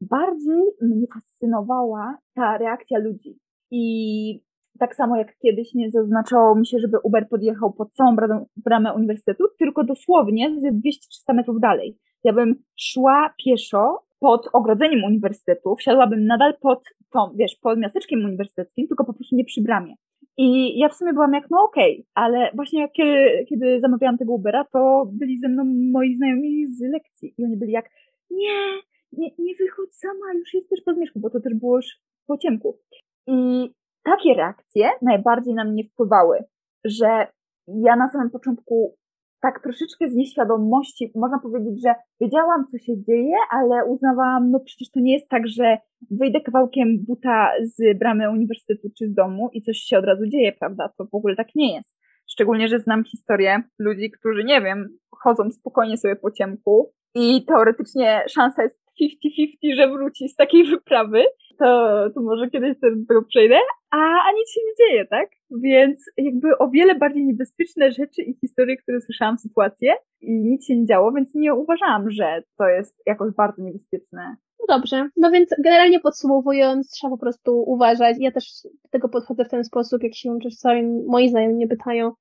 Bardziej 0.00 0.62
mnie 0.80 1.06
fascynowała 1.14 2.18
ta 2.34 2.58
reakcja 2.58 2.98
ludzi. 2.98 3.38
I 3.70 4.42
tak 4.78 4.96
samo 4.96 5.16
jak 5.16 5.38
kiedyś 5.38 5.74
nie 5.74 5.90
zaznaczało 5.90 6.54
mi 6.54 6.66
się, 6.66 6.78
żeby 6.78 6.98
Uber 7.02 7.28
podjechał 7.28 7.72
pod 7.72 7.92
całą 7.92 8.16
bramę 8.56 8.94
uniwersytetu, 8.94 9.44
tylko 9.58 9.84
dosłownie 9.84 10.60
ze 10.60 10.68
200-300 10.68 11.34
metrów 11.34 11.60
dalej. 11.60 11.98
Ja 12.24 12.32
bym 12.32 12.54
szła 12.76 13.34
pieszo 13.44 14.02
pod 14.20 14.48
ogrodzeniem 14.52 15.04
uniwersytetu, 15.04 15.76
wsiadłabym 15.76 16.26
nadal 16.26 16.54
pod 16.60 16.84
tą, 17.12 17.20
wiesz, 17.34 17.56
pod 17.62 17.78
miasteczkiem 17.78 18.24
uniwersyteckim, 18.24 18.88
tylko 18.88 19.04
po 19.04 19.14
prostu 19.14 19.36
nie 19.36 19.44
przy 19.44 19.62
bramie. 19.62 19.94
I 20.36 20.78
ja 20.78 20.88
w 20.88 20.94
sumie 20.94 21.12
byłam 21.12 21.32
jak, 21.32 21.50
no 21.50 21.64
okej, 21.64 21.92
okay, 21.92 22.04
ale 22.14 22.50
właśnie 22.54 22.88
kiedy, 22.88 23.44
kiedy 23.48 23.80
zamawiałam 23.80 24.18
tego 24.18 24.32
Ubera, 24.32 24.64
to 24.72 25.10
byli 25.12 25.38
ze 25.38 25.48
mną 25.48 25.64
moi 25.92 26.16
znajomi 26.16 26.66
z 26.66 26.80
lekcji 26.80 27.34
i 27.38 27.44
oni 27.44 27.56
byli 27.56 27.72
jak, 27.72 27.90
nie, 28.30 28.80
nie, 29.12 29.30
nie 29.38 29.54
wychodź 29.54 29.94
sama, 29.94 30.34
już 30.38 30.54
jesteś 30.54 30.84
pod 30.84 30.96
zmierzchu, 30.96 31.20
bo 31.20 31.30
to 31.30 31.40
też 31.40 31.54
było 31.54 31.76
już 31.76 31.86
po 32.26 32.38
ciemku. 32.38 32.78
I 33.26 33.70
takie 34.04 34.34
reakcje 34.34 34.90
najbardziej 35.02 35.54
na 35.54 35.64
mnie 35.64 35.84
wpływały, 35.84 36.44
że 36.84 37.26
ja 37.68 37.96
na 37.96 38.08
samym 38.08 38.30
początku 38.30 38.96
tak 39.42 39.62
troszeczkę 39.62 40.08
z 40.08 40.14
nieświadomości, 40.14 41.12
można 41.14 41.38
powiedzieć, 41.38 41.82
że 41.82 41.94
wiedziałam, 42.20 42.66
co 42.66 42.78
się 42.78 43.02
dzieje, 43.02 43.36
ale 43.50 43.84
uznawałam, 43.84 44.50
no 44.50 44.60
przecież 44.60 44.90
to 44.90 45.00
nie 45.00 45.12
jest 45.12 45.28
tak, 45.28 45.48
że 45.48 45.78
wyjdę 46.10 46.40
kawałkiem 46.40 47.04
buta 47.08 47.50
z 47.62 47.98
bramy 47.98 48.30
uniwersytetu 48.30 48.88
czy 48.98 49.08
z 49.08 49.14
domu 49.14 49.50
i 49.52 49.62
coś 49.62 49.76
się 49.76 49.98
od 49.98 50.04
razu 50.04 50.26
dzieje, 50.26 50.52
prawda? 50.52 50.88
To 50.98 51.04
w 51.04 51.14
ogóle 51.14 51.36
tak 51.36 51.48
nie 51.54 51.74
jest. 51.74 51.96
Szczególnie, 52.30 52.68
że 52.68 52.78
znam 52.78 53.04
historię 53.04 53.62
ludzi, 53.78 54.10
którzy, 54.10 54.44
nie 54.44 54.60
wiem, 54.60 54.98
chodzą 55.10 55.50
spokojnie 55.50 55.96
sobie 55.96 56.16
po 56.16 56.30
ciemku 56.30 56.92
i 57.14 57.44
teoretycznie 57.44 58.22
szansa 58.28 58.62
jest 58.62 58.81
50-50, 59.00 59.76
że 59.76 59.88
wróci 59.88 60.28
z 60.28 60.36
takiej 60.36 60.64
wyprawy, 60.64 61.24
to, 61.58 62.10
to 62.14 62.20
może 62.20 62.50
kiedyś 62.50 62.80
też 62.80 62.92
do 62.96 63.22
przejdę, 63.22 63.58
a, 63.90 63.96
a 63.96 64.32
nic 64.32 64.50
się 64.50 64.60
nie 64.66 64.86
dzieje, 64.86 65.06
tak? 65.06 65.30
Więc 65.50 66.10
jakby 66.16 66.58
o 66.58 66.68
wiele 66.68 66.94
bardziej 66.94 67.24
niebezpieczne 67.24 67.92
rzeczy 67.92 68.22
i 68.22 68.34
historie, 68.40 68.76
które 68.76 69.00
słyszałam, 69.00 69.38
sytuacje 69.38 69.94
i 70.20 70.32
nic 70.32 70.66
się 70.66 70.76
nie 70.76 70.86
działo, 70.86 71.12
więc 71.12 71.34
nie 71.34 71.54
uważałam, 71.54 72.10
że 72.10 72.42
to 72.58 72.68
jest 72.68 73.02
jakoś 73.06 73.34
bardzo 73.34 73.62
niebezpieczne. 73.62 74.36
No 74.60 74.76
dobrze, 74.76 75.08
no 75.16 75.30
więc 75.30 75.50
generalnie 75.58 76.00
podsumowując, 76.00 76.90
trzeba 76.90 77.10
po 77.10 77.18
prostu 77.18 77.62
uważać. 77.66 78.16
Ja 78.20 78.32
też 78.32 78.44
do 78.64 78.88
tego 78.90 79.08
podchodzę 79.08 79.44
w 79.44 79.48
ten 79.48 79.64
sposób, 79.64 80.02
jak 80.02 80.14
się 80.14 80.38
czasami 80.42 80.82
moi 81.06 81.28
znajomi 81.28 81.54
mnie 81.54 81.68
pytają, 81.68 82.12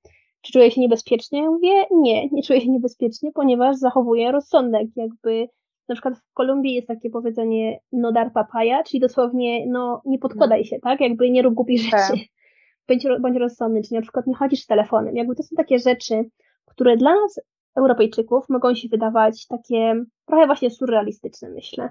czy 0.41 0.53
czuję 0.53 0.71
się 0.71 0.81
niebezpiecznie? 0.81 1.41
Ja 1.41 1.49
mówię, 1.49 1.85
nie, 1.91 2.29
nie 2.29 2.43
czuję 2.43 2.61
się 2.61 2.69
niebezpiecznie, 2.69 3.31
ponieważ 3.31 3.77
zachowuję 3.77 4.31
rozsądek, 4.31 4.87
jakby 4.95 5.47
na 5.91 5.95
przykład 5.95 6.17
w 6.17 6.33
Kolumbii 6.33 6.73
jest 6.73 6.87
takie 6.87 7.09
powiedzenie 7.09 7.79
no 7.91 8.11
dar 8.11 8.31
papaya, 8.33 8.83
czyli 8.85 8.99
dosłownie 8.99 9.65
no 9.67 10.01
nie 10.05 10.19
podkładaj 10.19 10.59
no. 10.59 10.65
się, 10.65 10.79
tak? 10.79 11.01
Jakby 11.01 11.31
nie 11.31 11.41
rób 11.41 11.53
głupich 11.53 11.91
tak. 11.91 11.99
rzeczy. 11.99 12.23
Bądź, 12.87 13.21
bądź 13.21 13.37
rozsądny, 13.37 13.81
czyli 13.81 13.95
na 13.95 14.01
przykład 14.01 14.27
nie 14.27 14.35
chodzisz 14.35 14.61
z 14.61 14.67
telefonem. 14.67 15.15
Jakby 15.15 15.35
to 15.35 15.43
są 15.43 15.55
takie 15.55 15.79
rzeczy, 15.79 16.23
które 16.65 16.97
dla 16.97 17.15
nas, 17.15 17.39
Europejczyków, 17.75 18.49
mogą 18.49 18.75
się 18.75 18.87
wydawać 18.89 19.47
takie 19.47 20.03
trochę 20.25 20.45
właśnie 20.45 20.69
surrealistyczne, 20.69 21.49
myślę. 21.49 21.89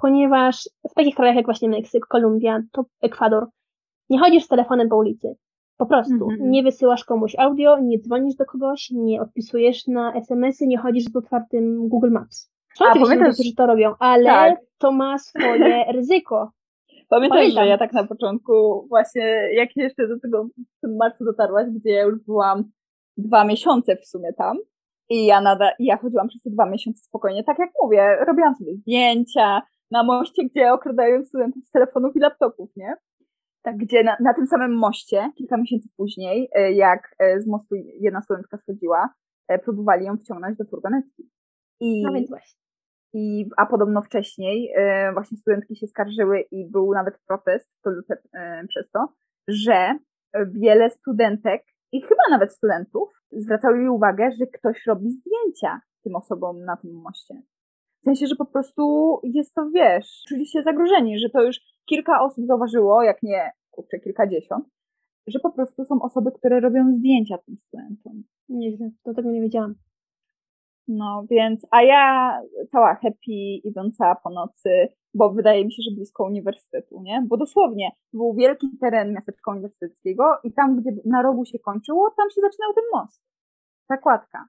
Ponieważ 0.00 0.68
w 0.90 0.94
takich 0.94 1.14
krajach 1.14 1.36
jak 1.36 1.44
właśnie 1.44 1.68
Meksyk, 1.68 2.06
Kolumbia, 2.06 2.62
to 2.72 2.84
Ekwador, 3.02 3.46
nie 4.10 4.18
chodzisz 4.18 4.44
z 4.44 4.48
telefonem 4.48 4.88
po 4.88 4.96
ulicy. 4.96 5.36
Po 5.76 5.86
prostu. 5.86 6.14
-hmm. 6.14 6.36
Nie 6.40 6.62
wysyłasz 6.62 7.04
komuś 7.04 7.36
audio, 7.38 7.78
nie 7.80 7.98
dzwonisz 7.98 8.34
do 8.36 8.44
kogoś, 8.44 8.90
nie 8.90 9.22
odpisujesz 9.22 9.86
na 9.86 10.14
SMS-y, 10.14 10.66
nie 10.66 10.78
chodzisz 10.78 11.04
z 11.04 11.16
otwartym 11.16 11.88
Google 11.88 12.10
Maps. 12.10 12.50
A, 12.80 12.94
pamiętasz, 12.94 13.36
że 13.36 13.52
to 13.56 13.66
robią, 13.66 13.94
ale 13.98 14.24
tak. 14.24 14.58
to 14.78 14.92
ma 14.92 15.18
swoje 15.18 15.84
ryzyko. 15.92 16.52
Pamiętasz, 17.08 17.38
Pamiętam. 17.38 17.64
że 17.64 17.70
ja 17.70 17.78
tak 17.78 17.92
na 17.92 18.06
początku 18.06 18.86
właśnie, 18.88 19.54
jak 19.54 19.76
jeszcze 19.76 20.08
do 20.08 20.20
tego 20.20 20.44
w 20.44 20.80
tym 20.80 20.96
marcu 20.96 21.24
dotarłaś, 21.24 21.66
gdzie 21.70 21.90
ja 21.90 22.02
już 22.02 22.20
byłam 22.20 22.64
dwa 23.16 23.44
miesiące 23.44 23.96
w 23.96 24.06
sumie 24.06 24.32
tam 24.32 24.58
i 25.08 25.26
ja 25.26 25.40
nadal, 25.40 25.70
ja 25.78 25.96
chodziłam 25.96 26.28
przez 26.28 26.42
te 26.42 26.50
dwa 26.50 26.66
miesiące 26.66 27.04
spokojnie, 27.04 27.44
tak 27.44 27.58
jak 27.58 27.70
mówię, 27.82 28.16
robiłam 28.26 28.54
sobie 28.54 28.74
zdjęcia 28.74 29.62
na 29.90 30.02
moście, 30.02 30.44
gdzie 30.44 30.72
okradają 30.72 31.24
studentów 31.24 31.64
z 31.64 31.70
telefonów 31.70 32.16
i 32.16 32.18
laptopów, 32.18 32.70
nie? 32.76 32.94
Tak, 33.62 33.76
gdzie 33.76 34.04
na, 34.04 34.16
na 34.20 34.34
tym 34.34 34.46
samym 34.46 34.76
moście, 34.76 35.30
kilka 35.36 35.56
miesięcy 35.56 35.88
później, 35.96 36.48
e, 36.54 36.72
jak 36.72 37.14
e, 37.18 37.40
z 37.40 37.46
mostu 37.46 37.74
jedna 38.00 38.20
studentka 38.20 38.58
schodziła, 38.58 39.14
e, 39.48 39.58
próbowali 39.58 40.06
ją 40.06 40.16
wciągnąć 40.16 40.58
do 40.58 40.64
furgonetki. 40.64 41.30
I, 41.80 42.02
no 42.02 42.12
więc 42.12 42.28
właśnie. 42.28 42.60
I, 43.12 43.46
a 43.56 43.66
podobno 43.66 44.02
wcześniej 44.02 44.72
y, 45.08 45.12
właśnie 45.12 45.38
studentki 45.38 45.76
się 45.76 45.86
skarżyły 45.86 46.40
i 46.50 46.70
był 46.70 46.92
nawet 46.94 47.18
protest 47.26 47.78
w 47.78 47.82
Toluce 47.82 48.14
y, 48.14 48.66
przez 48.68 48.90
to, 48.90 49.08
że 49.48 49.98
wiele 50.46 50.90
studentek 50.90 51.62
i 51.92 52.02
chyba 52.02 52.22
nawet 52.30 52.52
studentów 52.52 53.08
zwracały 53.32 53.90
uwagę, 53.90 54.30
że 54.38 54.46
ktoś 54.46 54.86
robi 54.86 55.10
zdjęcia 55.10 55.80
tym 56.02 56.16
osobom 56.16 56.64
na 56.64 56.76
tym 56.76 56.92
moście. 56.92 57.34
W 58.00 58.04
sensie, 58.04 58.26
że 58.26 58.36
po 58.36 58.46
prostu 58.46 59.16
jest 59.22 59.54
to, 59.54 59.70
wiesz, 59.74 60.22
czuli 60.28 60.46
się 60.46 60.62
zagrożeni, 60.62 61.18
że 61.18 61.30
to 61.30 61.42
już 61.42 61.60
kilka 61.84 62.22
osób 62.22 62.46
zauważyło, 62.46 63.02
jak 63.02 63.22
nie, 63.22 63.50
kurczę, 63.70 63.98
kilkadziesiąt, 63.98 64.64
że 65.26 65.38
po 65.38 65.52
prostu 65.52 65.84
są 65.84 66.02
osoby, 66.02 66.32
które 66.32 66.60
robią 66.60 66.92
zdjęcia 66.94 67.38
tym 67.38 67.56
studentom. 67.56 68.22
Nieźle, 68.48 68.90
do 69.06 69.14
tego 69.14 69.30
nie 69.30 69.40
wiedziałam. 69.40 69.74
No 70.92 71.24
więc, 71.30 71.66
a 71.70 71.82
ja 71.82 72.32
cała 72.68 72.94
happy, 72.94 73.60
idąca 73.64 74.14
po 74.24 74.30
nocy, 74.30 74.88
bo 75.14 75.30
wydaje 75.30 75.64
mi 75.64 75.72
się, 75.72 75.82
że 75.90 75.94
blisko 75.94 76.24
uniwersytetu, 76.24 77.02
nie? 77.02 77.24
Bo 77.28 77.36
dosłownie 77.36 77.90
był 78.12 78.34
wielki 78.34 78.66
teren 78.80 79.12
miasteczka 79.12 79.50
uniwersyteckiego 79.52 80.38
i 80.44 80.52
tam, 80.52 80.80
gdzie 80.80 80.90
na 81.04 81.22
rogu 81.22 81.44
się 81.44 81.58
kończyło, 81.58 82.10
tam 82.16 82.30
się 82.30 82.40
zaczynał 82.40 82.74
ten 82.74 82.84
most. 82.92 83.24
Ta 83.88 83.96
kładka. 83.96 84.46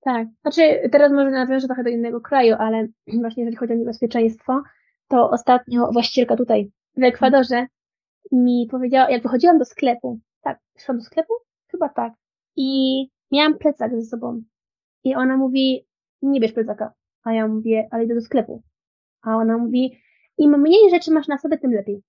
Tak. 0.00 0.28
Znaczy, 0.42 0.88
teraz 0.92 1.12
może 1.12 1.30
nawiążę 1.30 1.66
trochę 1.66 1.84
do 1.84 1.90
innego 1.90 2.20
kraju, 2.20 2.56
ale 2.58 2.86
właśnie 3.22 3.42
jeżeli 3.42 3.56
chodzi 3.56 3.72
o 3.72 3.76
niebezpieczeństwo, 3.76 4.62
to 5.08 5.30
ostatnio 5.30 5.92
właścicielka 5.92 6.36
tutaj 6.36 6.70
w 6.96 7.02
Ekwadorze 7.02 7.66
mi 8.32 8.68
powiedziała, 8.70 9.10
jak 9.10 9.22
wychodziłam 9.22 9.58
do 9.58 9.64
sklepu, 9.64 10.20
tak, 10.40 10.58
szłam 10.78 10.98
do 10.98 11.04
sklepu? 11.04 11.32
Chyba 11.70 11.88
tak. 11.88 12.12
I 12.56 13.00
miałam 13.32 13.58
plecak 13.58 14.00
ze 14.00 14.02
sobą. 14.02 14.42
I 15.06 15.14
ona 15.14 15.36
mówi, 15.36 15.86
nie 16.22 16.40
bierz 16.40 16.52
plecaka. 16.52 16.92
A 17.24 17.32
ja 17.32 17.48
mówię, 17.48 17.88
ale 17.90 18.04
idę 18.04 18.14
do 18.14 18.20
sklepu. 18.20 18.62
A 19.22 19.36
ona 19.36 19.58
mówi, 19.58 19.98
im 20.38 20.60
mniej 20.60 20.90
rzeczy 20.90 21.10
masz 21.10 21.28
na 21.28 21.38
sobie, 21.38 21.58
tym 21.58 21.72
lepiej. 21.72 22.02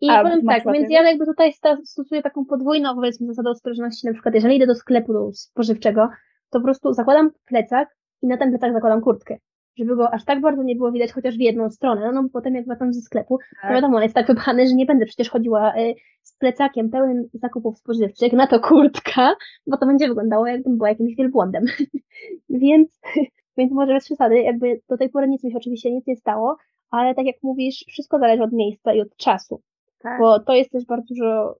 I 0.00 0.10
A, 0.10 0.22
powiem 0.22 0.42
tak, 0.46 0.72
więc 0.72 0.90
ja 0.90 1.08
jakby 1.08 1.26
tutaj 1.26 1.52
stosuję 1.84 2.22
taką 2.22 2.44
podwójną, 2.44 2.94
powiedzmy, 2.94 3.26
zasadę 3.26 3.50
ostrożności. 3.50 4.06
Na 4.06 4.12
przykład, 4.12 4.34
jeżeli 4.34 4.56
idę 4.56 4.66
do 4.66 4.74
sklepu 4.74 5.12
do 5.12 5.32
spożywczego, 5.32 6.08
to 6.50 6.58
po 6.58 6.64
prostu 6.64 6.92
zakładam 6.92 7.30
plecak 7.44 7.96
i 8.22 8.26
na 8.26 8.36
ten 8.36 8.50
plecak 8.50 8.72
zakładam 8.72 9.00
kurtkę. 9.00 9.36
Żeby 9.78 9.96
go 9.96 10.14
aż 10.14 10.24
tak 10.24 10.40
bardzo 10.40 10.62
nie 10.62 10.76
było 10.76 10.92
widać, 10.92 11.12
chociaż 11.12 11.36
w 11.36 11.40
jedną 11.40 11.70
stronę, 11.70 12.00
no, 12.00 12.12
no 12.12 12.22
bo 12.22 12.28
potem 12.28 12.54
jak 12.54 12.66
wracam 12.66 12.92
ze 12.92 13.00
sklepu, 13.00 13.38
Tak. 13.38 13.70
to 13.70 13.74
wiadomo, 13.74 13.96
on 13.96 14.02
jest 14.02 14.14
tak 14.14 14.26
wypchany, 14.26 14.66
że 14.66 14.74
nie 14.74 14.86
będę 14.86 15.06
przecież 15.06 15.30
chodziła 15.30 15.76
y, 15.76 15.94
z 16.22 16.38
plecakiem 16.38 16.90
pełnym 16.90 17.28
zakupów 17.34 17.78
spożywczych, 17.78 18.32
na 18.32 18.46
to 18.46 18.60
kurtka, 18.60 19.34
bo 19.66 19.76
to 19.76 19.86
będzie 19.86 20.08
wyglądało 20.08 20.46
jakbym 20.46 20.76
była 20.76 20.88
jakimś 20.88 21.14
wielbłądem. 21.16 21.64
więc, 22.50 23.00
więc 23.56 23.72
może 23.72 23.92
bez 23.92 24.04
przesady, 24.04 24.42
jakby 24.42 24.80
do 24.88 24.96
tej 24.96 25.08
pory 25.08 25.28
nic 25.28 25.44
mi 25.44 25.50
się 25.50 25.56
oczywiście 25.56 25.90
nic 25.90 26.06
nie 26.06 26.16
stało, 26.16 26.56
ale 26.90 27.14
tak 27.14 27.26
jak 27.26 27.36
mówisz, 27.42 27.84
wszystko 27.88 28.18
zależy 28.18 28.42
od 28.42 28.52
miejsca 28.52 28.94
i 28.94 29.00
od 29.00 29.16
czasu, 29.16 29.60
Tak. 29.98 30.20
bo 30.20 30.40
to 30.40 30.52
jest 30.54 30.70
też 30.70 30.84
bardzo 30.84 31.14
dużo 31.14 31.56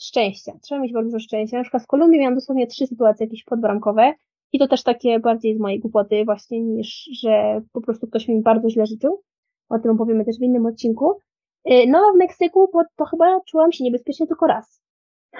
szczęścia. 0.00 0.52
Trzeba 0.62 0.80
mieć 0.80 0.92
bardzo 0.92 1.10
dużo 1.10 1.18
szczęścia. 1.18 1.56
Na 1.56 1.62
przykład 1.62 1.82
w 1.82 1.86
Kolumbii 1.86 2.20
miałam 2.20 2.34
dosłownie 2.34 2.66
trzy 2.66 2.86
sytuacje 2.86 3.26
jakieś 3.26 3.44
podbramkowe 3.44 4.14
i 4.52 4.58
to 4.58 4.68
też 4.68 4.82
takie 4.82 5.20
bardziej 5.20 5.56
z 5.56 5.60
mojej 5.60 5.80
głupoty 5.80 6.24
właśnie 6.24 6.62
niż, 6.62 7.08
że 7.22 7.62
po 7.72 7.80
prostu 7.80 8.06
ktoś 8.06 8.28
mi 8.28 8.42
bardzo 8.42 8.70
źle 8.70 8.86
życzył. 8.86 9.22
O 9.68 9.78
tym 9.78 9.90
opowiemy 9.90 10.24
też 10.24 10.38
w 10.38 10.42
innym 10.42 10.66
odcinku. 10.66 11.18
Y, 11.70 11.84
No 11.88 11.98
a 11.98 12.12
w 12.12 12.18
Meksyku 12.18 12.70
bo 12.72 12.82
to 12.96 13.04
chyba 13.04 13.40
czułam 13.40 13.72
się 13.72 13.84
niebezpiecznie 13.84 14.26
tylko 14.26 14.46
raz. 14.46 14.82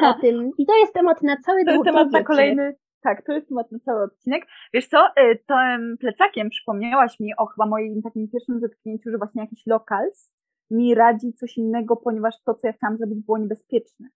O 0.03 0.15
tym. 0.15 0.51
I 0.59 0.67
to 0.67 0.77
jest 0.77 0.93
temat 0.95 1.23
na 1.23 1.37
cały 1.37 1.65
To 1.65 1.71
jest 1.71 1.85
temat 1.85 2.13
na 2.13 2.23
kolejny. 2.23 2.77
Tak, 3.03 3.27
to 3.27 3.33
jest 3.33 3.49
temat 3.49 3.73
na 3.73 3.79
cały 3.79 4.03
odcinek. 4.03 4.47
Wiesz 4.73 4.87
co, 4.87 5.07
y, 5.07 5.39
tym 5.47 5.97
plecakiem 6.01 6.51
przypomniałaś 6.51 7.21
mi 7.21 7.37
o 7.37 7.47
chyba 7.47 7.67
moim 7.67 8.03
takim 8.03 8.29
pierwszym 8.29 8.61
zetknięciu, 8.61 9.11
że 9.11 9.19
właśnie 9.19 9.43
jakiś 9.43 9.67
locals 9.67 10.33
mi 10.71 10.95
radzi 10.95 11.33
coś 11.33 11.59
innego, 11.59 11.97
ponieważ 11.97 12.35
to, 12.43 12.55
co 12.55 12.67
ja 12.67 12.73
chciałam 12.73 12.97
zrobić, 12.97 13.25
było 13.25 13.39
niebezpieczne. 13.39 14.09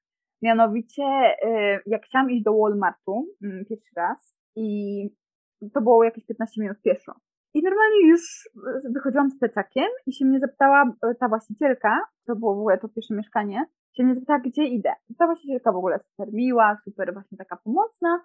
Mianowicie, 0.43 1.03
y, 1.45 1.81
jak 1.87 2.05
chciałam 2.05 2.31
iść 2.31 2.43
do 2.43 2.59
Walmartu 2.59 3.27
mm, 3.43 3.65
pierwszy 3.65 3.93
raz 3.97 4.40
i 4.57 5.71
to 5.75 5.81
było 5.81 6.05
jakieś 6.05 6.27
15 6.27 6.61
minut 6.61 6.81
pieszo. 6.83 7.13
I 7.55 7.63
normalnie 7.63 8.09
już 8.09 8.47
y, 8.87 8.93
wychodziłam 8.93 9.31
z 9.31 9.39
plecakiem 9.39 9.89
i 10.07 10.13
się 10.13 10.25
mnie 10.25 10.41
zapytała 10.41 10.85
y, 11.11 11.15
ta 11.15 11.29
właścicielka, 11.29 12.01
to 12.27 12.37
było 12.37 12.55
w 12.55 12.59
ogóle 12.59 12.79
to 12.79 12.89
pierwsze 12.89 13.15
mieszkanie, 13.15 13.65
się 13.97 14.05
mnie 14.05 14.15
zapytała, 14.15 14.39
gdzie 14.39 14.65
idę. 14.65 14.93
Ta 15.19 15.27
właścicielka 15.27 15.73
w 15.73 15.77
ogóle 15.77 15.99
super 15.99 16.33
miła, 16.33 16.77
super 16.85 17.13
właśnie 17.13 17.39
taka 17.39 17.57
pomocna. 17.57 18.21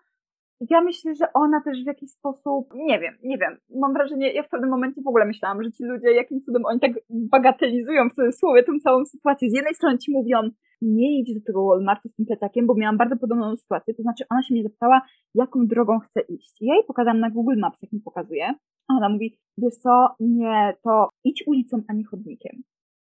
Ja 0.70 0.82
myślę, 0.82 1.16
że 1.16 1.34
ona 1.34 1.62
też 1.62 1.84
w 1.84 1.88
jakiś 1.88 2.12
sposób, 2.12 2.74
nie 2.76 3.00
wiem, 3.00 3.18
nie 3.24 3.38
wiem, 3.38 3.58
mam 3.82 3.94
wrażenie, 3.94 4.34
ja 4.34 4.44
w 4.44 4.50
pewnym 4.50 4.70
momencie 4.70 5.02
w 5.02 5.08
ogóle 5.08 5.26
myślałam, 5.26 5.64
że 5.64 5.72
ci 5.72 5.84
ludzie, 5.84 6.12
jakim 6.12 6.42
cudem 6.42 6.66
oni 6.66 6.80
tak 6.80 6.92
bagatelizują 7.10 8.10
w 8.10 8.14
cudzysłowie 8.14 8.64
tą 8.64 8.72
całą 8.84 9.06
sytuację. 9.06 9.50
Z 9.50 9.54
jednej 9.54 9.76
strony 9.76 9.98
ci 9.98 10.12
mówią, 10.12 10.38
nie 10.82 11.20
idź 11.20 11.34
do 11.34 11.46
tego 11.46 11.66
Walmartu 11.66 12.10
z 12.10 12.16
tym 12.16 12.26
plecakiem, 12.26 12.68
bo 12.68 12.76
miałam 12.76 12.98
bardzo 12.98 13.18
podobną 13.18 13.56
sytuację, 13.56 13.94
to 13.94 14.04
znaczy 14.04 14.24
ona 14.30 14.44
się 14.44 14.54
mnie 14.54 14.64
zapytała, 14.64 15.02
jaką 15.36 15.68
drogą 15.68 16.00
chcę 16.00 16.22
iść. 16.22 16.58
Ja 16.62 16.74
jej 16.74 16.84
pokazałam 16.84 17.20
na 17.20 17.30
Google 17.30 17.60
Maps, 17.60 17.82
jak 17.82 17.92
mi 17.92 18.00
pokazuje, 18.00 18.48
a 18.88 18.94
ona 18.98 19.10
mówi, 19.10 19.38
wiesz 19.58 19.76
co, 19.76 20.08
nie, 20.20 20.74
to 20.84 21.10
idź 21.24 21.44
ulicą, 21.48 21.82
a 21.88 21.94
nie 21.94 22.06
chodnikiem. 22.06 22.64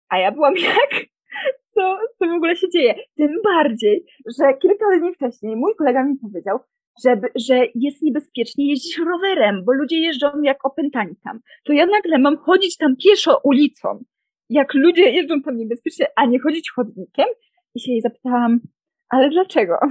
A 0.09 0.17
ja 0.17 0.31
byłam 0.31 0.53
jak, 0.73 1.05
co, 1.67 1.97
co 2.17 2.27
w 2.27 2.35
ogóle 2.35 2.55
się 2.55 2.69
dzieje? 2.69 2.95
Tym 3.15 3.31
bardziej, 3.43 4.05
że 4.39 4.53
kilka 4.53 4.85
dni 4.99 5.13
wcześniej 5.13 5.55
mój 5.55 5.75
kolega 5.75 6.03
mi 6.03 6.15
powiedział, 6.15 6.59
żeby, 7.05 7.27
że 7.35 7.65
jest 7.75 8.01
niebezpiecznie 8.01 8.69
jeździć 8.69 8.97
rowerem, 8.97 9.65
bo 9.65 9.73
ludzie 9.73 9.99
jeżdżą 9.99 10.41
jak 10.41 10.65
opętani 10.65 11.15
tam. 11.23 11.39
To 11.63 11.73
ja 11.73 11.85
nagle 11.85 12.19
mam 12.19 12.37
chodzić 12.37 12.77
tam 12.77 12.95
pieszo 13.03 13.39
ulicą, 13.43 14.03
jak 14.49 14.73
ludzie 14.73 15.09
jeżdżą 15.09 15.41
tam 15.41 15.57
niebezpiecznie, 15.57 16.07
a 16.15 16.25
nie 16.25 16.39
chodzić 16.39 16.71
chodnikiem? 16.71 17.25
I 17.75 17.79
się 17.79 17.91
jej 17.91 18.01
zapytałam, 18.01 18.59
ale 19.09 19.29
dlaczego? 19.29 19.79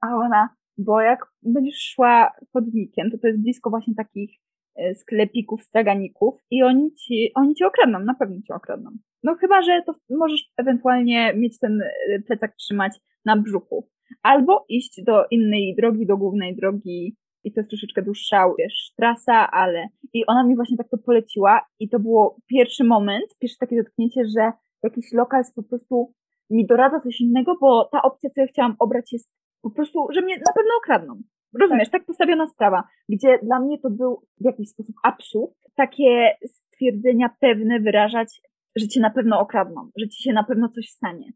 A 0.00 0.06
ona, 0.16 0.48
bo 0.78 1.00
jak 1.00 1.26
będziesz 1.42 1.78
szła 1.94 2.32
chodnikiem, 2.52 3.10
to 3.10 3.18
to 3.18 3.26
jest 3.26 3.42
blisko 3.42 3.70
właśnie 3.70 3.94
takich 3.94 4.30
e, 4.76 4.94
sklepików, 4.94 5.62
straganików 5.62 6.34
i 6.50 6.62
oni 6.62 6.94
ci, 6.94 7.30
oni 7.34 7.54
cię 7.54 7.66
okradną, 7.66 7.98
na 7.98 8.14
pewno 8.14 8.36
cię 8.48 8.54
okradną. 8.54 8.90
No 9.22 9.34
chyba, 9.34 9.62
że 9.62 9.82
to 9.86 9.92
możesz 10.10 10.50
ewentualnie 10.56 11.34
mieć 11.34 11.58
ten 11.58 11.82
e, 11.82 12.18
plecak 12.26 12.56
trzymać 12.56 12.92
na 13.24 13.36
brzuchu. 13.36 13.88
Albo 14.22 14.64
iść 14.68 15.02
do 15.06 15.24
innej 15.30 15.74
drogi, 15.76 16.06
do 16.06 16.16
głównej 16.16 16.56
drogi 16.56 17.16
i 17.44 17.52
to 17.52 17.60
jest 17.60 17.70
troszeczkę 17.70 18.02
dłuższa, 18.02 18.52
wiesz, 18.58 18.92
trasa, 18.96 19.50
ale... 19.50 19.88
I 20.12 20.26
ona 20.26 20.44
mi 20.44 20.56
właśnie 20.56 20.76
tak 20.76 20.88
to 20.88 20.98
poleciła 20.98 21.60
i 21.78 21.88
to 21.88 21.98
było 21.98 22.36
pierwszy 22.46 22.84
moment, 22.84 23.24
pierwsze 23.38 23.58
takie 23.60 23.82
dotknięcie, 23.82 24.22
że 24.36 24.52
jakiś 24.82 25.12
lokal 25.12 25.40
jest 25.40 25.54
po 25.54 25.62
prostu 25.62 26.12
mi 26.50 26.66
doradza 26.66 27.00
coś 27.00 27.20
innego, 27.20 27.56
bo 27.60 27.88
ta 27.92 28.02
opcja, 28.02 28.30
co 28.30 28.40
ja 28.40 28.46
chciałam 28.46 28.76
obrać 28.78 29.12
jest 29.12 29.30
po 29.62 29.70
prostu, 29.70 30.06
że 30.10 30.20
mnie 30.20 30.34
na 30.34 30.52
pewno 30.52 30.70
okradną. 30.78 31.22
Rozumiesz, 31.60 31.90
tak, 31.90 32.04
postawiona 32.04 32.46
sprawa, 32.46 32.84
gdzie 33.08 33.38
dla 33.42 33.60
mnie 33.60 33.78
to 33.78 33.90
był 33.90 34.22
w 34.40 34.44
jakiś 34.44 34.68
sposób 34.68 34.96
absurd, 35.04 35.52
takie 35.74 36.36
stwierdzenia 36.46 37.30
pewne 37.40 37.80
wyrażać, 37.80 38.40
że 38.76 38.88
cię 38.88 39.00
na 39.00 39.10
pewno 39.10 39.40
okradną, 39.40 39.90
że 39.96 40.08
ci 40.08 40.22
się 40.22 40.32
na 40.32 40.44
pewno 40.44 40.68
coś 40.68 40.88
stanie. 40.88 41.32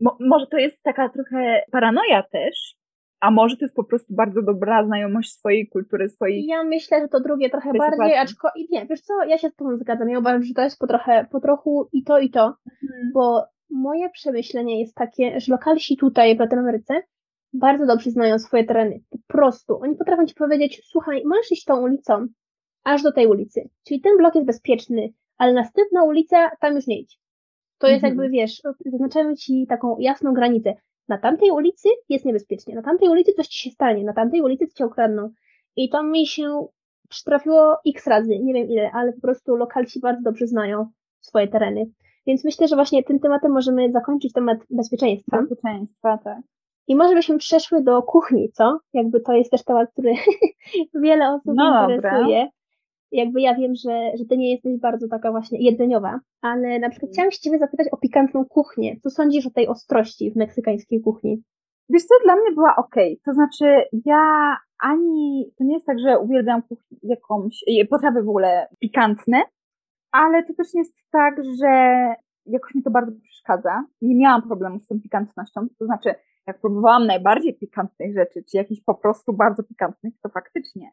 Mo- 0.00 0.16
może 0.20 0.46
to 0.46 0.56
jest 0.56 0.82
taka 0.82 1.08
trochę 1.08 1.62
paranoja 1.72 2.22
też, 2.22 2.74
a 3.20 3.30
może 3.30 3.56
to 3.56 3.64
jest 3.64 3.74
po 3.74 3.84
prostu 3.84 4.14
bardzo 4.14 4.42
dobra 4.42 4.86
znajomość 4.86 5.32
swojej 5.32 5.68
kultury, 5.68 6.08
swojej... 6.08 6.46
Ja 6.46 6.64
myślę, 6.64 7.00
że 7.00 7.08
to 7.08 7.20
drugie 7.20 7.50
trochę 7.50 7.72
bardziej, 7.72 7.90
sytuacji. 7.90 8.16
aczko 8.16 8.48
i 8.56 8.68
nie, 8.70 8.86
wiesz 8.86 9.00
co, 9.00 9.24
ja 9.24 9.38
się 9.38 9.48
z 9.48 9.56
tobą 9.56 9.76
zgadzam. 9.76 10.08
Ja 10.08 10.18
uważam, 10.18 10.42
że 10.42 10.54
to 10.54 10.62
jest 10.62 10.78
po 10.78 10.86
trochę, 10.86 11.26
po 11.30 11.40
trochu 11.40 11.88
i 11.92 12.04
to, 12.04 12.18
i 12.18 12.30
to, 12.30 12.54
bo 13.14 13.44
moje 13.70 14.10
przemyślenie 14.10 14.80
jest 14.80 14.94
takie, 14.94 15.40
że 15.40 15.52
lokalsi 15.52 15.96
tutaj 15.96 16.36
w 16.36 16.40
Latynoameryce 16.40 17.02
bardzo 17.52 17.86
dobrze 17.86 18.10
znają 18.10 18.38
swoje 18.38 18.64
tereny. 18.64 19.00
Po 19.10 19.18
prostu. 19.26 19.80
Oni 19.82 19.96
potrafią 19.96 20.26
ci 20.26 20.34
powiedzieć, 20.34 20.82
słuchaj, 20.84 21.22
możesz 21.26 21.52
iść 21.52 21.64
tą 21.64 21.80
ulicą, 21.80 22.26
aż 22.84 23.02
do 23.02 23.12
tej 23.12 23.26
ulicy. 23.26 23.68
Czyli 23.86 24.00
ten 24.00 24.16
blok 24.16 24.34
jest 24.34 24.46
bezpieczny, 24.46 25.12
ale 25.38 25.52
następna 25.52 26.04
ulica, 26.04 26.50
tam 26.60 26.74
już 26.74 26.86
nie 26.86 27.00
idź. 27.00 27.18
To 27.78 27.86
jest 27.86 28.04
Mhm. 28.04 28.10
jakby, 28.10 28.28
wiesz, 28.30 28.62
zaznaczają 28.86 29.36
ci 29.36 29.66
taką 29.68 29.98
jasną 29.98 30.32
granicę. 30.32 30.74
Na 31.08 31.18
tamtej 31.18 31.50
ulicy 31.50 31.88
jest 32.08 32.24
niebezpiecznie, 32.24 32.74
na 32.74 32.82
tamtej 32.82 33.08
ulicy 33.08 33.32
coś 33.32 33.48
ci 33.48 33.58
się 33.58 33.70
stanie, 33.70 34.04
na 34.04 34.12
tamtej 34.12 34.40
ulicy 34.42 34.66
cię 34.68 34.86
ukradną. 34.86 35.30
I 35.76 35.88
to 35.88 36.02
mi 36.02 36.26
się 36.26 36.66
przytrafiło 37.08 37.76
x 37.86 38.06
razy, 38.06 38.38
nie 38.38 38.54
wiem 38.54 38.68
ile, 38.68 38.90
ale 38.92 39.12
po 39.12 39.20
prostu 39.20 39.56
lokalci 39.56 40.00
bardzo 40.00 40.22
dobrze 40.22 40.46
znają 40.46 40.86
swoje 41.20 41.48
tereny. 41.48 41.86
Więc 42.26 42.44
myślę, 42.44 42.68
że 42.68 42.76
właśnie 42.76 43.02
tym 43.02 43.18
tematem 43.18 43.52
możemy 43.52 43.92
zakończyć 43.92 44.32
temat 44.32 44.58
bezpieczeństwa. 44.70 45.38
Bezpieczeństwa, 45.40 46.18
tak. 46.24 46.38
I 46.88 46.96
może 46.96 47.14
byśmy 47.14 47.38
przeszły 47.38 47.82
do 47.82 48.02
kuchni, 48.02 48.50
co? 48.52 48.78
Jakby 48.92 49.20
to 49.20 49.32
jest 49.32 49.50
też 49.50 49.64
temat, 49.64 49.92
który 49.92 50.12
wiele 51.02 51.28
osób 51.28 51.52
No 51.56 51.88
interesuje. 51.90 52.48
Jakby 53.12 53.40
ja 53.40 53.54
wiem, 53.54 53.74
że, 53.74 54.10
że 54.18 54.24
ty 54.24 54.36
nie 54.36 54.52
jesteś 54.52 54.80
bardzo 54.80 55.08
taka 55.08 55.30
właśnie 55.30 55.64
jedzeniowa, 55.70 56.20
ale 56.42 56.78
na 56.78 56.90
przykład 56.90 57.12
chciałam 57.12 57.30
się 57.30 57.38
ciebie 57.38 57.58
zapytać 57.58 57.86
o 57.92 57.96
pikantną 57.96 58.44
kuchnię. 58.44 58.96
Co 59.02 59.10
sądzisz 59.10 59.46
o 59.46 59.50
tej 59.50 59.68
ostrości 59.68 60.30
w 60.30 60.36
meksykańskiej 60.36 61.00
kuchni? 61.00 61.42
Wiesz 61.90 62.02
co, 62.02 62.14
dla 62.24 62.36
mnie 62.36 62.52
była 62.54 62.76
okej. 62.76 63.20
To 63.24 63.32
znaczy, 63.32 63.64
ja 64.04 64.56
ani, 64.82 65.52
to 65.58 65.64
nie 65.64 65.74
jest 65.74 65.86
tak, 65.86 65.98
że 65.98 66.18
uwielbiam 66.18 66.62
kuchnię, 66.62 66.98
jakąś, 67.02 67.64
e, 67.80 67.84
potrawy 67.84 68.22
w 68.22 68.28
ogóle 68.28 68.68
pikantne, 68.80 69.42
ale 70.12 70.44
to 70.44 70.54
też 70.54 70.74
nie 70.74 70.80
jest 70.80 70.94
tak, 71.10 71.34
że 71.60 71.68
jakoś 72.46 72.74
mi 72.74 72.82
to 72.82 72.90
bardzo 72.90 73.12
przeszkadza. 73.22 73.84
Nie 74.02 74.16
miałam 74.16 74.42
problemu 74.42 74.78
z 74.78 74.86
tą 74.86 75.00
pikantnością. 75.00 75.66
To 75.78 75.86
znaczy, 75.86 76.14
jak 76.46 76.60
próbowałam 76.60 77.06
najbardziej 77.06 77.54
pikantnych 77.54 78.14
rzeczy, 78.14 78.44
czy 78.50 78.56
jakichś 78.56 78.80
po 78.80 78.94
prostu 78.94 79.32
bardzo 79.32 79.62
pikantnych, 79.62 80.14
to 80.22 80.28
faktycznie 80.28 80.90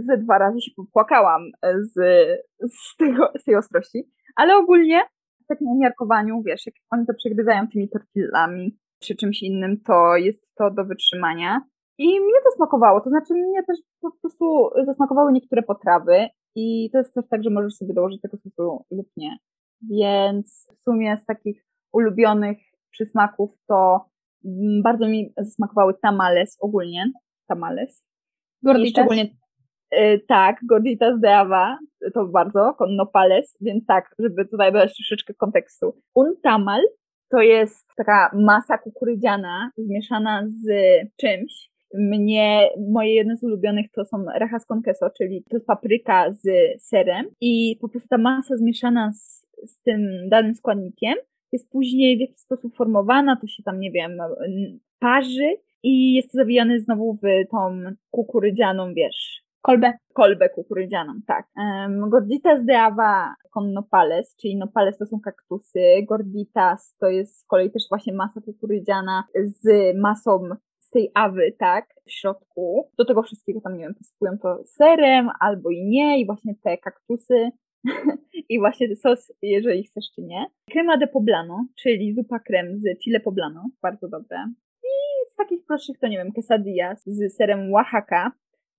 ze 0.00 0.16
dwa 0.16 0.38
razy 0.38 0.60
się 0.60 0.70
popłakałam 0.76 1.42
e, 1.62 1.82
z, 1.82 1.92
z, 2.60 2.96
tego, 2.96 3.32
z 3.38 3.44
tej 3.44 3.56
ostrości. 3.56 4.04
Ale 4.36 4.56
ogólnie 4.56 5.02
w 5.44 5.46
takim 5.46 5.68
umiarkowaniu, 5.68 6.42
wiesz, 6.46 6.66
jak 6.66 6.74
oni 6.90 7.06
to 7.06 7.14
przegryzają 7.14 7.68
tymi 7.68 7.88
tortillami, 7.88 8.78
czy 9.02 9.16
czymś 9.16 9.42
innym, 9.42 9.80
to 9.86 10.16
jest 10.16 10.54
to 10.58 10.70
do 10.70 10.84
wytrzymania. 10.84 11.60
I 11.98 12.20
mnie 12.20 12.40
to 12.44 12.50
smakowało, 12.56 13.00
to 13.00 13.10
znaczy 13.10 13.34
mnie 13.34 13.62
też 13.62 13.78
po 14.00 14.10
prostu 14.10 14.70
zasmakowały 14.84 15.32
niektóre 15.32 15.62
potrawy 15.62 16.28
i 16.54 16.90
to 16.92 16.98
jest 16.98 17.14
też 17.14 17.24
tak, 17.30 17.42
że 17.42 17.50
możesz 17.50 17.74
sobie 17.74 17.94
dołożyć 17.94 18.20
tego 18.20 18.36
sosu 18.36 18.84
lub 18.90 19.06
nie. 19.16 19.36
Więc 19.90 20.68
w 20.76 20.82
sumie 20.82 21.16
z 21.16 21.26
takich 21.26 21.66
ulubionych 21.92 22.58
przysmaków 22.90 23.50
to 23.68 24.06
mm, 24.44 24.82
bardzo 24.82 25.08
mi 25.08 25.32
zasmakowały 25.36 25.94
tamales 26.02 26.56
ogólnie. 26.60 27.12
Tamales. 27.48 28.04
I 28.62 28.66
Gorditas? 28.66 28.90
szczególnie 28.90 29.41
tak, 30.28 30.56
gorditas 30.68 31.20
de 31.20 31.36
Ava, 31.36 31.78
to 32.14 32.24
bardzo, 32.26 32.74
con 32.78 32.96
nopales, 32.96 33.56
więc 33.60 33.86
tak, 33.86 34.14
żeby 34.18 34.44
tutaj 34.44 34.72
dodać 34.72 34.96
troszeczkę 34.96 35.34
kontekstu. 35.34 35.94
Un 36.14 36.36
tamal 36.42 36.80
to 37.30 37.40
jest 37.40 37.88
taka 37.96 38.30
masa 38.34 38.78
kukurydziana 38.78 39.70
zmieszana 39.76 40.44
z 40.46 40.66
czymś. 41.20 41.72
Mnie, 41.94 42.68
moje 42.90 43.14
jedne 43.14 43.36
z 43.36 43.44
ulubionych 43.44 43.86
to 43.92 44.04
są 44.04 44.24
rajas 44.24 44.66
con 44.66 44.82
queso, 44.82 45.10
czyli 45.10 45.44
to 45.50 45.56
jest 45.56 45.66
papryka 45.66 46.32
z 46.32 46.42
serem 46.82 47.26
i 47.40 47.78
po 47.80 47.88
prostu 47.88 48.08
ta 48.08 48.18
masa 48.18 48.56
zmieszana 48.56 49.12
z, 49.12 49.46
z 49.66 49.82
tym 49.82 50.28
danym 50.28 50.54
składnikiem 50.54 51.14
jest 51.52 51.70
później 51.70 52.16
w 52.16 52.20
jakiś 52.20 52.38
sposób 52.38 52.76
formowana, 52.76 53.36
to 53.36 53.46
się 53.46 53.62
tam, 53.62 53.80
nie 53.80 53.90
wiem, 53.90 54.18
parzy 54.98 55.56
i 55.82 56.14
jest 56.14 56.32
to 56.32 56.38
zawijane 56.38 56.80
znowu 56.80 57.14
w 57.14 57.50
tą 57.50 57.80
kukurydzianą, 58.10 58.94
wiesz, 58.94 59.42
Kolbę. 59.62 59.92
Kolbę 60.14 60.48
kukurydzianą, 60.48 61.12
tak. 61.26 61.46
Um, 61.56 62.10
gorditas 62.10 62.64
de 62.64 62.80
ava 62.80 63.34
con 63.54 63.72
nopales, 63.72 64.36
czyli 64.36 64.56
nopales 64.56 64.98
to 64.98 65.06
są 65.06 65.20
kaktusy, 65.20 65.80
gorditas 66.08 66.96
to 67.00 67.08
jest 67.08 67.38
z 67.38 67.44
kolei 67.44 67.70
też 67.70 67.82
właśnie 67.88 68.12
masa 68.12 68.40
kukurydziana 68.40 69.24
z 69.44 69.96
masą 69.96 70.48
z 70.78 70.90
tej 70.90 71.10
awy, 71.14 71.52
tak, 71.58 71.86
w 72.06 72.12
środku. 72.12 72.90
Do 72.98 73.04
tego 73.04 73.22
wszystkiego 73.22 73.60
tam, 73.60 73.76
nie 73.76 73.84
wiem, 73.84 73.94
posypują 73.94 74.38
to 74.38 74.62
serem 74.66 75.28
albo 75.40 75.70
i 75.70 75.84
nie 75.84 76.20
i 76.20 76.26
właśnie 76.26 76.54
te 76.64 76.78
kaktusy 76.78 77.50
i 78.48 78.58
właśnie 78.58 78.96
sos, 78.96 79.32
jeżeli 79.42 79.84
chcesz 79.84 80.04
czy 80.14 80.22
nie. 80.22 80.46
Crema 80.70 80.96
de 80.96 81.06
poblano, 81.06 81.66
czyli 81.82 82.14
zupa 82.14 82.38
krem 82.38 82.78
z 82.78 82.98
chile 82.98 83.20
poblano, 83.20 83.68
bardzo 83.82 84.08
dobre. 84.08 84.38
I 84.84 84.94
z 85.32 85.36
takich 85.36 85.64
prostszych 85.66 85.98
to 85.98 86.08
nie 86.08 86.18
wiem, 86.18 86.32
quesadillas 86.32 87.02
z 87.06 87.36
serem 87.36 87.74
Oaxaca, 87.74 88.32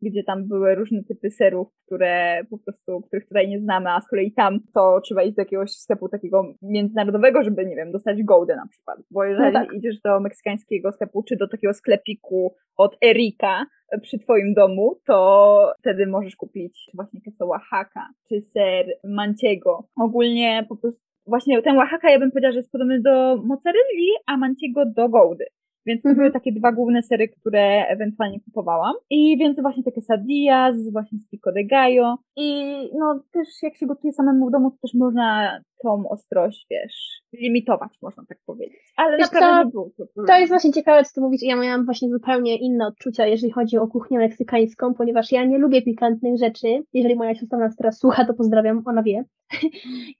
gdzie 0.04 0.24
tam 0.24 0.48
były 0.48 0.76
różne 0.76 1.04
typy 1.04 1.32
serów, 1.32 1.68
które 1.86 2.42
po 2.50 2.58
prostu, 2.58 3.02
których 3.02 3.28
tutaj 3.28 3.50
nie 3.50 3.60
znamy, 3.60 3.90
a 3.90 4.02
z 4.02 4.08
kolei 4.08 4.32
tam 4.32 4.60
to 4.74 5.02
trzeba 5.02 5.24
iść 5.24 5.36
do 5.36 5.42
jakiegoś 5.42 5.72
sklepu 5.72 6.10
takiego 6.10 6.54
międzynarodowego, 6.62 7.44
żeby, 7.44 7.66
nie 7.66 7.76
wiem, 7.76 7.92
dostać 7.92 8.24
goldę 8.24 8.56
na 8.56 8.68
przykład. 8.68 9.00
Bo 9.12 9.24
jeżeli 9.24 9.54
no 9.54 9.60
tak. 9.60 9.74
idziesz 9.74 10.02
do 10.02 10.20
meksykańskiego 10.20 10.92
sklepu, 10.92 11.24
czy 11.24 11.38
do 11.38 11.48
takiego 11.48 11.74
sklepiku 11.74 12.56
od 12.78 12.98
Erika 13.06 13.66
przy 14.02 14.18
twoim 14.18 14.54
domu, 14.54 15.00
to 15.06 15.74
wtedy 15.80 16.08
możesz 16.08 16.36
kupić 16.36 16.92
właśnie 16.94 17.22
queso 17.22 17.46
Oaxaca, 17.46 18.10
czy 18.30 18.42
ser 18.42 18.86
Manchego. 19.04 19.88
Ogólnie 20.02 20.66
po 20.70 20.76
prostu 20.76 21.02
właśnie 21.28 21.62
ten 21.62 21.78
Oaxaca 21.78 22.10
ja 22.10 22.20
bym 22.20 22.32
powiedziała, 22.32 22.52
że 22.52 22.60
jest 22.60 22.72
podobny 22.72 23.02
do 23.02 23.38
mozzarelli, 23.38 24.10
a 24.28 24.38
Manchego 24.38 24.86
do 24.86 25.10
goldy. 25.10 25.46
Więc 25.86 26.02
to 26.02 26.10
były 26.10 26.26
mhm. 26.26 26.34
takie 26.34 26.52
dwa 26.52 26.72
główne 26.72 27.04
sery, 27.04 27.28
które 27.28 27.86
ewentualnie 27.88 28.40
kupowałam. 28.40 28.94
I 29.10 29.38
więc 29.38 29.62
właśnie 29.62 29.84
takie 29.84 30.02
sadillas, 30.02 30.92
właśnie 30.92 31.20
z 31.20 31.28
pico 31.28 31.52
de 31.52 31.66
gallo. 31.66 32.18
I 32.38 32.64
no 33.00 33.24
też 33.32 33.48
jak 33.64 33.76
się 33.76 33.88
gotuje 33.88 34.14
samemu 34.14 34.48
w 34.48 34.52
domu, 34.52 34.72
to 34.72 34.78
też 34.82 34.94
można 34.94 35.60
tą 35.84 36.10
ostrość, 36.10 36.68
wiesz, 36.72 37.22
limitować, 37.34 37.92
można 38.02 38.24
tak 38.30 38.38
powiedzieć. 38.46 38.94
Ale 38.98 39.18
Wiesz 39.18 39.32
naprawdę 39.32 39.66
nie 39.66 39.72
było 39.72 39.90
to 39.98 40.24
To 40.28 40.38
jest 40.38 40.50
właśnie 40.50 40.72
ciekawe, 40.72 41.04
co 41.04 41.14
ty 41.14 41.22
mówisz. 41.22 41.42
Ja 41.42 41.56
miałam 41.56 41.86
właśnie 41.86 42.10
zupełnie 42.10 42.58
inne 42.58 42.88
odczucia, 42.88 43.26
jeżeli 43.26 43.52
chodzi 43.52 43.78
o 43.78 43.88
kuchnię 43.88 44.18
meksykańską, 44.18 44.94
ponieważ 44.94 45.32
ja 45.32 45.46
nie 45.46 45.58
lubię 45.58 45.82
pikantnych 45.82 46.38
rzeczy. 46.38 46.68
Jeżeli 46.94 47.16
moja 47.16 47.36
siostra 47.36 47.58
nas 47.60 47.76
teraz 47.76 48.00
słucha, 48.00 48.26
to 48.26 48.34
pozdrawiam, 48.34 48.82
ona 48.86 49.04
wie. 49.04 49.24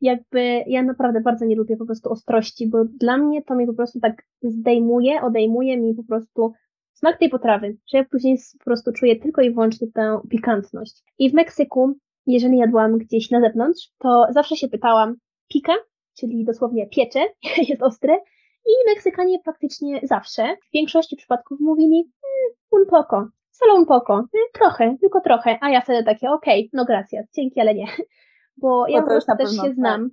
Jakby 0.02 0.64
ja 0.68 0.84
naprawdę 0.84 1.22
bardzo 1.22 1.46
nie 1.46 1.56
lubię 1.56 1.78
po 1.78 1.86
prostu 1.86 2.10
ostrości, 2.10 2.70
bo 2.70 2.86
dla 2.86 3.18
mnie 3.18 3.42
to 3.42 3.56
mi 3.56 3.68
po 3.68 3.74
prostu 3.74 4.00
tak 4.00 4.24
zdejmuje, 4.42 5.22
odejmuje 5.22 5.78
mi 5.78 5.96
po 5.96 6.04
prostu 6.04 6.54
smak 6.94 7.18
tej 7.18 7.30
potrawy, 7.30 7.78
że 7.92 7.98
ja 7.98 8.06
później 8.12 8.38
po 8.60 8.66
prostu 8.66 8.92
czuję 8.92 9.16
tylko 9.16 9.42
i 9.42 9.52
wyłącznie 9.52 9.88
tę 9.94 10.20
pikantność. 10.30 11.04
I 11.20 11.30
w 11.30 11.34
Meksyku, 11.34 11.94
jeżeli 12.28 12.58
jadłam 12.58 12.98
gdzieś 12.98 13.32
na 13.32 13.42
zewnątrz, 13.42 13.90
to 14.00 14.26
zawsze 14.30 14.56
się 14.56 14.68
pytałam, 14.68 15.16
pika, 15.54 15.74
czyli 16.18 16.46
dosłownie 16.46 16.88
piecze, 16.88 17.20
jest 17.70 17.84
ostre. 17.84 18.18
I 18.66 18.90
Meksykanie 18.94 19.40
praktycznie 19.44 20.00
zawsze, 20.04 20.56
w 20.70 20.74
większości 20.74 21.16
przypadków 21.16 21.60
mówili 21.60 21.98
mm, 21.98 22.56
un 22.72 22.86
poco, 22.90 23.28
solo 23.52 23.76
un 23.76 23.86
poco, 23.86 24.14
mm, 24.14 24.28
trochę, 24.54 24.96
tylko 25.02 25.22
trochę, 25.22 25.58
a 25.62 25.70
ja 25.70 25.82
wtedy 25.82 26.04
takie, 26.04 26.30
okej, 26.30 26.60
okay, 26.60 26.70
no 26.74 26.86
gracias, 26.86 27.26
dzięki, 27.36 27.60
ale 27.60 27.76
nie. 27.76 27.86
Bo 28.62 28.88
ja 28.88 29.02
po 29.02 29.08
prostu 29.08 29.32
też 29.38 29.50
się 29.50 29.74
znam. 29.74 30.10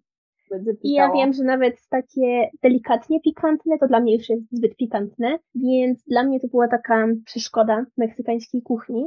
I 0.82 0.93
ja 0.93 1.12
wiem, 1.12 1.32
że 1.32 1.45
nawet 1.45 1.76
takie 1.91 2.51
delikatnie 2.62 3.20
pikantne, 3.20 3.78
to 3.78 3.86
dla 3.86 4.01
mnie 4.01 4.16
już 4.16 4.28
jest 4.28 4.43
zbyt 4.53 4.76
pikantne, 4.76 5.38
więc 5.55 6.05
dla 6.05 6.22
mnie 6.22 6.41
to 6.41 6.49
była 6.49 6.68
taka 6.68 7.07
przeszkoda 7.24 7.86
meksykańskiej 7.97 8.62
kuchni 8.62 9.07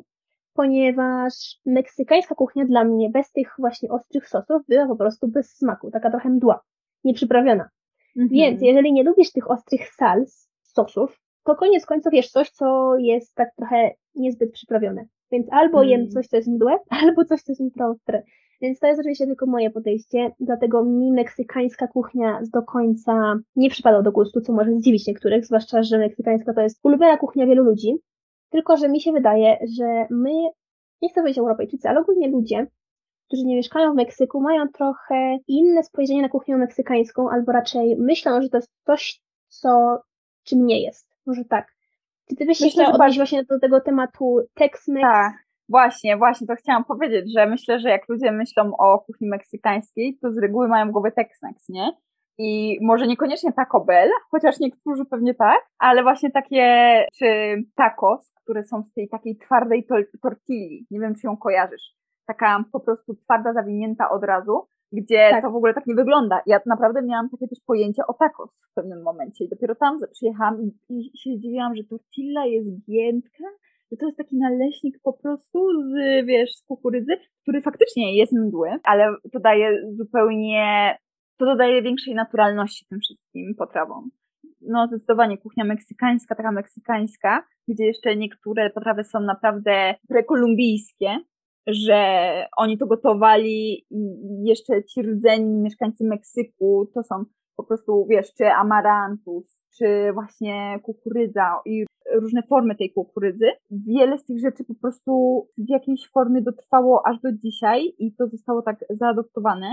ponieważ 0.53 1.33
meksykańska 1.65 2.35
kuchnia 2.35 2.65
dla 2.65 2.83
mnie 2.83 3.09
bez 3.09 3.31
tych 3.31 3.53
właśnie 3.59 3.89
ostrych 3.89 4.29
sosów 4.29 4.61
była 4.67 4.87
po 4.87 4.95
prostu 4.95 5.27
bez 5.27 5.49
smaku, 5.55 5.91
taka 5.91 6.11
trochę 6.11 6.29
mdła, 6.29 6.61
nieprzyprawiona. 7.03 7.69
Mhm. 8.17 8.29
Więc 8.29 8.61
jeżeli 8.61 8.93
nie 8.93 9.03
lubisz 9.03 9.31
tych 9.31 9.51
ostrych 9.51 9.87
sals, 9.87 10.49
sosów, 10.61 11.19
to 11.43 11.55
koniec 11.55 11.85
końców 11.85 12.13
jesz 12.13 12.29
coś, 12.29 12.49
co 12.49 12.97
jest 12.97 13.35
tak 13.35 13.49
trochę 13.55 13.91
niezbyt 14.15 14.51
przyprawione. 14.51 15.05
Więc 15.31 15.47
albo 15.51 15.77
mm. 15.77 15.89
jem 15.89 16.09
coś, 16.09 16.27
co 16.27 16.35
jest 16.37 16.49
mdłe, 16.49 16.77
albo 17.03 17.25
coś, 17.25 17.41
co 17.41 17.51
jest 17.51 17.81
ostre. 17.81 18.23
Więc 18.61 18.79
to 18.79 18.87
jest 18.87 18.99
oczywiście 18.99 19.25
tylko 19.25 19.45
moje 19.45 19.69
podejście, 19.69 20.31
dlatego 20.39 20.85
mi 20.85 21.11
meksykańska 21.11 21.87
kuchnia 21.87 22.41
do 22.53 22.61
końca 22.61 23.39
nie 23.55 23.69
przypada 23.69 24.01
do 24.01 24.11
gustu, 24.11 24.41
co 24.41 24.53
może 24.53 24.71
zdziwić 24.71 25.07
niektórych, 25.07 25.45
zwłaszcza, 25.45 25.83
że 25.83 25.97
meksykańska 25.97 26.53
to 26.53 26.61
jest 26.61 26.79
ulubiona 26.83 27.17
kuchnia 27.17 27.45
wielu 27.45 27.63
ludzi, 27.63 27.95
tylko, 28.53 28.77
że 28.77 28.89
mi 28.89 29.01
się 29.01 29.11
wydaje, 29.11 29.57
że 29.77 30.07
my, 30.09 30.31
nie 31.01 31.09
chcę 31.09 31.21
powiedzieć 31.21 31.37
Europejczycy, 31.37 31.89
ale 31.89 31.99
ogólnie 31.99 32.27
ludzie, 32.27 32.67
którzy 33.27 33.45
nie 33.45 33.55
mieszkają 33.55 33.93
w 33.93 33.95
Meksyku, 33.95 34.41
mają 34.41 34.67
trochę 34.67 35.37
inne 35.47 35.83
spojrzenie 35.83 36.21
na 36.21 36.29
kuchnię 36.29 36.57
meksykańską, 36.57 37.29
albo 37.29 37.51
raczej 37.51 37.95
myślą, 37.97 38.41
że 38.41 38.49
to 38.49 38.57
jest 38.57 38.71
coś, 38.85 39.21
co 39.47 39.99
czym 40.43 40.65
nie 40.65 40.81
jest. 40.81 41.09
Może 41.25 41.45
tak. 41.45 41.67
Czy 42.29 42.35
ty 42.35 42.45
byś 42.45 42.57
się 42.57 42.69
chciała 42.69 42.93
odnieść 42.93 43.17
właśnie 43.17 43.43
do 43.43 43.59
tego 43.59 43.81
tematu 43.81 44.39
Tex-Mex? 44.59 45.01
Tak. 45.01 45.33
Właśnie, 45.69 46.17
właśnie 46.17 46.47
to 46.47 46.55
chciałam 46.55 46.85
powiedzieć, 46.85 47.33
że 47.33 47.45
myślę, 47.47 47.79
że 47.79 47.89
jak 47.89 48.09
ludzie 48.09 48.31
myślą 48.31 48.77
o 48.77 48.99
kuchni 48.99 49.27
meksykańskiej, 49.27 50.17
to 50.21 50.31
z 50.31 50.37
reguły 50.37 50.67
mają 50.67 50.89
w 50.89 50.91
głowie 50.91 51.11
Tex-Mex, 51.11 51.69
nie? 51.69 51.91
I 52.37 52.77
może 52.81 53.07
niekoniecznie 53.07 53.53
Taco 53.53 53.79
Bell, 53.79 54.09
chociaż 54.31 54.59
niektórzy 54.59 55.05
pewnie 55.05 55.33
tak, 55.33 55.59
ale 55.79 56.03
właśnie 56.03 56.31
takie, 56.31 56.65
czy 57.17 57.25
tacos, 57.75 58.31
które 58.43 58.63
są 58.63 58.83
z 58.83 58.93
tej 58.93 59.09
takiej 59.09 59.37
twardej 59.37 59.87
tortilli. 60.21 60.87
Nie 60.91 60.99
wiem, 60.99 61.15
czy 61.15 61.27
ją 61.27 61.37
kojarzysz. 61.37 61.95
Taka 62.27 62.63
po 62.71 62.79
prostu 62.79 63.15
twarda, 63.15 63.53
zawinięta 63.53 64.09
od 64.09 64.23
razu, 64.23 64.67
gdzie 64.91 65.29
tak. 65.31 65.43
to 65.43 65.51
w 65.51 65.55
ogóle 65.55 65.73
tak 65.73 65.87
nie 65.87 65.95
wygląda. 65.95 66.41
Ja 66.45 66.59
naprawdę 66.65 67.01
miałam 67.01 67.29
takie 67.29 67.47
też 67.47 67.59
pojęcie 67.65 68.07
o 68.07 68.13
tacos 68.13 68.67
w 68.71 68.73
pewnym 68.73 69.01
momencie 69.01 69.45
i 69.45 69.49
dopiero 69.49 69.75
tam 69.75 69.97
przyjechałam 70.11 70.61
i, 70.61 70.71
i 70.89 71.17
się 71.17 71.37
zdziwiłam, 71.37 71.75
że 71.75 71.83
tortilla 71.83 72.45
jest 72.45 72.85
giętka, 72.85 73.43
że 73.91 73.97
to 73.97 74.05
jest 74.05 74.17
taki 74.17 74.37
naleśnik 74.37 74.95
po 75.03 75.13
prostu 75.13 75.83
z, 75.83 76.25
wiesz, 76.25 76.55
z 76.55 76.65
kukurydzy, 76.65 77.17
który 77.41 77.61
faktycznie 77.61 78.17
jest 78.17 78.33
mdły, 78.33 78.69
ale 78.83 79.15
to 79.33 79.39
daje 79.39 79.81
zupełnie 79.91 80.97
to 81.37 81.45
dodaje 81.45 81.81
większej 81.81 82.15
naturalności 82.15 82.85
tym 82.89 82.99
wszystkim 82.99 83.55
potrawom. 83.57 84.09
No, 84.61 84.87
zdecydowanie 84.87 85.37
kuchnia 85.37 85.65
meksykańska, 85.65 86.35
taka 86.35 86.51
meksykańska, 86.51 87.43
gdzie 87.67 87.85
jeszcze 87.85 88.15
niektóre 88.15 88.69
potrawy 88.69 89.03
są 89.03 89.19
naprawdę 89.19 89.95
prekolumbijskie, 90.07 91.19
że 91.67 92.25
oni 92.57 92.77
to 92.77 92.87
gotowali 92.87 93.85
i 93.91 93.97
jeszcze 94.43 94.83
ci 94.83 95.01
rdzeni 95.01 95.61
mieszkańcy 95.61 96.03
Meksyku 96.03 96.91
to 96.93 97.03
są 97.03 97.25
po 97.55 97.63
prostu, 97.63 98.05
wiesz, 98.09 98.33
czy 98.37 98.45
amarantus, 98.45 99.63
czy 99.77 100.13
właśnie 100.13 100.79
kukurydza 100.83 101.59
i 101.65 101.85
różne 102.13 102.41
formy 102.49 102.75
tej 102.75 102.93
kukurydzy. 102.93 103.45
Wiele 103.71 104.17
z 104.17 104.25
tych 104.25 104.39
rzeczy 104.39 104.63
po 104.63 104.75
prostu 104.75 105.43
w 105.57 105.69
jakiejś 105.69 106.09
formie 106.09 106.41
dotrwało 106.41 107.07
aż 107.07 107.19
do 107.19 107.31
dzisiaj 107.31 107.93
i 107.99 108.15
to 108.15 108.27
zostało 108.27 108.61
tak 108.61 108.79
zaadoptowane. 108.89 109.71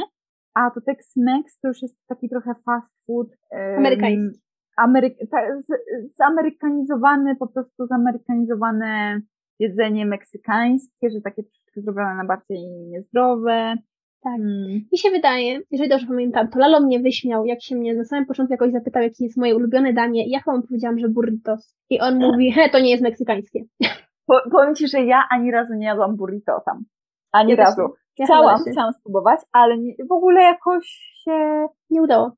A 0.55 0.70
to 0.70 0.80
Tex-Mex 0.80 1.61
to 1.62 1.68
już 1.68 1.82
jest 1.82 1.98
taki 2.09 2.28
trochę 2.28 2.55
fast 2.64 3.07
food. 3.07 3.28
Amerykański. 3.76 4.40
Ameryk 4.76 5.18
ta, 5.30 5.61
z, 5.61 5.66
zamerykanizowany, 6.16 7.36
po 7.36 7.46
prostu 7.46 7.86
zamerykanizowane 7.86 9.20
jedzenie 9.59 10.07
meksykańskie, 10.07 11.11
że 11.11 11.20
takie 11.20 11.42
troszeczkę 11.42 11.80
zrobione 11.80 12.14
na 12.14 12.24
bardziej 12.24 12.70
niezdrowe. 12.70 13.74
Tak. 14.22 14.36
Hmm. 14.36 14.80
Mi 14.92 14.98
się 14.98 15.11
wydaje, 15.11 15.61
jeżeli 15.70 15.90
dobrze 15.90 16.07
pamiętam, 16.07 16.48
to 16.48 16.59
Lalo 16.59 16.80
mnie 16.80 17.01
wyśmiał, 17.01 17.44
jak 17.44 17.62
się 17.62 17.76
mnie 17.76 17.94
na 17.94 18.05
samym 18.05 18.26
początku 18.26 18.53
jakoś 18.53 18.72
zapytał, 18.72 19.03
jakie 19.03 19.24
jest 19.24 19.36
moje 19.36 19.57
ulubione 19.57 19.92
danie. 19.92 20.30
Ja 20.30 20.40
chyba 20.40 20.57
mu 20.57 20.62
powiedziałam, 20.62 20.98
że 20.98 21.09
burritos. 21.09 21.76
I 21.90 22.01
on 22.01 22.18
mówi, 22.26 22.53
he, 22.53 22.68
to 22.68 22.80
nie 22.80 22.90
jest 22.90 23.03
meksykańskie. 23.03 23.61
Po, 24.26 24.40
powiem 24.51 24.74
Ci, 24.74 24.88
że 24.88 25.05
ja 25.05 25.24
ani 25.30 25.51
razu 25.51 25.74
nie 25.74 25.86
jadłam 25.86 26.16
burrito 26.16 26.62
tam. 26.66 26.84
Ani 27.32 27.51
ja 27.51 27.57
razu. 27.57 27.82
Chciałam, 28.14 28.61
chciałam 28.72 28.92
spróbować, 28.92 29.40
ale 29.52 29.78
nie, 29.78 29.94
w 30.08 30.12
ogóle 30.12 30.42
jakoś 30.42 30.86
się 31.24 31.66
nie 31.90 32.02
udało. 32.02 32.32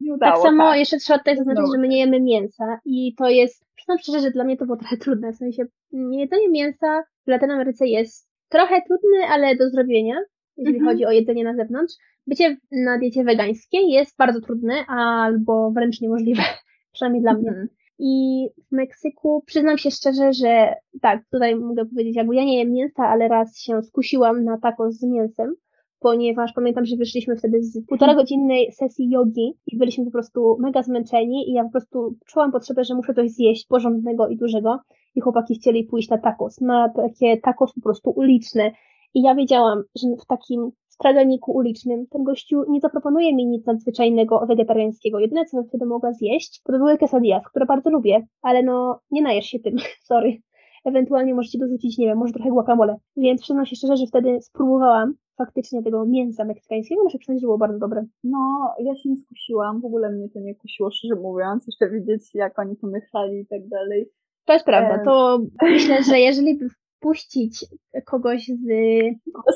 Nie 0.00 0.14
udało 0.14 0.32
tak 0.32 0.42
samo 0.42 0.64
tak. 0.64 0.78
jeszcze 0.78 0.96
trzeba 0.98 1.18
tutaj 1.18 1.36
zaznaczyć, 1.36 1.64
że 1.72 1.78
my 1.78 1.88
nie 1.88 1.98
jemy 1.98 2.20
mięsa 2.20 2.80
i 2.84 3.14
to 3.14 3.28
jest, 3.28 3.64
przyznam 3.74 3.98
szczerze, 3.98 4.20
że 4.20 4.30
dla 4.30 4.44
mnie 4.44 4.56
to 4.56 4.66
było 4.66 4.76
trochę 4.76 4.96
trudne, 4.96 5.32
w 5.32 5.36
sensie 5.36 5.64
jedzenie 6.10 6.48
mięsa 6.48 7.02
w 7.26 7.30
Latynoameryce 7.30 7.86
jest 7.86 8.28
trochę 8.48 8.82
trudne, 8.82 9.26
ale 9.30 9.56
do 9.56 9.70
zrobienia, 9.70 10.14
jeżeli 10.56 10.76
mhm. 10.76 10.92
chodzi 10.92 11.06
o 11.06 11.10
jedzenie 11.10 11.44
na 11.44 11.54
zewnątrz. 11.54 11.94
Bycie 12.26 12.56
na 12.72 12.98
diecie 12.98 13.24
wegańskiej 13.24 13.90
jest 13.90 14.16
bardzo 14.16 14.40
trudne, 14.40 14.86
albo 14.88 15.70
wręcz 15.70 16.00
niemożliwe, 16.00 16.42
przynajmniej 16.92 17.22
dla 17.22 17.34
mnie. 17.34 17.48
Mhm. 17.48 17.68
I 17.98 18.46
w 18.68 18.72
Meksyku 18.72 19.42
przyznam 19.46 19.78
się 19.78 19.90
szczerze, 19.90 20.32
że 20.32 20.74
tak, 21.00 21.22
tutaj 21.32 21.56
mogę 21.56 21.86
powiedzieć, 21.86 22.16
jakby 22.16 22.36
ja 22.36 22.44
nie 22.44 22.58
jem 22.58 22.72
mięsa, 22.72 23.08
ale 23.08 23.28
raz 23.28 23.58
się 23.58 23.82
skusiłam 23.82 24.44
na 24.44 24.58
taco 24.58 24.92
z 24.92 25.02
mięsem, 25.02 25.54
ponieważ 26.00 26.52
pamiętam, 26.52 26.84
że 26.84 26.96
wyszliśmy 26.96 27.36
wtedy 27.36 27.62
z 27.62 27.86
półtora 27.86 28.14
godzinnej 28.14 28.72
sesji 28.72 29.10
jogi 29.10 29.54
i 29.66 29.78
byliśmy 29.78 30.04
po 30.04 30.10
prostu 30.10 30.56
mega 30.60 30.82
zmęczeni 30.82 31.50
i 31.50 31.52
ja 31.52 31.64
po 31.64 31.70
prostu 31.70 32.16
czułam 32.26 32.52
potrzebę, 32.52 32.84
że 32.84 32.94
muszę 32.94 33.14
coś 33.14 33.30
zjeść 33.30 33.66
porządnego 33.66 34.28
i 34.28 34.36
dużego. 34.36 34.78
i 35.14 35.20
chłopaki 35.20 35.54
chcieli 35.54 35.84
pójść 35.84 36.08
na 36.08 36.18
tacos, 36.18 36.60
na 36.60 36.88
takie 36.96 37.36
tacos 37.36 37.72
po 37.72 37.80
prostu 37.80 38.10
uliczne. 38.10 38.70
I 39.14 39.22
ja 39.22 39.34
wiedziałam, 39.34 39.82
że 39.96 40.08
w 40.22 40.26
takim 40.26 40.70
straganiku 40.98 41.52
ulicznym 41.52 42.06
ten 42.06 42.24
gościu 42.24 42.64
nie 42.68 42.80
zaproponuje 42.80 43.34
mi 43.34 43.46
nic 43.46 43.66
nadzwyczajnego 43.66 44.46
wegetariańskiego. 44.46 45.18
Jedyne, 45.18 45.44
co 45.44 45.56
bym 45.56 45.66
wtedy 45.66 45.86
mogła 45.86 46.12
zjeść, 46.12 46.62
to 46.62 46.72
by 46.72 46.78
były 46.78 46.98
quesadillas, 46.98 47.42
które 47.46 47.66
bardzo 47.66 47.90
lubię, 47.90 48.26
ale 48.42 48.62
no 48.62 49.00
nie 49.10 49.22
najesz 49.22 49.46
się 49.46 49.58
tym, 49.58 49.76
sorry. 50.10 50.38
Ewentualnie 50.84 51.34
możecie 51.34 51.58
dorzucić, 51.58 51.98
nie 51.98 52.06
wiem, 52.06 52.18
może 52.18 52.32
trochę 52.32 52.50
guacamole. 52.50 52.96
Więc 53.16 53.42
przyznam 53.42 53.66
się 53.66 53.76
szczerze, 53.76 53.96
że 53.96 54.06
wtedy 54.06 54.38
spróbowałam 54.42 55.14
faktycznie 55.36 55.82
tego 55.82 56.06
mięsa 56.06 56.44
meksykańskiego, 56.44 57.04
muszę 57.04 57.18
przyznać, 57.18 57.40
że 57.40 57.46
było 57.46 57.58
bardzo 57.58 57.78
dobre. 57.78 58.06
No, 58.24 58.38
ja 58.78 58.94
się 58.94 59.08
nie 59.08 59.16
skusiłam, 59.16 59.80
w 59.80 59.84
ogóle 59.84 60.10
mnie 60.10 60.28
to 60.28 60.40
nie 60.40 60.54
kusiło, 60.54 60.90
szczerze 60.90 61.14
mówiąc, 61.14 61.66
jeszcze 61.66 61.90
widzieć, 61.90 62.34
jak 62.34 62.58
oni 62.58 62.76
to 62.76 62.86
mieszali 62.86 63.40
i 63.40 63.46
tak 63.46 63.68
dalej. 63.68 64.08
To 64.44 64.52
jest 64.52 64.64
prawda, 64.64 65.04
to 65.04 65.38
myślę, 65.62 66.02
że 66.02 66.20
jeżeli 66.20 66.58
by 66.98 67.08
wpuścić 67.08 67.64
kogoś 68.06 68.46
z... 68.46 68.68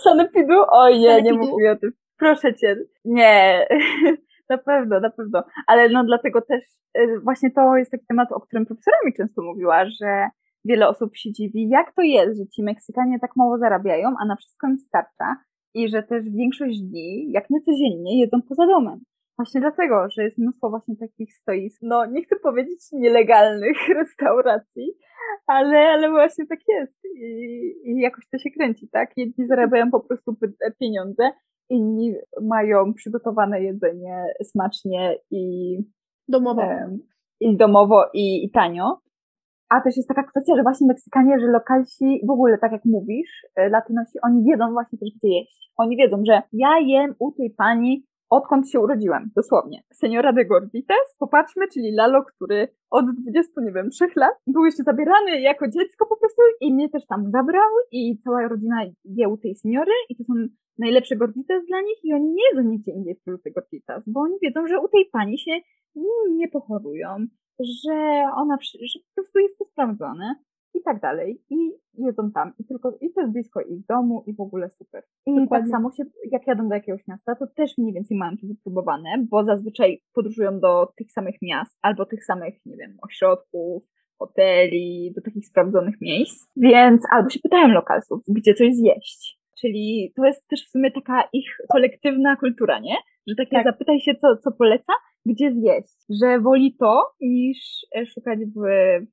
Sanepidu? 0.02 0.54
Oj, 0.68 0.98
nie, 0.98 1.22
nie 1.22 1.32
mówię 1.32 1.72
o 1.72 1.76
tym. 1.76 1.92
Proszę 2.18 2.54
cię. 2.54 2.76
Nie, 3.04 3.66
na 4.50 4.58
pewno, 4.58 5.00
na 5.00 5.10
pewno. 5.10 5.44
Ale 5.66 5.88
no 5.88 6.04
dlatego 6.04 6.42
też 6.42 6.64
y, 6.98 7.20
właśnie 7.24 7.50
to 7.50 7.76
jest 7.76 7.90
taki 7.90 8.06
temat, 8.06 8.32
o 8.32 8.40
którym 8.40 8.66
profesora 8.66 8.96
mi 9.06 9.14
często 9.14 9.42
mówiła, 9.42 9.84
że 9.86 10.28
wiele 10.64 10.88
osób 10.88 11.16
się 11.16 11.32
dziwi, 11.32 11.68
jak 11.68 11.94
to 11.94 12.02
jest, 12.02 12.38
że 12.38 12.46
ci 12.46 12.62
Meksykanie 12.62 13.18
tak 13.18 13.36
mało 13.36 13.58
zarabiają, 13.58 14.14
a 14.22 14.26
na 14.26 14.36
wszystko 14.36 14.68
im 14.68 14.78
starcza 14.78 15.36
i 15.74 15.88
że 15.88 16.02
też 16.02 16.24
większość 16.30 16.80
dni, 16.80 17.32
jak 17.32 17.50
nie 17.50 17.60
codziennie, 17.60 18.20
jedzą 18.20 18.42
poza 18.48 18.66
domem. 18.66 19.00
Właśnie 19.38 19.60
dlatego, 19.60 20.08
że 20.10 20.22
jest 20.22 20.38
mnóstwo 20.38 20.70
właśnie 20.70 20.96
takich 20.96 21.34
stoisk, 21.34 21.78
no 21.82 22.06
nie 22.06 22.22
chcę 22.22 22.36
powiedzieć 22.36 22.80
nielegalnych 22.92 23.76
restauracji, 23.98 24.92
ale, 25.52 25.78
ale 25.78 26.10
właśnie 26.10 26.46
tak 26.46 26.58
jest 26.68 27.04
I, 27.04 27.28
i 27.84 28.00
jakoś 28.00 28.28
to 28.28 28.38
się 28.38 28.50
kręci, 28.50 28.88
tak? 28.92 29.10
Jedni 29.16 29.46
zarabiają 29.46 29.90
po 29.90 30.00
prostu 30.00 30.36
pieniądze, 30.80 31.30
inni 31.70 32.14
mają 32.42 32.94
przygotowane 32.94 33.62
jedzenie 33.62 34.24
smacznie 34.42 35.18
i 35.30 35.76
domowo, 36.28 36.62
i, 37.40 37.56
domowo 37.56 38.04
i, 38.14 38.44
i 38.44 38.50
tanio. 38.50 38.98
A 39.68 39.80
też 39.80 39.96
jest 39.96 40.08
taka 40.08 40.22
kwestia, 40.22 40.56
że 40.56 40.62
właśnie 40.62 40.86
Meksykanie, 40.86 41.40
że 41.40 41.46
lokalsi, 41.46 42.20
w 42.28 42.30
ogóle 42.30 42.58
tak 42.58 42.72
jak 42.72 42.84
mówisz, 42.84 43.46
e, 43.56 43.68
latynosi, 43.68 44.18
oni 44.22 44.44
wiedzą 44.44 44.72
właśnie 44.72 44.98
też, 44.98 45.08
gdzie 45.16 45.28
jeść. 45.28 45.72
Oni 45.76 45.96
wiedzą, 45.96 46.22
że 46.26 46.42
ja 46.52 46.70
jem 46.80 47.14
u 47.18 47.32
tej 47.32 47.50
pani 47.50 48.06
odkąd 48.32 48.70
się 48.70 48.80
urodziłam, 48.80 49.30
dosłownie. 49.36 49.82
Seniora 49.92 50.32
de 50.32 50.44
Gordites, 50.44 51.16
popatrzmy, 51.18 51.68
czyli 51.74 51.92
Lalo, 51.92 52.22
który 52.24 52.68
od 52.90 53.04
20, 53.22 53.60
nie 53.60 53.72
wiem, 53.72 53.90
3 53.90 54.06
lat 54.16 54.34
był 54.46 54.64
jeszcze 54.64 54.82
zabierany 54.82 55.40
jako 55.40 55.68
dziecko 55.68 56.06
po 56.06 56.16
prostu 56.16 56.42
i 56.60 56.74
mnie 56.74 56.88
też 56.88 57.06
tam 57.06 57.30
zabrał 57.30 57.70
i 57.92 58.18
cała 58.18 58.48
rodzina 58.48 58.76
je 59.04 59.28
u 59.28 59.36
tej 59.36 59.54
seniory 59.54 59.92
i 60.08 60.16
to 60.16 60.24
są 60.24 60.32
najlepsze 60.78 61.16
Gordites 61.16 61.66
dla 61.66 61.80
nich 61.80 62.04
i 62.04 62.14
oni 62.14 62.28
nie 62.32 62.42
jedzą 62.50 62.70
nigdzie 62.70 62.92
indziej 62.92 63.14
w 63.14 63.24
Fruty 63.24 63.50
Gorditas, 63.50 64.02
bo 64.06 64.20
oni 64.20 64.34
wiedzą, 64.42 64.66
że 64.66 64.80
u 64.80 64.88
tej 64.88 65.04
pani 65.12 65.38
się 65.38 65.52
nie 66.30 66.48
pochorują, 66.48 67.08
że 67.60 67.94
ona, 68.36 68.56
że 68.62 68.98
po 69.00 69.14
prostu 69.14 69.38
jest 69.38 69.58
to 69.58 69.64
sprawdzone 69.64 70.34
i 70.74 70.82
tak 70.82 71.00
dalej. 71.00 71.42
I 71.50 71.72
jedzą 71.94 72.30
tam. 72.32 72.52
I 72.58 72.64
tylko, 72.64 72.90
i 73.00 73.12
to 73.12 73.20
jest 73.20 73.32
blisko 73.32 73.60
ich 73.60 73.86
domu 73.86 74.24
i 74.26 74.34
w 74.34 74.40
ogóle 74.40 74.70
super. 74.70 75.02
I 75.26 75.34
tak 75.34 75.42
Dokładnie. 75.42 75.66
tak 75.66 75.76
samo 75.76 75.92
się, 75.92 76.04
jak 76.30 76.46
jadą 76.46 76.68
do 76.68 76.74
jakiegoś 76.74 77.06
miasta, 77.08 77.34
to 77.34 77.46
też 77.46 77.78
mniej 77.78 77.92
więcej 77.94 78.16
mają 78.16 78.36
to 78.36 78.46
wypróbowane, 78.46 79.08
bo 79.30 79.44
zazwyczaj 79.44 80.02
podróżują 80.14 80.60
do 80.60 80.92
tych 80.96 81.12
samych 81.12 81.34
miast 81.42 81.78
albo 81.82 82.06
tych 82.06 82.24
samych, 82.24 82.54
nie 82.66 82.76
wiem, 82.76 82.96
ośrodków, 83.02 83.82
hoteli, 84.18 85.12
do 85.16 85.22
takich 85.22 85.46
sprawdzonych 85.46 86.00
miejsc. 86.00 86.50
Więc 86.56 87.02
albo 87.12 87.30
się 87.30 87.40
pytają 87.40 87.68
lokalsów, 87.68 88.22
gdzie 88.28 88.54
coś 88.54 88.74
zjeść. 88.74 89.41
Czyli 89.62 90.12
to 90.16 90.24
jest 90.24 90.48
też 90.48 90.66
w 90.66 90.70
sumie 90.70 90.90
taka 90.90 91.28
ich 91.32 91.56
kolektywna 91.72 92.36
kultura, 92.36 92.78
nie? 92.78 92.96
Że 93.26 93.34
takie 93.34 93.56
tak. 93.56 93.64
zapytaj 93.64 94.00
się, 94.00 94.14
co, 94.14 94.36
co 94.36 94.52
poleca, 94.52 94.92
gdzie 95.26 95.52
zjeść. 95.52 96.04
Że 96.22 96.40
woli 96.40 96.76
to, 96.80 97.02
niż 97.20 97.58
e, 97.96 98.06
szukać 98.06 98.38
w 98.40 98.60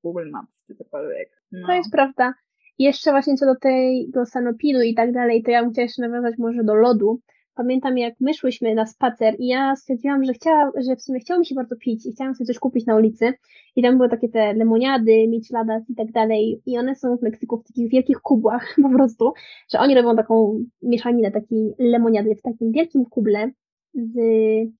Google 0.04 0.30
Maps 0.32 0.64
czy 0.68 0.76
cokolwiek. 0.76 1.30
No. 1.52 1.68
To 1.68 1.74
jest 1.74 1.91
prawda. 1.91 2.34
Jeszcze 2.80 3.12
właśnie 3.12 3.36
co 3.36 3.45
do 3.45 3.56
tego 3.56 4.26
sanopidu 4.26 4.82
i 4.82 4.95
tak 4.95 5.12
dalej, 5.14 5.43
to 5.43 5.52
ja 5.52 5.62
bym 5.64 5.72
chciała 5.72 5.84
jeszcze 5.84 6.02
nawiązać 6.02 6.36
może 6.38 6.64
do 6.64 6.76
lodu. 6.76 7.20
Pamiętam 7.56 7.97
jak 7.97 8.14
my 8.20 8.34
szłyśmy 8.34 8.76
na 8.76 8.86
spacer 8.86 9.36
i 9.39 9.47
ja 9.47 9.76
stwierdziłam, 9.76 10.24
że 10.24 10.34
chciała, 10.34 10.72
że 10.88 10.95
w 10.95 11.02
sumie 11.02 11.20
chciało 11.20 11.39
mi 11.39 11.45
się 11.45 11.56
bardzo 11.56 11.76
pić 11.76 12.06
i 12.06 12.12
chciałam 12.12 12.36
sobie 12.36 12.45
coś 12.45 12.60
kupić 12.60 12.86
na 12.86 12.95
ulicy 12.95 13.34
i 13.76 13.84
tam 13.84 13.97
były 13.97 14.10
takie 14.10 14.30
te 14.30 14.54
lemoniady, 14.54 15.28
micheladas 15.28 15.89
i 15.89 15.95
tak 15.95 16.12
dalej 16.12 16.62
i 16.66 16.78
one 16.78 16.95
są 16.95 17.18
w 17.18 17.22
Meksyku 17.22 17.58
w 17.58 17.64
takich 17.64 17.89
wielkich 17.89 18.20
kubłach 18.20 18.76
po 18.84 18.89
prostu, 18.89 19.34
że 19.74 19.80
oni 19.80 19.95
robią 19.95 20.16
taką 20.16 20.64
mieszaninę 20.82 21.32
takiej 21.32 21.74
lemoniady 21.80 22.36
w 22.36 22.41
takim 22.41 22.72
wielkim 22.72 23.06
kuble 23.06 23.52
z 23.93 24.18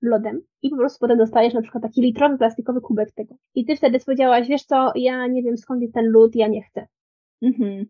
lodem 0.01 0.41
i 0.61 0.70
po 0.70 0.78
prostu 0.78 0.99
potem 0.99 1.17
dostajesz 1.17 1.53
na 1.53 1.61
przykład 1.61 1.84
taki 1.84 2.01
litrowy 2.01 2.38
plastikowy 2.38 2.82
kubek 2.82 3.11
tego. 3.11 3.36
I 3.55 3.65
ty 3.65 3.76
wtedy 3.76 3.99
powiedziałaś, 4.05 4.47
wiesz 4.47 4.63
co, 4.63 4.91
ja 4.95 5.28
nie 5.28 5.43
wiem 5.43 5.57
skąd 5.57 5.82
jest 5.82 5.93
ten 5.93 6.05
lód, 6.05 6.36
ja 6.36 6.47
nie 6.47 6.63
chcę. 6.63 6.88
Mhm. 7.41 7.86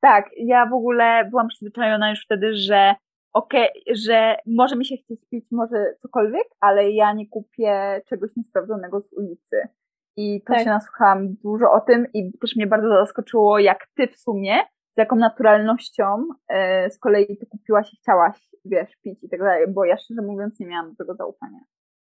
Tak, 0.00 0.30
ja 0.36 0.66
w 0.66 0.74
ogóle 0.74 1.28
byłam 1.30 1.48
przyzwyczajona 1.48 2.10
już 2.10 2.24
wtedy, 2.24 2.54
że 2.54 2.94
okej, 3.34 3.68
okay, 3.82 3.96
że 3.96 4.36
może 4.46 4.76
mi 4.76 4.86
się 4.86 4.96
chcieć 4.96 5.20
pić, 5.30 5.44
może 5.50 5.94
cokolwiek, 5.98 6.48
ale 6.60 6.90
ja 6.90 7.12
nie 7.12 7.28
kupię 7.28 8.02
czegoś 8.08 8.36
niesprawdzonego 8.36 9.00
z 9.00 9.12
ulicy. 9.12 9.68
I 10.16 10.42
to 10.42 10.52
tak. 10.52 10.62
się 10.62 10.70
nasłuchałam 10.70 11.34
dużo 11.34 11.72
o 11.72 11.80
tym 11.80 12.06
i 12.14 12.38
też 12.38 12.56
mnie 12.56 12.66
bardzo 12.66 12.88
zaskoczyło, 12.88 13.58
jak 13.58 13.86
ty 13.94 14.06
w 14.06 14.16
sumie, 14.16 14.58
z 14.94 14.98
jaką 14.98 15.16
naturalnością 15.16 16.26
e, 16.48 16.90
z 16.90 16.98
kolei 16.98 17.36
ty 17.38 17.46
kupiłaś 17.46 17.92
i 17.92 17.96
chciałaś, 17.96 18.48
wiesz, 18.64 18.96
pić 18.96 19.24
i 19.24 19.28
tak 19.28 19.40
dalej, 19.40 19.66
bo 19.68 19.84
ja 19.84 19.96
szczerze 19.96 20.22
mówiąc 20.22 20.60
nie 20.60 20.66
miałam 20.66 20.90
do 20.90 20.96
tego 20.96 21.14
zaufania. 21.14 21.58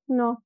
No, 0.09 0.37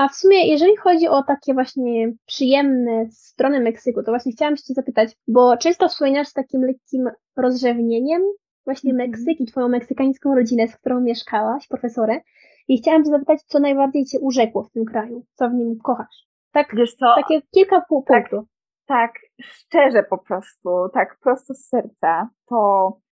a 0.00 0.08
w 0.08 0.14
sumie, 0.14 0.48
jeżeli 0.48 0.76
chodzi 0.76 1.08
o 1.08 1.22
takie 1.22 1.54
właśnie 1.54 2.12
przyjemne 2.26 3.06
strony 3.10 3.60
Meksyku, 3.60 4.02
to 4.02 4.12
właśnie 4.12 4.32
chciałam 4.32 4.56
Cię 4.56 4.74
zapytać, 4.74 5.16
bo 5.28 5.56
często 5.56 5.88
wspominasz 5.88 6.28
z 6.28 6.32
takim 6.32 6.62
lekkim 6.62 7.10
rozrzewnieniem 7.36 8.22
właśnie 8.64 8.94
-hmm. 8.94 8.96
Meksyk 8.96 9.40
i 9.40 9.46
Twoją 9.46 9.68
meksykańską 9.68 10.34
rodzinę, 10.34 10.68
z 10.68 10.76
którą 10.76 11.00
mieszkałaś, 11.00 11.68
profesorę. 11.68 12.20
I 12.68 12.78
chciałam 12.78 13.04
Cię 13.04 13.10
zapytać, 13.10 13.42
co 13.42 13.58
najbardziej 13.60 14.04
Cię 14.04 14.20
urzekło 14.20 14.62
w 14.62 14.70
tym 14.70 14.84
kraju, 14.84 15.24
co 15.34 15.50
w 15.50 15.54
nim 15.54 15.78
kochasz. 15.82 16.28
Tak, 16.52 16.76
Wiesz 16.76 16.94
co? 16.94 17.14
takie 17.16 17.42
kilka 17.42 17.80
pół 17.88 18.04
tak, 18.08 18.30
punktów. 18.30 18.50
Tak, 18.86 19.12
szczerze 19.42 20.02
po 20.02 20.18
prostu, 20.18 20.70
tak 20.94 21.18
prosto 21.22 21.54
z 21.54 21.64
serca, 21.68 22.28
to 22.48 22.56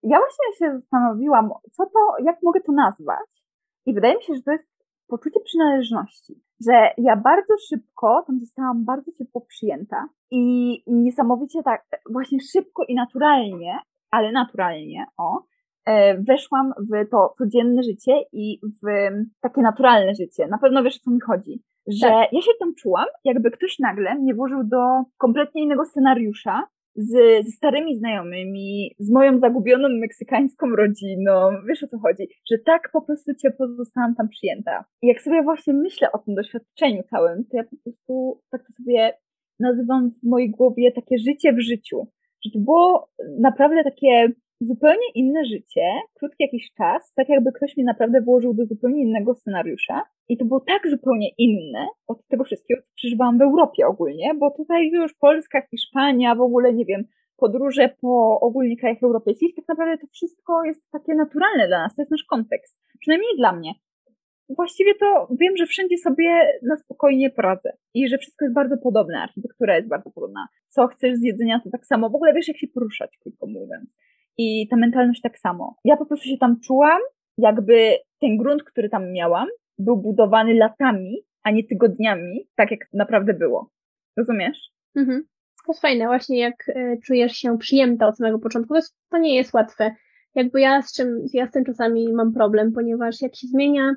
ja 0.03 0.17
właśnie 0.17 0.67
się 0.67 0.79
zastanowiłam, 0.79 1.49
co 1.71 1.85
to, 1.85 2.23
jak 2.23 2.43
mogę 2.43 2.61
to 2.61 2.71
nazwać. 2.71 3.43
I 3.85 3.93
wydaje 3.93 4.15
mi 4.15 4.23
się, 4.23 4.35
że 4.35 4.41
to 4.41 4.51
jest 4.51 4.69
poczucie 5.07 5.39
przynależności 5.39 6.41
że 6.67 6.89
ja 6.97 7.15
bardzo 7.15 7.53
szybko 7.69 8.23
tam 8.27 8.39
zostałam 8.39 8.85
bardzo 8.85 9.11
ciepło 9.11 9.41
przyjęta 9.41 10.09
i 10.31 10.83
niesamowicie 10.87 11.63
tak, 11.63 11.85
właśnie 12.11 12.39
szybko 12.39 12.83
i 12.87 12.95
naturalnie, 12.95 13.79
ale 14.11 14.31
naturalnie, 14.31 15.05
o, 15.17 15.43
e, 15.85 16.17
weszłam 16.17 16.73
w 16.77 17.09
to 17.11 17.33
codzienne 17.37 17.83
życie 17.83 18.13
i 18.33 18.59
w 18.63 18.87
takie 19.41 19.61
naturalne 19.61 20.15
życie. 20.15 20.47
Na 20.47 20.57
pewno 20.57 20.83
wiesz, 20.83 20.95
o 20.95 20.99
co 20.99 21.11
mi 21.11 21.21
chodzi. 21.21 21.63
Że 21.87 22.07
tak. 22.07 22.33
ja 22.33 22.41
się 22.41 22.51
tam 22.59 22.75
czułam, 22.75 23.05
jakby 23.23 23.51
ktoś 23.51 23.79
nagle 23.79 24.15
mnie 24.15 24.33
włożył 24.33 24.63
do 24.63 25.03
kompletnie 25.17 25.63
innego 25.63 25.85
scenariusza, 25.85 26.67
z, 26.95 27.45
ze 27.45 27.51
starymi 27.51 27.97
znajomymi, 27.97 28.95
z 28.99 29.11
moją 29.11 29.39
zagubioną 29.39 29.89
meksykańską 29.89 30.67
rodziną. 30.69 31.51
Wiesz 31.67 31.83
o 31.83 31.87
co 31.87 31.99
chodzi? 31.99 32.27
Że 32.51 32.57
tak 32.65 32.89
po 32.93 33.01
prostu 33.01 33.31
ciepło 33.35 33.67
zostałam 33.67 34.15
tam 34.15 34.29
przyjęta. 34.29 34.85
I 35.01 35.07
jak 35.07 35.21
sobie 35.21 35.43
właśnie 35.43 35.73
myślę 35.73 36.11
o 36.11 36.17
tym 36.17 36.35
doświadczeniu 36.35 37.03
całym, 37.03 37.45
to 37.45 37.57
ja 37.57 37.63
po 37.63 37.75
prostu 37.83 38.41
tak 38.51 38.61
to 38.67 38.73
sobie 38.73 39.13
nazywam 39.59 40.09
w 40.11 40.23
mojej 40.23 40.49
głowie 40.49 40.91
takie 40.91 41.17
życie 41.17 41.53
w 41.53 41.61
życiu. 41.61 42.07
Że 42.45 42.51
to 42.51 42.59
było 42.59 43.09
naprawdę 43.39 43.83
takie 43.83 44.31
zupełnie 44.61 45.07
inne 45.15 45.45
życie, 45.45 45.81
krótki 46.13 46.43
jakiś 46.43 46.71
czas, 46.77 47.13
tak 47.13 47.29
jakby 47.29 47.51
ktoś 47.51 47.77
mnie 47.77 47.85
naprawdę 47.85 48.21
włożył 48.21 48.53
do 48.53 48.65
zupełnie 48.65 49.01
innego 49.01 49.35
scenariusza. 49.35 50.01
I 50.29 50.37
to 50.37 50.45
było 50.45 50.59
tak 50.59 50.89
zupełnie 50.89 51.29
inne 51.37 51.87
od 52.07 52.27
tego 52.27 52.43
wszystkiego, 52.43 52.81
co 52.81 52.87
przeżywałam 52.95 53.37
w 53.37 53.41
Europie 53.41 53.87
ogólnie, 53.87 54.33
bo 54.39 54.51
tutaj 54.51 54.89
już 54.89 55.13
Polska, 55.13 55.61
Hiszpania, 55.61 56.35
w 56.35 56.41
ogóle 56.41 56.73
nie 56.73 56.85
wiem, 56.85 57.03
podróże 57.37 57.89
po 58.01 58.39
ogólnie 58.39 58.77
krajach 58.77 59.03
europejskich, 59.03 59.55
tak 59.55 59.65
naprawdę 59.67 59.97
to 59.97 60.07
wszystko 60.11 60.63
jest 60.63 60.91
takie 60.91 61.15
naturalne 61.15 61.67
dla 61.67 61.79
nas, 61.79 61.95
to 61.95 62.01
jest 62.01 62.11
nasz 62.11 62.23
kontekst. 62.23 62.79
Przynajmniej 62.99 63.37
dla 63.37 63.51
mnie. 63.51 63.71
Właściwie 64.49 64.95
to 64.95 65.27
wiem, 65.39 65.57
że 65.57 65.65
wszędzie 65.65 65.97
sobie 65.97 66.59
na 66.63 66.75
spokojnie 66.75 67.29
poradzę 67.29 67.73
i 67.93 68.07
że 68.07 68.17
wszystko 68.17 68.45
jest 68.45 68.55
bardzo 68.55 68.77
podobne, 68.77 69.21
architektura 69.21 69.75
jest 69.75 69.87
bardzo 69.87 70.11
podobna. 70.11 70.47
Co 70.67 70.87
chcesz 70.87 71.15
z 71.15 71.23
jedzenia, 71.23 71.61
to 71.63 71.69
tak 71.69 71.85
samo. 71.85 72.09
W 72.09 72.15
ogóle 72.15 72.33
wiesz, 72.33 72.47
jak 72.47 72.57
się 72.57 72.67
poruszać, 72.67 73.17
krótko 73.17 73.47
mówiąc. 73.47 73.95
I 74.37 74.67
ta 74.67 74.77
mentalność 74.77 75.21
tak 75.21 75.39
samo. 75.39 75.75
Ja 75.85 75.97
po 75.97 76.05
prostu 76.05 76.27
się 76.27 76.37
tam 76.37 76.59
czułam, 76.59 76.99
jakby 77.37 77.95
ten 78.19 78.37
grunt, 78.37 78.63
który 78.63 78.89
tam 78.89 79.11
miałam, 79.11 79.47
był 79.77 79.97
budowany 79.97 80.53
latami, 80.53 81.23
a 81.43 81.51
nie 81.51 81.63
tygodniami, 81.63 82.47
tak 82.55 82.71
jak 82.71 82.79
naprawdę 82.93 83.33
było. 83.33 83.69
Rozumiesz? 84.17 84.57
Mhm. 84.95 85.23
To 85.65 85.71
jest 85.71 85.81
fajne, 85.81 86.05
właśnie 86.05 86.39
jak 86.39 86.69
y, 86.69 86.99
czujesz 87.05 87.31
się 87.31 87.57
przyjęta 87.57 88.07
od 88.07 88.17
samego 88.17 88.39
początku. 88.39 88.73
To 89.09 89.17
nie 89.17 89.35
jest 89.35 89.53
łatwe. 89.53 89.95
Jakby 90.35 90.61
ja 90.61 90.81
z 90.81 90.95
czym, 90.95 91.25
ja 91.33 91.47
z 91.47 91.51
tym 91.51 91.65
czasami 91.65 92.13
mam 92.13 92.33
problem, 92.33 92.71
ponieważ 92.71 93.21
jak 93.21 93.35
się 93.35 93.47
zmienia 93.47 93.91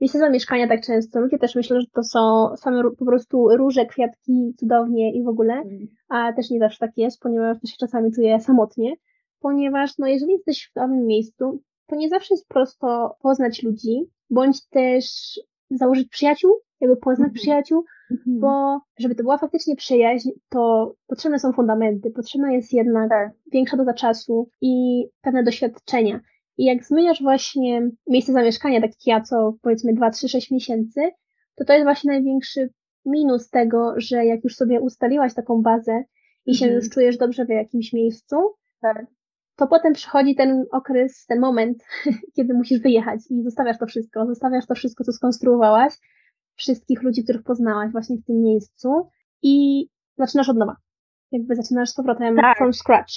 miejsce 0.00 0.18
zamieszkania 0.18 0.68
tak 0.68 0.80
często, 0.80 1.20
ludzie 1.20 1.38
też 1.38 1.54
myślą, 1.54 1.80
że 1.80 1.86
to 1.92 2.02
są 2.02 2.50
same 2.56 2.82
po 2.98 3.04
prostu 3.04 3.56
róże, 3.56 3.86
kwiatki, 3.86 4.54
cudownie 4.58 5.14
i 5.14 5.24
w 5.24 5.28
ogóle, 5.28 5.54
mm. 5.54 5.86
a 6.08 6.32
też 6.32 6.50
nie 6.50 6.58
zawsze 6.58 6.78
tak 6.78 6.90
jest, 6.96 7.20
ponieważ 7.20 7.60
też 7.60 7.70
się 7.70 7.76
czasami 7.80 8.12
czuję 8.12 8.40
samotnie, 8.40 8.92
ponieważ 9.40 9.98
no 9.98 10.06
jeżeli 10.06 10.32
jesteś 10.32 10.70
w 10.72 10.76
nowym 10.76 11.06
miejscu, 11.06 11.62
to 11.86 11.96
nie 11.96 12.08
zawsze 12.08 12.34
jest 12.34 12.48
prosto 12.48 13.16
poznać 13.22 13.62
ludzi, 13.62 14.10
bądź 14.30 14.68
też 14.68 15.04
założyć 15.70 16.08
przyjaciół, 16.08 16.52
jakby 16.80 16.96
poznać 16.96 17.28
mm 17.28 17.30
-hmm. 17.30 17.34
przyjaciół, 17.34 17.84
mm 18.10 18.22
-hmm. 18.22 18.40
bo 18.40 18.80
żeby 18.98 19.14
to 19.14 19.22
była 19.22 19.38
faktycznie 19.38 19.76
przyjaźń, 19.76 20.28
to 20.48 20.94
potrzebne 21.06 21.38
są 21.38 21.52
fundamenty, 21.52 22.10
potrzebna 22.10 22.52
jest 22.52 22.72
jednak 22.72 23.08
tak. 23.10 23.30
większa 23.52 23.76
doza 23.76 23.94
czasu 23.94 24.48
i 24.60 25.04
pewne 25.20 25.42
doświadczenia. 25.42 26.20
I 26.58 26.64
jak 26.64 26.84
zmieniasz 26.84 27.22
właśnie 27.22 27.90
miejsce 28.06 28.32
zamieszkania, 28.32 28.80
tak 28.80 28.90
jak 28.90 29.06
ja, 29.06 29.20
co 29.20 29.54
powiedzmy 29.62 29.94
2, 29.94 30.10
3, 30.10 30.28
6 30.28 30.50
miesięcy, 30.50 31.00
to 31.54 31.64
to 31.64 31.72
jest 31.72 31.84
właśnie 31.84 32.12
największy 32.12 32.70
minus 33.06 33.50
tego, 33.50 33.94
że 33.96 34.24
jak 34.24 34.44
już 34.44 34.54
sobie 34.54 34.80
ustaliłaś 34.80 35.34
taką 35.34 35.62
bazę 35.62 36.04
i 36.46 36.54
się 36.54 36.64
mhm. 36.64 36.80
już 36.80 36.90
czujesz 36.90 37.16
dobrze 37.16 37.44
w 37.44 37.48
jakimś 37.48 37.92
miejscu, 37.92 38.36
tak. 38.80 39.06
to 39.56 39.66
potem 39.66 39.92
przychodzi 39.92 40.34
ten 40.34 40.64
okres, 40.72 41.26
ten 41.26 41.40
moment, 41.40 41.84
kiedy 42.36 42.54
musisz 42.54 42.80
wyjechać 42.80 43.20
i 43.30 43.42
zostawiasz 43.42 43.78
to 43.78 43.86
wszystko, 43.86 44.26
zostawiasz 44.26 44.66
to 44.66 44.74
wszystko, 44.74 45.04
co 45.04 45.12
skonstruowałaś, 45.12 45.92
wszystkich 46.54 47.02
ludzi, 47.02 47.24
których 47.24 47.42
poznałaś 47.42 47.92
właśnie 47.92 48.16
w 48.16 48.24
tym 48.24 48.42
miejscu 48.42 49.08
i 49.42 49.86
zaczynasz 50.18 50.48
od 50.48 50.56
nowa. 50.56 50.76
Jakby 51.32 51.54
zaczynasz 51.54 51.90
z 51.90 51.94
powrotem 51.94 52.36
tak. 52.36 52.58
from 52.58 52.72
scratch. 52.72 53.14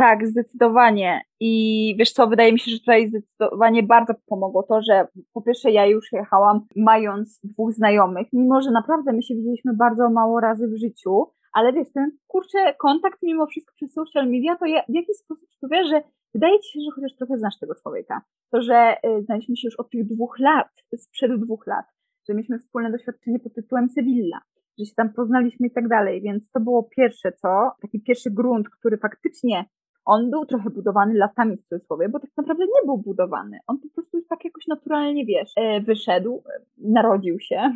Tak, 0.00 0.26
zdecydowanie. 0.28 1.20
I 1.40 1.94
wiesz 1.98 2.12
co, 2.12 2.26
wydaje 2.26 2.52
mi 2.52 2.58
się, 2.58 2.70
że 2.70 2.78
tutaj 2.78 3.08
zdecydowanie 3.08 3.82
bardzo 3.82 4.14
pomogło 4.26 4.62
to, 4.62 4.82
że 4.82 5.06
po 5.32 5.42
pierwsze 5.42 5.70
ja 5.70 5.86
już 5.86 6.12
jechałam 6.12 6.60
mając 6.76 7.40
dwóch 7.44 7.72
znajomych, 7.72 8.26
mimo 8.32 8.62
że 8.62 8.70
naprawdę 8.70 9.12
my 9.12 9.22
się 9.22 9.34
widzieliśmy 9.34 9.76
bardzo 9.76 10.10
mało 10.10 10.40
razy 10.40 10.68
w 10.68 10.78
życiu, 10.78 11.26
ale 11.52 11.72
wiesz, 11.72 11.92
ten 11.94 12.10
kurczę 12.26 12.74
kontakt 12.78 13.18
mimo 13.22 13.46
wszystko 13.46 13.72
przez 13.76 13.92
social 13.92 14.30
media, 14.30 14.56
to 14.56 14.66
ja, 14.66 14.82
w 14.88 14.94
jakiś 14.94 15.16
sposób 15.16 15.48
wiesz, 15.70 15.88
że 15.88 16.02
wydaje 16.34 16.60
ci 16.60 16.72
się, 16.72 16.80
że 16.80 16.90
chociaż 16.94 17.16
trochę 17.16 17.38
znasz 17.38 17.58
tego 17.58 17.74
człowieka. 17.74 18.20
To, 18.52 18.62
że 18.62 18.96
y, 19.18 19.22
znaliśmy 19.22 19.56
się 19.56 19.68
już 19.68 19.76
od 19.76 19.90
tych 19.90 20.06
dwóch 20.06 20.38
lat, 20.38 20.68
sprzed 20.96 21.40
dwóch 21.40 21.66
lat, 21.66 21.86
że 22.28 22.34
mieliśmy 22.34 22.58
wspólne 22.58 22.90
doświadczenie 22.90 23.38
pod 23.38 23.54
tytułem 23.54 23.88
Sevilla, 23.88 24.38
że 24.78 24.84
się 24.84 24.94
tam 24.96 25.12
poznaliśmy 25.12 25.66
i 25.66 25.70
tak 25.70 25.88
dalej, 25.88 26.22
więc 26.22 26.50
to 26.50 26.60
było 26.60 26.82
pierwsze 26.96 27.32
co, 27.32 27.70
taki 27.82 28.02
pierwszy 28.02 28.30
grunt, 28.30 28.68
który 28.70 28.98
faktycznie 28.98 29.64
on 30.04 30.30
był 30.30 30.46
trochę 30.46 30.70
budowany 30.70 31.14
latami 31.14 31.56
w 31.56 31.62
cudzysłowie, 31.62 32.08
bo 32.08 32.20
tak 32.20 32.30
naprawdę 32.36 32.64
nie 32.64 32.86
był 32.86 32.98
budowany. 32.98 33.58
On 33.66 33.78
po 33.78 33.88
prostu 33.94 34.18
tak 34.28 34.44
jakoś 34.44 34.66
naturalnie, 34.66 35.26
wiesz, 35.26 35.52
e, 35.56 35.80
wyszedł, 35.80 36.42
e, 36.46 36.60
narodził 36.78 37.40
się. 37.40 37.72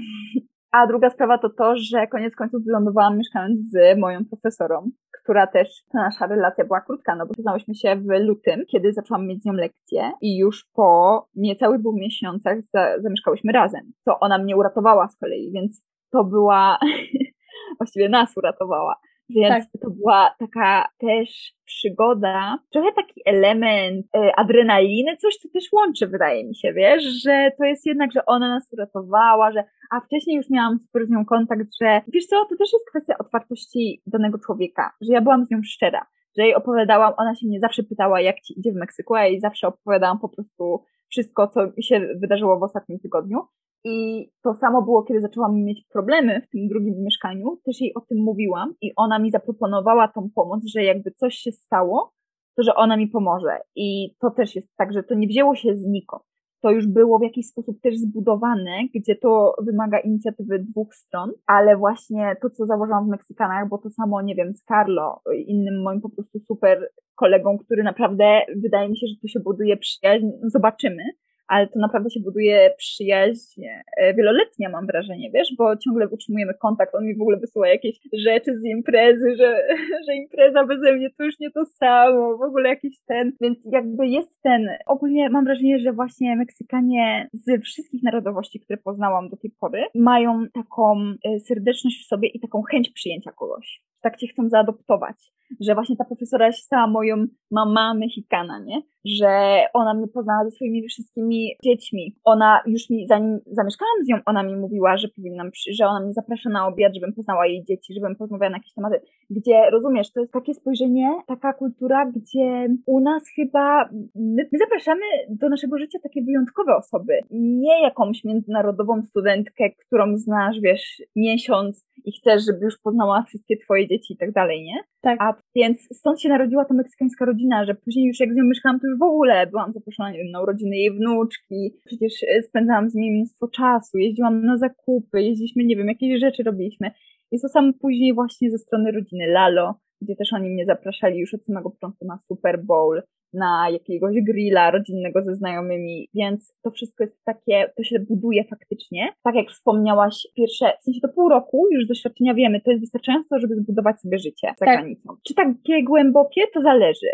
A 0.72 0.86
druga 0.86 1.10
sprawa 1.10 1.38
to 1.38 1.50
to, 1.50 1.76
że 1.76 2.06
koniec 2.06 2.36
końców 2.36 2.64
wylądowałam 2.64 3.18
mieszkając 3.18 3.70
z 3.70 3.98
moją 3.98 4.24
profesorą, 4.24 4.90
która 5.22 5.46
też, 5.46 5.68
ta 5.92 5.98
nasza 5.98 6.26
relacja 6.26 6.64
była 6.64 6.80
krótka, 6.80 7.16
no 7.16 7.26
bo 7.26 7.34
poznałyśmy 7.34 7.74
się 7.74 7.96
w 7.96 8.06
lutym, 8.26 8.64
kiedy 8.70 8.92
zaczęłam 8.92 9.26
mieć 9.26 9.42
z 9.42 9.46
nią 9.46 9.52
lekcję 9.52 10.12
i 10.20 10.38
już 10.38 10.64
po 10.74 11.28
niecałych 11.34 11.80
dwóch 11.80 11.94
miesiącach 11.96 12.58
za, 12.62 13.00
zamieszkałyśmy 13.02 13.52
razem, 13.52 13.92
co 14.00 14.20
ona 14.20 14.38
mnie 14.38 14.56
uratowała 14.56 15.08
z 15.08 15.16
kolei, 15.16 15.52
więc 15.52 15.82
to 16.10 16.24
była, 16.24 16.78
właściwie 17.78 18.08
nas 18.08 18.36
uratowała, 18.36 18.96
więc 19.34 19.64
tak. 19.72 19.82
to 19.82 19.90
była 19.90 20.34
taka 20.38 20.88
też 20.98 21.54
przygoda, 21.64 22.58
trochę 22.72 22.92
taki 22.92 23.22
element 23.26 24.06
e, 24.16 24.32
adrenaliny, 24.36 25.16
coś 25.16 25.36
co 25.36 25.48
też 25.48 25.64
łączy, 25.72 26.06
wydaje 26.06 26.48
mi 26.48 26.56
się, 26.56 26.72
wiesz, 26.72 27.04
że 27.24 27.50
to 27.58 27.64
jest 27.64 27.86
jednak, 27.86 28.12
że 28.12 28.26
ona 28.26 28.48
nas 28.48 28.72
uratowała, 28.72 29.52
że 29.52 29.64
a 29.90 30.00
wcześniej 30.00 30.36
już 30.36 30.50
miałam 30.50 30.78
super 30.78 31.06
z 31.06 31.10
nią 31.10 31.24
kontakt, 31.24 31.66
że 31.82 32.00
wiesz 32.08 32.26
co, 32.26 32.44
to 32.44 32.56
też 32.56 32.72
jest 32.72 32.88
kwestia 32.90 33.18
otwartości 33.18 34.02
danego 34.06 34.38
człowieka, 34.38 34.92
że 35.00 35.12
ja 35.12 35.20
byłam 35.20 35.44
z 35.44 35.50
nią 35.50 35.58
szczera, 35.64 36.06
że 36.38 36.42
jej 36.42 36.54
opowiadałam, 36.54 37.12
ona 37.16 37.34
się 37.34 37.46
mnie 37.46 37.60
zawsze 37.60 37.82
pytała, 37.82 38.20
jak 38.20 38.40
ci 38.40 38.58
idzie 38.58 38.72
w 38.72 38.76
Meksyku, 38.76 39.14
a 39.14 39.24
jej 39.24 39.40
zawsze 39.40 39.68
opowiadałam 39.68 40.18
po 40.18 40.28
prostu 40.28 40.84
wszystko, 41.10 41.48
co 41.48 41.66
mi 41.76 41.84
się 41.84 42.00
wydarzyło 42.20 42.58
w 42.58 42.62
ostatnim 42.62 42.98
tygodniu. 42.98 43.38
I 43.84 44.28
to 44.42 44.54
samo 44.54 44.82
było, 44.82 45.02
kiedy 45.02 45.20
zaczęłam 45.20 45.54
mieć 45.54 45.84
problemy 45.92 46.40
w 46.40 46.48
tym 46.48 46.68
drugim 46.68 46.94
mieszkaniu. 47.02 47.58
Też 47.64 47.80
jej 47.80 47.94
o 47.94 48.00
tym 48.00 48.18
mówiłam 48.18 48.74
i 48.80 48.92
ona 48.96 49.18
mi 49.18 49.30
zaproponowała 49.30 50.08
tą 50.08 50.30
pomoc, 50.34 50.66
że 50.66 50.84
jakby 50.84 51.10
coś 51.10 51.34
się 51.34 51.52
stało, 51.52 52.12
to 52.56 52.62
że 52.62 52.74
ona 52.74 52.96
mi 52.96 53.08
pomoże. 53.08 53.58
I 53.76 54.14
to 54.20 54.30
też 54.30 54.54
jest 54.56 54.76
tak, 54.76 54.92
że 54.92 55.02
to 55.02 55.14
nie 55.14 55.26
wzięło 55.26 55.54
się 55.54 55.76
znikąd. 55.76 56.22
To 56.62 56.70
już 56.70 56.86
było 56.86 57.18
w 57.18 57.22
jakiś 57.22 57.46
sposób 57.46 57.80
też 57.80 57.98
zbudowane, 57.98 58.70
gdzie 58.94 59.16
to 59.16 59.54
wymaga 59.62 59.98
inicjatywy 59.98 60.58
dwóch 60.58 60.94
stron, 60.94 61.32
ale 61.46 61.76
właśnie 61.76 62.36
to, 62.42 62.50
co 62.50 62.66
założyłam 62.66 63.06
w 63.06 63.10
Meksykanach, 63.10 63.68
bo 63.68 63.78
to 63.78 63.90
samo, 63.90 64.22
nie 64.22 64.34
wiem, 64.34 64.54
z 64.54 64.64
Carlo, 64.64 65.20
innym 65.46 65.82
moim 65.82 66.00
po 66.00 66.08
prostu 66.08 66.40
super 66.40 66.90
kolegą, 67.14 67.58
który 67.58 67.82
naprawdę 67.82 68.40
wydaje 68.56 68.88
mi 68.88 68.98
się, 68.98 69.06
że 69.06 69.20
tu 69.20 69.28
się 69.28 69.40
buduje 69.40 69.76
przyjaźń, 69.76 70.26
zobaczymy 70.42 71.02
ale 71.46 71.68
to 71.68 71.78
naprawdę 71.78 72.10
się 72.10 72.20
buduje 72.20 72.70
przyjaźń 72.76 73.62
e, 73.96 74.14
wieloletnia, 74.14 74.68
mam 74.68 74.86
wrażenie, 74.86 75.30
wiesz, 75.30 75.54
bo 75.58 75.76
ciągle 75.76 76.08
utrzymujemy 76.08 76.54
kontakt, 76.54 76.94
on 76.94 77.04
mi 77.04 77.16
w 77.16 77.20
ogóle 77.20 77.36
wysyła 77.36 77.68
jakieś 77.68 78.00
rzeczy 78.12 78.58
z 78.58 78.64
imprezy, 78.64 79.36
że, 79.36 79.62
że 80.06 80.14
impreza 80.14 80.66
beze 80.66 80.92
mnie 80.92 81.10
to 81.10 81.24
już 81.24 81.38
nie 81.40 81.50
to 81.50 81.64
samo, 81.64 82.38
w 82.38 82.42
ogóle 82.42 82.68
jakiś 82.68 83.00
ten, 83.06 83.32
więc 83.40 83.68
jakby 83.72 84.06
jest 84.06 84.42
ten, 84.42 84.68
ogólnie 84.86 85.30
mam 85.30 85.44
wrażenie, 85.44 85.78
że 85.78 85.92
właśnie 85.92 86.36
Meksykanie 86.36 87.28
z 87.32 87.62
wszystkich 87.62 88.02
narodowości, 88.02 88.60
które 88.60 88.76
poznałam 88.76 89.28
do 89.28 89.36
tej 89.36 89.50
pory, 89.60 89.84
mają 89.94 90.46
taką 90.54 91.14
e, 91.24 91.40
serdeczność 91.40 92.04
w 92.04 92.06
sobie 92.06 92.28
i 92.28 92.40
taką 92.40 92.62
chęć 92.62 92.90
przyjęcia 92.90 93.32
kogoś. 93.32 93.82
Tak 94.00 94.16
cię 94.16 94.26
chcą 94.26 94.48
zaadoptować. 94.48 95.16
Że 95.60 95.74
właśnie 95.74 95.96
ta 95.96 96.04
profesora 96.04 96.52
się 96.52 96.62
stała 96.62 96.86
moją 96.86 97.26
mama 97.50 97.94
Mexikana, 97.94 98.58
nie? 98.58 98.82
Że 99.04 99.60
ona 99.74 99.94
mnie 99.94 100.08
poznała 100.08 100.44
ze 100.44 100.50
swoimi 100.50 100.88
wszystkimi 100.88 101.50
dziećmi. 101.64 102.16
Ona 102.24 102.60
już 102.66 102.90
mi, 102.90 103.06
zanim 103.06 103.40
zamieszkałam 103.46 104.04
z 104.04 104.08
nią, 104.08 104.16
ona 104.26 104.42
mi 104.42 104.56
mówiła, 104.56 104.96
że 104.96 105.08
powinnam, 105.08 105.50
że 105.72 105.86
ona 105.86 106.00
mnie 106.00 106.12
zaprasza 106.12 106.50
na 106.50 106.66
obiad, 106.66 106.94
żebym 106.94 107.12
poznała 107.12 107.46
jej 107.46 107.64
dzieci, 107.64 107.94
żebym 107.94 108.16
porozmawiała 108.16 108.50
na 108.50 108.56
jakieś 108.56 108.74
tematy. 108.74 109.00
Gdzie, 109.30 109.70
rozumiesz, 109.70 110.12
to 110.12 110.20
jest 110.20 110.32
takie 110.32 110.54
spojrzenie, 110.54 111.10
taka 111.26 111.52
kultura, 111.52 112.06
gdzie 112.06 112.68
u 112.86 113.00
nas 113.00 113.22
chyba, 113.36 113.88
my, 114.14 114.48
my 114.52 114.58
zapraszamy 114.58 115.02
do 115.28 115.48
naszego 115.48 115.78
życia 115.78 115.98
takie 116.02 116.22
wyjątkowe 116.22 116.76
osoby. 116.76 117.12
Nie 117.30 117.82
jakąś 117.82 118.24
międzynarodową 118.24 119.02
studentkę, 119.02 119.70
którą 119.70 120.16
znasz, 120.16 120.60
wiesz, 120.60 121.02
miesiąc 121.16 121.86
i 122.04 122.12
chcesz, 122.12 122.44
żeby 122.46 122.64
już 122.64 122.78
poznała 122.78 123.22
wszystkie 123.22 123.56
twoje 123.56 123.88
dzieci 123.88 124.14
i 124.14 124.16
tak 124.16 124.32
dalej, 124.32 124.62
nie? 124.62 124.76
Tak. 125.00 125.22
A 125.22 125.33
więc 125.56 125.88
stąd 125.92 126.20
się 126.20 126.28
narodziła 126.28 126.64
ta 126.64 126.74
meksykańska 126.74 127.24
rodzina, 127.24 127.64
że 127.64 127.74
później 127.74 128.06
już 128.06 128.20
jak 128.20 128.32
z 128.32 128.36
nią 128.36 128.44
mieszkałam, 128.44 128.80
to 128.80 128.86
już 128.86 128.98
w 128.98 129.02
ogóle 129.02 129.46
byłam 129.46 129.72
zaproszona, 129.72 130.12
wiem, 130.12 130.30
na 130.30 130.42
urodziny 130.42 130.76
jej 130.76 130.90
wnuczki, 130.90 131.74
przecież 131.84 132.12
e, 132.22 132.42
spędzałam 132.42 132.90
z 132.90 132.94
nimi 132.94 133.16
mnóstwo 133.16 133.48
czasu, 133.48 133.98
jeździłam 133.98 134.44
na 134.44 134.58
zakupy, 134.58 135.22
jeździliśmy, 135.22 135.64
nie 135.64 135.76
wiem, 135.76 135.88
jakieś 135.88 136.20
rzeczy 136.20 136.42
robiliśmy. 136.42 136.90
I 137.32 137.40
to 137.40 137.48
samo 137.48 137.72
później 137.80 138.14
właśnie 138.14 138.50
ze 138.50 138.58
strony 138.58 138.92
rodziny 138.92 139.26
Lalo, 139.26 139.74
gdzie 140.04 140.16
też 140.16 140.32
oni 140.32 140.50
mnie 140.50 140.64
zapraszali 140.64 141.18
już 141.18 141.34
od 141.34 141.44
samego 141.44 141.70
początku 141.70 142.06
na 142.06 142.18
Super 142.18 142.64
Bowl, 142.64 143.02
na 143.32 143.70
jakiegoś 143.70 144.14
grilla 144.22 144.70
rodzinnego 144.70 145.22
ze 145.22 145.34
znajomymi, 145.34 146.08
więc 146.14 146.54
to 146.62 146.70
wszystko 146.70 147.04
jest 147.04 147.24
takie, 147.24 147.72
to 147.76 147.82
się 147.82 147.98
buduje 147.98 148.44
faktycznie. 148.44 149.08
Tak 149.22 149.34
jak 149.34 149.48
wspomniałaś, 149.48 150.26
pierwsze, 150.36 150.72
w 150.80 150.84
sensie 150.84 151.00
to 151.00 151.08
pół 151.08 151.28
roku 151.28 151.66
już 151.72 151.84
z 151.84 151.88
doświadczenia 151.88 152.34
wiemy, 152.34 152.60
to 152.60 152.70
jest 152.70 152.82
wystarczająco, 152.82 153.38
żeby 153.38 153.54
zbudować 153.54 154.00
sobie 154.00 154.18
życie 154.18 154.48
za 154.58 154.66
tak. 154.66 154.78
granicą. 154.78 155.16
Czy 155.26 155.34
takie 155.34 155.84
głębokie, 155.84 156.40
to 156.54 156.60
zależy 156.60 157.08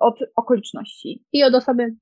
od 0.00 0.18
okoliczności. 0.36 1.24
I 1.32 1.44
od 1.44 1.54
osoby. 1.54 1.94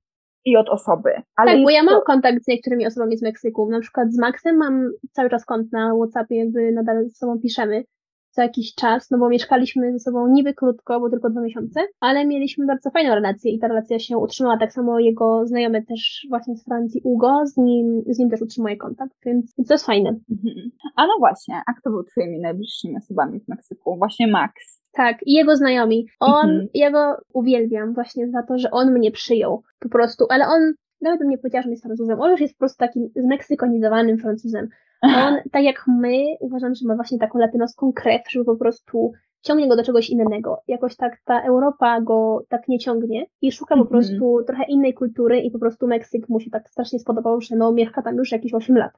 I 0.45 0.57
od 0.57 0.68
osoby. 0.68 1.11
Ale 1.36 1.53
tak, 1.53 1.62
bo 1.64 1.70
ja 1.70 1.82
mam 1.82 1.95
to... 1.95 2.03
kontakt 2.03 2.45
z 2.45 2.49
niektórymi 2.49 2.86
osobami 2.86 3.16
z 3.16 3.22
Meksyku. 3.22 3.70
Na 3.70 3.80
przykład 3.80 4.12
z 4.12 4.18
Maxem 4.18 4.57
mam 4.57 4.90
cały 5.12 5.30
czas 5.30 5.45
kont 5.45 5.72
na 5.72 5.95
WhatsAppie, 5.95 6.36
jakby 6.36 6.72
nadal 6.72 7.05
ze 7.05 7.11
sobą 7.11 7.40
piszemy 7.40 7.84
co 8.35 8.43
jakiś 8.43 8.74
czas, 8.74 9.11
no 9.11 9.18
bo 9.18 9.28
mieszkaliśmy 9.28 9.93
ze 9.93 9.99
sobą 9.99 10.28
niby 10.28 10.55
krótko, 10.55 11.01
bo 11.01 11.11
tylko 11.11 11.30
dwa 11.30 11.41
miesiące, 11.41 11.80
ale 12.01 12.26
mieliśmy 12.26 12.66
bardzo 12.66 12.91
fajną 12.91 13.14
relację 13.14 13.53
i 13.53 13.59
ta 13.59 13.68
relacja 13.68 13.99
się 13.99 14.18
utrzymała. 14.18 14.59
Tak 14.59 14.72
samo 14.72 14.99
jego 14.99 15.47
znajomy 15.47 15.85
też 15.85 16.26
właśnie 16.28 16.57
z 16.57 16.64
Francji, 16.64 17.01
Ugo, 17.05 17.47
z 17.47 17.57
nim, 17.57 18.03
z 18.07 18.18
nim 18.18 18.30
też 18.30 18.43
utrzymuje 18.43 18.76
kontakt, 18.76 19.12
więc, 19.26 19.55
więc 19.59 19.68
to 19.68 19.74
jest 19.74 19.87
fajne. 19.87 20.09
Mhm. 20.09 20.70
A 20.97 21.07
no 21.07 21.12
właśnie, 21.18 21.55
a 21.66 21.72
kto 21.72 21.91
był 21.91 22.05
twoimi 22.05 22.41
najbliższymi 22.41 22.97
osobami 22.97 23.41
w 23.41 23.49
Meksyku? 23.49 23.97
Właśnie 23.97 24.26
Max. 24.26 24.85
Tak, 24.93 25.18
i 25.26 25.32
jego 25.32 25.57
znajomi. 25.57 26.07
On, 26.20 26.51
mhm. 26.51 26.68
ja 26.74 26.91
go 26.91 27.16
uwielbiam 27.32 27.95
właśnie 27.95 28.30
za 28.30 28.43
to, 28.43 28.59
że 28.59 28.70
on 28.70 28.93
mnie 28.93 29.11
przyjął 29.11 29.62
po 29.80 29.89
prostu, 29.89 30.26
ale 30.28 30.47
on 30.47 30.72
nawet 31.01 31.18
bym 31.20 31.28
nie 31.28 31.38
powiedziała, 31.38 31.62
że 31.62 31.70
jest 31.70 31.82
Francuzem. 31.82 32.20
On 32.20 32.30
już 32.30 32.40
jest 32.40 32.55
po 32.55 32.59
prostu 32.59 32.78
takim 32.78 33.09
zmeksykonizowanym 33.16 34.18
Francuzem. 34.18 34.68
On, 35.03 35.34
tak 35.53 35.62
jak 35.64 35.84
my, 35.88 36.22
uważam, 36.40 36.74
że 36.74 36.88
ma 36.88 36.95
właśnie 36.95 37.18
taką 37.18 37.38
latynoską 37.38 37.92
krew, 37.92 38.22
żeby 38.30 38.45
po 38.45 38.57
prostu 38.57 39.12
ciągnie 39.42 39.68
go 39.68 39.76
do 39.76 39.82
czegoś 39.84 40.11
innego. 40.11 40.61
Jakoś 40.68 40.97
tak 40.97 41.18
ta 41.24 41.42
Europa 41.42 42.01
go 42.01 42.42
tak 42.49 42.68
nie 42.68 42.78
ciągnie 42.78 43.26
i 43.42 43.53
szuka 43.53 43.74
po 43.74 43.80
Mhm. 43.80 43.88
prostu 44.01 44.42
trochę 44.47 44.64
innej 44.68 44.95
kultury 44.95 45.40
i 45.40 45.51
po 45.51 45.59
prostu 45.59 45.86
Meksyk 45.86 46.28
mu 46.28 46.40
się 46.40 46.51
tak 46.51 46.68
strasznie 46.68 46.99
spodobał, 46.99 47.40
że 47.40 47.57
no 47.57 47.72
mieszka 47.72 48.03
tam 48.03 48.16
już 48.16 48.32
jakieś 48.32 48.55
8 48.55 48.76
lat. 48.76 48.92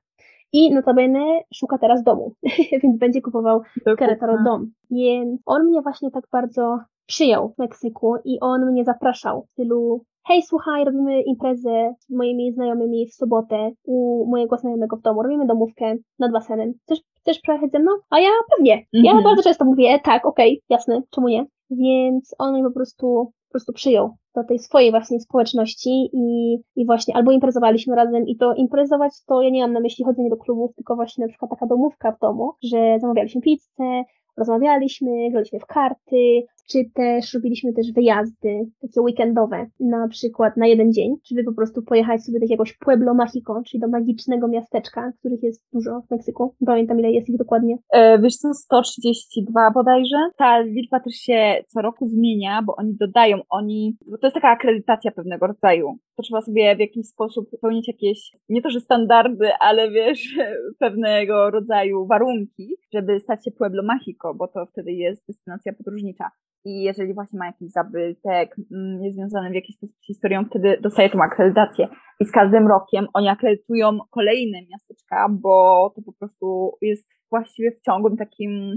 I 0.53 0.75
notabene 0.75 1.25
szuka 1.55 1.79
teraz 1.79 2.03
domu, 2.03 2.33
więc 2.83 2.99
będzie 2.99 3.23
kupował 3.23 3.63
Querétaro 3.87 4.45
dom. 4.45 4.71
Więc 4.91 5.41
on 5.47 5.67
mnie 5.67 5.83
właśnie 5.83 6.11
tak 6.11 6.25
bardzo 6.33 6.79
przyjął 7.07 7.49
w 7.49 7.59
Meksyku 7.59 8.15
i 8.25 8.41
on 8.41 8.67
mnie 8.67 8.85
zapraszał 8.85 9.43
w 9.43 9.51
stylu 9.51 10.05
hej, 10.29 10.43
słuchaj, 10.43 10.85
robimy 10.85 11.23
imprezę 11.23 11.95
z 11.99 12.11
moimi 12.11 12.53
znajomymi 12.53 13.07
w 13.09 13.15
sobotę 13.15 13.71
u 13.85 14.27
mojego 14.31 14.57
znajomego 14.57 14.97
w 14.97 15.03
domu, 15.03 15.23
robimy 15.23 15.47
domówkę 15.47 15.97
nad 16.19 16.33
basenem. 16.33 16.73
Chcesz, 16.83 16.99
chcesz 17.21 17.41
przyjechać 17.41 17.71
ze 17.71 17.79
mną? 17.79 17.91
A 18.11 18.21
ja 18.21 18.31
pewnie. 18.57 18.83
Ja 18.93 19.11
Mhm. 19.13 19.25
bardzo 19.25 19.43
często 19.43 19.65
mówię, 19.65 19.99
tak, 20.05 20.27
okej, 20.27 20.63
jasne, 20.69 21.03
czemu 21.11 21.29
nie? 21.29 21.47
Więc 21.71 22.35
on 22.39 22.53
mnie 22.53 22.63
po 22.63 22.71
prostu, 22.71 23.33
po 23.49 23.51
prostu 23.51 23.73
przyjął 23.73 24.11
do 24.35 24.45
tej 24.45 24.59
swojej 24.59 24.91
właśnie 24.91 25.21
społeczności 25.21 26.11
i, 26.13 26.59
i 26.77 26.87
właśnie 26.87 27.17
albo 27.17 27.31
imprezowaliśmy 27.33 27.97
razem 27.97 28.27
i 28.27 28.37
to 28.37 28.55
imprezować 28.55 29.13
to 29.27 29.43
ja 29.43 29.51
nie 29.51 29.63
mam 29.63 29.73
na 29.73 29.81
myśli 29.81 30.05
chodzenie 30.05 30.31
do 30.31 30.37
klubów, 30.37 30.75
tylko 30.75 30.97
właśnie 30.97 31.25
na 31.25 31.29
przykład 31.29 31.51
taka 31.51 31.67
domówka 31.67 32.13
w 32.13 32.19
domu, 32.19 32.53
że 32.63 32.99
zamawialiśmy 33.01 33.41
pizzę, 33.41 34.03
rozmawialiśmy, 34.37 35.31
graliśmy 35.31 35.61
w 35.61 35.67
karty, 35.67 36.43
czy 36.71 36.79
też 36.95 37.35
robiliśmy 37.35 37.73
też 37.73 37.93
wyjazdy 37.93 38.67
takie 38.83 39.01
weekendowe, 39.01 39.67
na 39.81 40.09
przykład 40.09 40.57
na 40.57 40.67
jeden 40.67 40.93
dzień, 40.93 41.17
żeby 41.31 41.45
po 41.45 41.53
prostu 41.53 41.83
pojechać 41.83 42.25
sobie 42.25 42.39
do 42.39 42.45
jakiegoś 42.45 42.79
Pueblo 42.79 43.15
Mágico, 43.15 43.63
czyli 43.67 43.81
do 43.81 43.89
magicznego 43.89 44.49
miasteczka, 44.49 45.13
których 45.19 45.43
jest 45.43 45.67
dużo 45.73 46.01
w 46.01 46.11
Meksyku. 46.11 46.55
Pamiętam 46.67 46.99
ile 46.99 47.13
jest 47.13 47.29
ich 47.29 47.37
dokładnie. 47.37 47.77
E, 47.91 48.19
Wiesz 48.19 48.37
co, 48.37 48.55
132 48.55 49.71
bodajże. 49.71 50.17
Ta 50.37 50.61
liczba 50.61 51.01
też 51.01 51.15
się 51.15 51.63
co 51.67 51.83
roku 51.83 52.09
zmienia, 52.09 52.63
bo 52.63 52.77
oni 52.77 52.95
dodają, 52.95 53.39
oni, 53.51 53.97
bo 54.07 54.19
to 54.19 54.27
jest 54.27 54.35
taka 54.35 54.49
akredytacja 54.49 55.11
pewnego 55.11 55.47
rodzaju. 55.47 55.99
To 56.17 56.23
trzeba 56.23 56.41
sobie 56.41 56.77
w 56.77 56.81
jakiś 56.81 57.07
sposób 57.07 57.49
pełnić 57.61 57.89
jakieś, 57.89 58.31
nie 58.49 58.63
to, 58.63 58.71
że 58.71 58.81
standardy, 58.81 59.49
ale 59.61 59.91
wiesz, 59.91 60.39
pewnego 60.79 61.51
rodzaju 61.51 62.07
warunki, 62.07 62.77
żeby 62.93 63.21
stać 63.21 63.45
się 63.45 63.51
Pueblo 63.51 63.83
Mágico, 63.83 64.26
bo 64.35 64.49
to 64.49 64.67
wtedy 64.67 64.93
jest 64.93 65.27
destynacja 65.29 65.73
podróżnicza. 65.73 66.31
I 66.65 66.83
jeżeli 66.83 67.15
właśnie 67.15 67.39
ma 67.39 67.47
jakiś 67.47 67.71
zabytek, 67.71 68.57
mm, 68.73 69.05
jest 69.05 69.17
związany 69.17 69.51
w 69.51 69.55
jakiś 69.55 69.77
sposób 69.77 69.97
z 69.97 70.07
historią, 70.07 70.45
wtedy 70.45 70.79
dostaje 70.81 71.11
tą 71.11 71.23
akredytację. 71.23 71.89
I 72.21 72.25
z 72.25 72.33
każdym 72.33 72.69
rokiem 72.69 73.07
oni 73.15 73.29
akredytują 73.29 73.99
kolejne 74.11 74.59
miasteczka, 74.71 75.29
bo 75.31 75.93
to 75.97 76.03
po 76.03 76.13
prostu 76.13 76.73
jest 76.83 77.09
właściwie 77.31 77.71
w 77.71 77.81
ciągłym 77.81 78.17
takim 78.17 78.73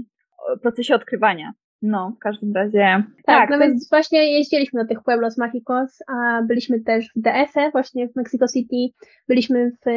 e, 0.52 0.58
procesie 0.58 0.94
odkrywania. 0.94 1.52
No, 1.82 2.12
w 2.16 2.18
każdym 2.18 2.52
razie. 2.52 3.02
Tak, 3.24 3.50
no 3.50 3.56
to 3.56 3.62
więc 3.62 3.88
właśnie 3.90 4.32
jeździliśmy 4.32 4.82
do 4.82 4.88
tych 4.88 5.02
Pueblos 5.02 5.38
Mágicos, 5.38 5.98
a 6.08 6.42
byliśmy 6.42 6.80
też 6.80 7.12
w 7.16 7.20
DF-ie, 7.20 7.70
właśnie 7.70 8.08
w 8.08 8.16
Mexico 8.16 8.46
City. 8.54 8.76
Byliśmy 9.28 9.70
w, 9.70 9.90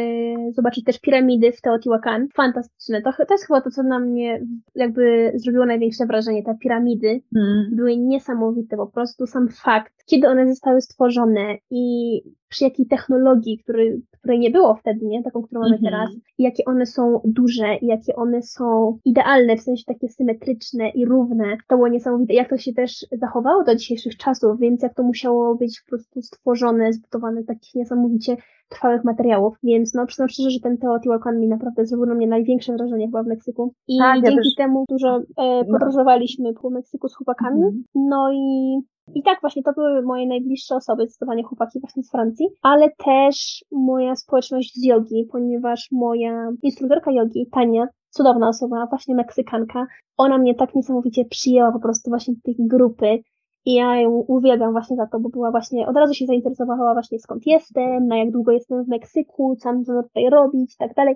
zobaczyć 0.56 0.84
też 0.84 1.00
piramidy 1.00 1.52
w 1.52 1.62
Teotihuacan. 1.62 2.28
Fantastyczne. 2.36 3.02
To, 3.02 3.12
to 3.28 3.34
jest 3.34 3.48
chyba 3.48 3.62
to, 3.62 3.72
co 3.72 3.84
na 3.84 4.00
mnie 4.00 4.42
jakby 4.76 5.32
zrobiło 5.36 5.66
największe 5.66 6.06
wrażenie. 6.06 6.44
Te 6.44 6.58
piramidy 6.62 7.22
Mm. 7.36 7.76
były 7.76 7.98
niesamowite, 7.98 8.78
po 8.78 8.88
prostu 8.88 9.28
sam 9.28 9.48
fakt, 9.50 9.94
kiedy 10.06 10.28
one 10.28 10.48
zostały 10.48 10.82
stworzone 10.82 11.58
i 11.72 12.22
przy 12.54 12.64
jakiej 12.64 12.86
technologii, 12.86 13.58
który, 13.58 14.02
której 14.12 14.40
nie 14.40 14.52
było 14.52 14.76
wtedy, 14.76 15.06
nie? 15.06 15.24
Taką, 15.24 15.42
którą 15.42 15.62
mamy 15.62 15.76
Mhm. 15.76 15.92
teraz, 15.94 16.10
i 16.38 16.44
jakie 16.44 16.66
one 16.66 16.86
są 16.86 17.22
duże, 17.26 17.76
i 17.82 17.86
jakie 17.86 18.16
one 18.16 18.42
są 18.42 18.98
idealne, 19.06 19.56
w 19.58 19.62
sensie 19.62 19.84
takie 19.88 20.10
symetryczne 20.10 20.90
i 20.90 21.06
równe. 21.06 21.58
To 21.68 21.76
było 21.76 21.88
niesamowite. 21.88 22.34
Jak 22.34 22.50
to 22.50 22.58
się 22.58 22.74
też 22.74 23.06
zachowało 23.12 23.64
do 23.64 23.76
dzisiejszych 23.76 24.18
czasów, 24.18 24.60
więc 24.60 24.84
jak 24.84 24.94
to 24.94 25.04
musiało 25.04 25.56
być 25.56 25.82
po 25.82 25.90
prostu 25.90 26.22
stworzone, 26.22 26.94
zbudowane 26.94 27.44
z 27.44 27.46
takich 27.46 27.76
niesamowicie 27.76 28.38
trwałych 28.70 29.04
materiałów, 29.04 29.56
więc 29.64 29.94
no 29.94 30.06
przyznam 30.06 30.30
szczerze, 30.30 30.50
że 30.50 30.60
ten 30.60 30.78
Teotihuacan 30.78 31.40
mi 31.40 31.48
naprawdę 31.48 31.86
zrobił 31.86 32.06
na 32.06 32.16
mnie 32.16 32.28
największe 32.28 32.74
wrażenie 32.78 33.06
chyba 33.06 33.24
w 33.24 33.28
Meksyku 33.28 33.74
i 33.88 33.98
Tak, 33.98 34.16
ja 34.16 34.22
dzięki 34.22 34.36
też- 34.38 34.56
temu 34.58 34.86
dużo 34.90 35.22
e, 35.38 35.66
podróżowaliśmy 35.66 36.54
po 36.54 36.70
Meksyku 36.70 37.08
z 37.08 37.16
chłopakami, 37.16 37.56
Mhm. 37.64 37.84
no 37.96 38.32
i 38.34 38.78
i 39.16 39.24
tak 39.24 39.42
właśnie 39.42 39.64
to 39.64 39.74
były 39.74 40.02
moje 40.02 40.28
najbliższe 40.28 40.76
osoby, 40.76 41.04
zdecydowanie 41.04 41.44
chłopaki 41.44 41.80
właśnie 41.80 42.04
z 42.04 42.12
Francji, 42.12 42.48
ale 42.62 42.90
też 43.06 43.66
moja 43.72 44.16
społeczność 44.16 44.74
z 44.76 44.86
jogi, 44.86 45.28
ponieważ 45.32 45.88
moja 45.92 46.50
instruktorka 46.64 47.12
jogi, 47.12 47.48
Tania, 47.52 47.88
cudowna 48.10 48.50
osoba, 48.50 48.88
właśnie 48.90 49.16
Meksykanka, 49.16 49.86
ona 50.18 50.38
mnie 50.38 50.56
tak 50.56 50.76
niesamowicie 50.76 51.26
przyjęła 51.26 51.72
po 51.72 51.80
prostu 51.80 52.10
właśnie 52.10 52.34
tej 52.44 52.56
grupy 52.60 53.20
i 53.66 53.74
ja 53.74 54.02
ją 54.02 54.10
uwielbiam 54.10 54.72
właśnie 54.72 54.96
za 54.96 55.08
to, 55.08 55.20
bo 55.20 55.30
była 55.30 55.52
właśnie, 55.52 55.88
od 55.88 55.96
razu 55.96 56.14
się 56.14 56.26
zainteresowała 56.26 56.94
właśnie 56.94 57.20
skąd 57.20 57.46
jestem, 57.46 58.08
na 58.08 58.18
jak 58.18 58.32
długo 58.32 58.52
jestem 58.52 58.84
w 58.84 58.88
Meksyku, 58.88 59.56
co 59.56 59.74
mam 59.74 59.86
tutaj 59.86 60.30
robić 60.30 60.74
i 60.74 60.78
tak 60.78 60.94
dalej. 60.94 61.16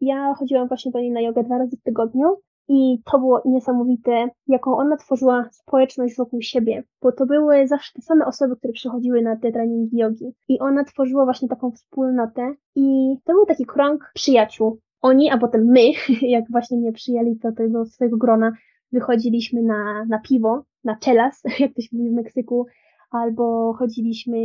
Ja 0.00 0.34
chodziłam 0.34 0.68
właśnie 0.68 0.92
do 0.92 1.00
niej 1.00 1.10
na 1.10 1.20
jogę 1.20 1.44
dwa 1.44 1.58
razy 1.58 1.76
w 1.76 1.82
tygodniu 1.82 2.36
i 2.68 3.02
to 3.04 3.18
było 3.18 3.42
niesamowite, 3.44 4.28
jaką 4.46 4.76
ona 4.76 4.96
tworzyła 4.96 5.48
społeczność 5.52 6.16
wokół 6.16 6.42
siebie, 6.42 6.84
bo 7.02 7.12
to 7.12 7.26
były 7.26 7.66
zawsze 7.66 7.92
te 7.94 8.02
same 8.02 8.26
osoby, 8.26 8.56
które 8.56 8.72
przychodziły 8.72 9.22
na 9.22 9.36
te 9.36 9.52
treningi 9.52 9.96
jogi. 9.96 10.34
I 10.48 10.58
ona 10.58 10.84
tworzyła 10.84 11.24
właśnie 11.24 11.48
taką 11.48 11.70
wspólnotę 11.70 12.54
i 12.74 13.16
to 13.24 13.32
był 13.32 13.46
taki 13.46 13.66
krąg 13.66 14.10
przyjaciół. 14.14 14.80
Oni, 15.02 15.30
a 15.30 15.38
potem 15.38 15.64
my, 15.64 15.80
jak 16.36 16.44
właśnie 16.50 16.78
mnie 16.78 16.92
przyjęli 16.92 17.36
do 17.36 17.52
tego 17.52 17.86
swojego 17.86 18.16
grona, 18.16 18.52
wychodziliśmy 18.92 19.62
na, 19.62 20.04
na 20.04 20.18
piwo, 20.18 20.64
na 20.84 20.96
chelas, 21.04 21.42
jak 21.60 21.74
to 21.74 21.82
się 21.82 21.88
mówi 21.92 22.10
w 22.10 22.14
Meksyku, 22.14 22.66
albo 23.10 23.72
chodziliśmy 23.72 24.38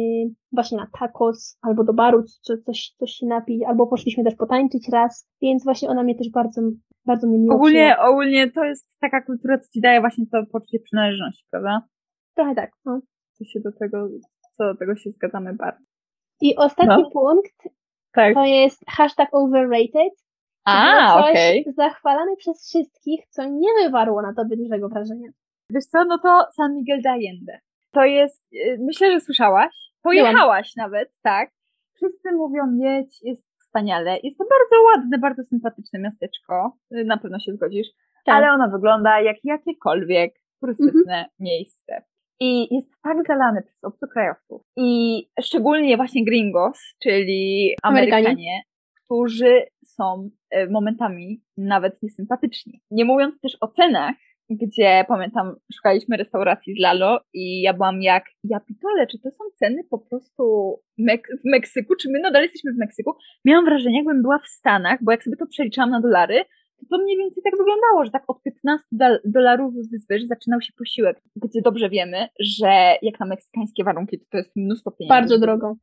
właśnie 0.51 0.77
na 0.77 0.87
tacos, 0.99 1.57
albo 1.61 1.83
do 1.83 1.93
baru, 1.93 2.23
czy 2.45 2.57
coś, 2.65 2.95
coś 2.99 3.11
się 3.11 3.25
napić, 3.25 3.63
albo 3.63 3.87
poszliśmy 3.87 4.23
też 4.23 4.35
potańczyć 4.35 4.89
raz, 4.89 5.29
więc 5.41 5.63
właśnie 5.63 5.89
ona 5.89 6.03
mnie 6.03 6.15
też 6.15 6.29
bardzo, 6.29 6.61
bardzo 7.05 7.27
mnie 7.27 7.37
miło 7.37 7.55
Ogólnie, 7.55 7.95
ogólnie 7.99 8.51
to 8.51 8.63
jest 8.63 8.97
taka 8.99 9.21
kultura, 9.21 9.57
co 9.57 9.69
ci 9.71 9.81
daje 9.81 9.99
właśnie 10.01 10.25
to 10.31 10.43
poczucie 10.51 10.79
przynależności, 10.79 11.45
prawda? 11.51 11.81
Trochę 12.35 12.55
tak, 12.55 12.71
no. 12.85 13.01
To 13.39 13.45
się 13.45 13.59
do 13.59 13.71
tego, 13.71 14.07
co 14.57 14.63
do 14.63 14.75
tego 14.75 14.95
się 14.95 15.09
zgadzamy 15.09 15.53
bardzo. 15.53 15.83
I 16.41 16.55
ostatni 16.55 17.03
No. 17.03 17.09
punkt 17.09 17.53
Tak. 18.13 18.33
to 18.33 18.45
jest 18.45 18.83
hashtag 18.89 19.29
overrated. 19.31 20.13
A, 20.65 21.19
okej. 21.29 21.65
zachwalane 21.77 22.35
przez 22.35 22.67
wszystkich, 22.67 23.21
co 23.29 23.43
nie 23.45 23.67
wywarło 23.83 24.21
na 24.21 24.33
tobie 24.33 24.57
dużego 24.57 24.89
wrażenia. 24.89 25.29
Wiesz 25.69 25.85
co, 25.85 26.05
no 26.05 26.17
to 26.17 26.45
San 26.55 26.75
Miguel 26.75 27.01
de 27.01 27.09
Allende. 27.11 27.59
To 27.91 28.03
jest, 28.05 28.53
y, 28.53 28.77
myślę, 28.79 29.11
że 29.11 29.19
słyszałaś. 29.19 29.73
Pojechałaś 30.03 30.75
nawet, 30.75 31.11
tak. 31.21 31.49
Wszyscy 31.95 32.31
mówią, 32.31 32.63
jedź, 32.79 33.21
jest 33.23 33.45
wspaniale. 33.73 34.17
Jest 34.23 34.37
to 34.37 34.43
bardzo 34.43 34.83
ładne, 34.85 35.17
bardzo 35.17 35.43
sympatyczne 35.43 35.99
miasteczko. 35.99 36.77
Y, 36.95 37.05
Na 37.05 37.17
pewno 37.17 37.39
się 37.39 37.53
zgodzisz. 37.53 37.87
Tak. 38.25 38.35
Ale 38.35 38.51
ono 38.51 38.69
wygląda 38.69 39.21
jak 39.21 39.37
jakiekolwiek 39.43 40.33
turystyczne 40.59 41.25
miejsce. 41.39 42.03
I 42.39 42.75
jest 42.75 42.89
tak 43.03 43.17
zalane 43.27 43.61
przez 43.61 43.83
obcokrajowców. 43.83 44.61
I 44.77 45.21
szczególnie 45.41 45.97
właśnie 45.97 46.25
gringos, 46.25 46.79
czyli 47.03 47.73
Amerykanie. 47.83 48.27
Amerykanie, 48.27 48.61
którzy 49.05 49.63
są 49.85 50.29
e, 50.49 50.67
momentami 50.67 51.41
nawet 51.57 52.03
niesympatyczni. 52.03 52.81
Nie 52.91 53.05
mówiąc 53.05 53.41
też 53.41 53.57
o 53.61 53.67
cenach, 53.67 54.15
gdzie 54.49 55.05
pamiętam, 55.07 55.55
szukaliśmy 55.73 56.17
restauracji 56.17 56.75
z 56.75 56.81
Lalo 56.81 57.19
i 57.33 57.61
ja 57.61 57.73
byłam 57.73 58.01
jak, 58.01 58.23
ja 58.43 58.59
pitole, 58.59 59.07
czy 59.07 59.19
to 59.19 59.31
są 59.31 59.43
ceny 59.53 59.83
po 59.89 59.97
prostu 59.99 60.75
Mek- 60.99 61.37
w 61.41 61.51
Meksyku, 61.51 61.95
czy 61.95 62.09
my 62.11 62.19
nadal 62.19 62.41
jesteśmy 62.43 62.73
w 62.73 62.77
Meksyku? 62.77 63.11
Miałam 63.45 63.65
wrażenie, 63.65 63.97
jakbym 63.97 64.21
była 64.21 64.39
w 64.39 64.47
Stanach, 64.47 64.99
bo 65.03 65.11
jak 65.11 65.23
sobie 65.23 65.37
to 65.37 65.45
przeliczałam 65.47 65.89
na 65.91 66.01
dolary, 66.01 66.43
to 66.79 66.85
to 66.89 67.03
mniej 67.03 67.17
więcej 67.17 67.43
tak 67.43 67.57
wyglądało, 67.57 68.05
że 68.05 68.11
tak 68.11 68.23
od 68.27 68.41
15 68.43 68.87
dol- 68.95 69.19
dolarów 69.25 69.73
wzwyż 69.73 70.23
zaczynał 70.23 70.61
się 70.61 70.73
posiłek, 70.77 71.21
gdzie 71.35 71.61
dobrze 71.61 71.89
wiemy, 71.89 72.27
że 72.39 72.95
jak 73.01 73.19
na 73.19 73.25
meksykańskie 73.25 73.83
warunki, 73.83 74.19
to, 74.19 74.25
to 74.31 74.37
jest 74.37 74.55
mnóstwo 74.55 74.91
pieniędzy. 74.91 75.09
Bardzo 75.09 75.39
drogo. 75.39 75.75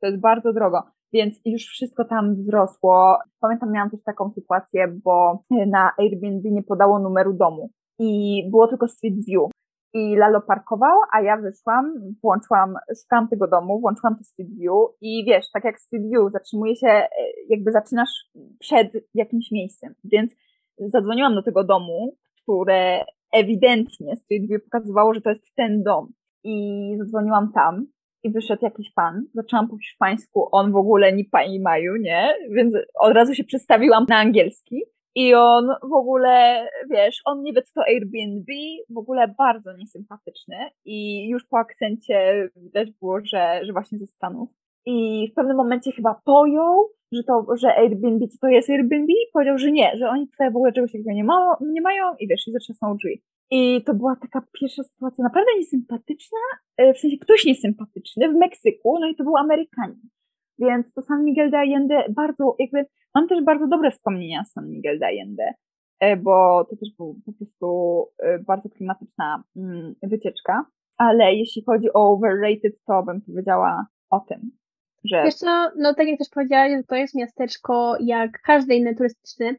To 0.00 0.06
jest 0.06 0.20
bardzo 0.20 0.52
drogo, 0.52 0.82
więc 1.12 1.40
już 1.44 1.62
wszystko 1.62 2.04
tam 2.04 2.34
wzrosło. 2.34 3.18
Pamiętam, 3.40 3.72
miałam 3.72 3.90
też 3.90 4.00
taką 4.02 4.30
sytuację, 4.30 4.88
bo 5.04 5.44
na 5.66 5.90
Airbnb 5.98 6.50
nie 6.50 6.62
podało 6.62 6.98
numeru 6.98 7.32
domu 7.32 7.70
i 8.02 8.42
było 8.50 8.68
tylko 8.68 8.88
Street 8.88 9.24
View. 9.26 9.50
I 9.94 10.16
Lalo 10.16 10.40
parkował, 10.40 10.98
a 11.12 11.22
ja 11.22 11.36
wyszłam, 11.36 11.94
włączyłam, 12.22 12.74
szukałam 13.02 13.28
tego 13.28 13.48
domu, 13.48 13.80
włączyłam 13.80 14.16
to 14.16 14.24
Street 14.24 14.50
View 14.58 14.90
i 15.00 15.24
wiesz, 15.24 15.50
tak 15.52 15.64
jak 15.64 15.80
Street 15.80 16.04
View, 16.10 16.32
zatrzymuje 16.32 16.76
się, 16.76 16.88
e, 16.88 17.08
jakby 17.48 17.72
zaczynasz 17.72 18.10
przed 18.58 18.92
jakimś 19.14 19.50
miejscem. 19.50 19.94
Więc 20.04 20.32
zadzwoniłam 20.78 21.34
do 21.34 21.42
tego 21.42 21.64
domu, 21.64 22.16
które 22.42 23.04
ewidentnie 23.32 24.16
Street 24.16 24.48
View 24.48 24.64
pokazywało, 24.64 25.14
że 25.14 25.20
to 25.20 25.30
jest 25.30 25.54
ten 25.54 25.82
dom. 25.82 26.12
I 26.44 26.94
zadzwoniłam 26.96 27.52
tam 27.52 27.86
i 28.22 28.30
wyszedł 28.30 28.64
jakiś 28.64 28.92
pan, 28.92 29.26
zaczęłam 29.34 29.68
po 29.68 29.78
hiszpańsku, 29.78 30.48
on 30.52 30.72
w 30.72 30.76
ogóle 30.76 31.12
ni 31.12 31.24
pani 31.24 31.60
maju, 31.60 31.96
nie? 31.96 32.34
Więc 32.50 32.74
od 32.94 33.14
razu 33.14 33.34
się 33.34 33.44
przestawiłam 33.44 34.06
na 34.08 34.16
angielski 34.16 34.82
I 35.14 35.34
on 35.34 35.68
w 35.82 35.92
ogóle, 35.92 36.66
wiesz, 36.90 37.20
on 37.24 37.44
wie 37.44 37.62
co 37.62 37.72
to 37.74 37.82
Airbnb, 37.86 38.52
w 38.90 38.98
ogóle 38.98 39.34
bardzo 39.38 39.76
niesympatyczny 39.76 40.56
i 40.84 41.28
już 41.28 41.44
po 41.46 41.58
akcencie 41.58 42.48
widać 42.56 42.90
było, 42.90 43.18
że, 43.24 43.60
że 43.64 43.72
właśnie 43.72 43.98
ze 43.98 44.06
Stanów. 44.06 44.48
I 44.86 45.28
w 45.32 45.34
pewnym 45.34 45.56
momencie 45.56 45.92
chyba 45.92 46.20
pojął, 46.24 46.88
że 47.12 47.22
to, 47.22 47.46
że 47.56 47.74
Airbnb, 47.74 48.28
co 48.28 48.38
to 48.40 48.48
jest 48.48 48.70
Airbnb? 48.70 49.12
Powiedział, 49.32 49.58
że 49.58 49.72
nie, 49.72 49.96
że 49.98 50.08
oni 50.08 50.28
tutaj 50.28 50.52
w 50.52 50.56
ogóle 50.56 50.72
czegoś 50.72 50.92
takiego 50.92 51.12
nie, 51.12 51.24
ma, 51.24 51.56
nie 51.60 51.80
mają 51.80 52.04
i 52.18 52.28
wiesz, 52.28 52.48
i 52.48 52.52
zatrzasnął 52.52 52.96
drzwi. 52.96 53.22
I 53.50 53.82
to 53.86 53.94
była 53.94 54.16
taka 54.16 54.42
pierwsza 54.60 54.82
sytuacja 54.82 55.24
naprawdę 55.24 55.50
niesympatyczna, 55.58 56.38
e, 56.76 56.94
w 56.94 56.98
sensie 56.98 57.16
ktoś 57.18 57.44
niesympatyczny 57.44 58.28
w 58.28 58.34
Meksyku, 58.34 58.98
no 59.00 59.08
i 59.08 59.16
to 59.16 59.24
był 59.24 59.36
Amerykanin. 59.36 60.00
Więc 60.58 60.92
to 60.92 61.02
San 61.02 61.24
Miguel 61.24 61.50
de 61.50 61.58
Allende 61.58 62.04
bardzo, 62.08 62.56
jakby, 62.58 62.86
mam 63.14 63.28
też 63.28 63.44
bardzo 63.44 63.66
dobre 63.66 63.90
wspomnienia 63.90 64.44
z 64.44 64.52
San 64.52 64.70
Miguel 64.70 64.98
de 64.98 65.06
Allende, 65.06 65.54
e, 66.00 66.16
bo 66.16 66.64
to 66.70 66.76
też 66.76 66.88
był 66.98 67.16
po 67.26 67.32
prostu 67.32 68.06
e, 68.18 68.38
bardzo 68.38 68.68
klimatyczna 68.68 69.42
mm, 69.56 69.94
wycieczka. 70.02 70.64
Ale 70.96 71.34
jeśli 71.34 71.64
chodzi 71.64 71.92
o 71.92 72.12
overrated, 72.12 72.84
to 72.86 73.02
bym 73.02 73.20
powiedziała 73.20 73.86
o 74.10 74.20
tym, 74.20 74.50
że... 75.04 75.22
Wiesz 75.24 75.34
co, 75.34 75.70
no 75.76 75.94
tak 75.94 76.08
jak 76.08 76.18
też 76.18 76.28
powiedziałaś, 76.34 76.72
że 76.76 76.84
to 76.84 76.94
jest 76.94 77.14
miasteczko 77.14 77.96
jak 78.00 78.42
każde 78.42 78.74
inne 78.74 78.94
turystyczne. 78.94 79.54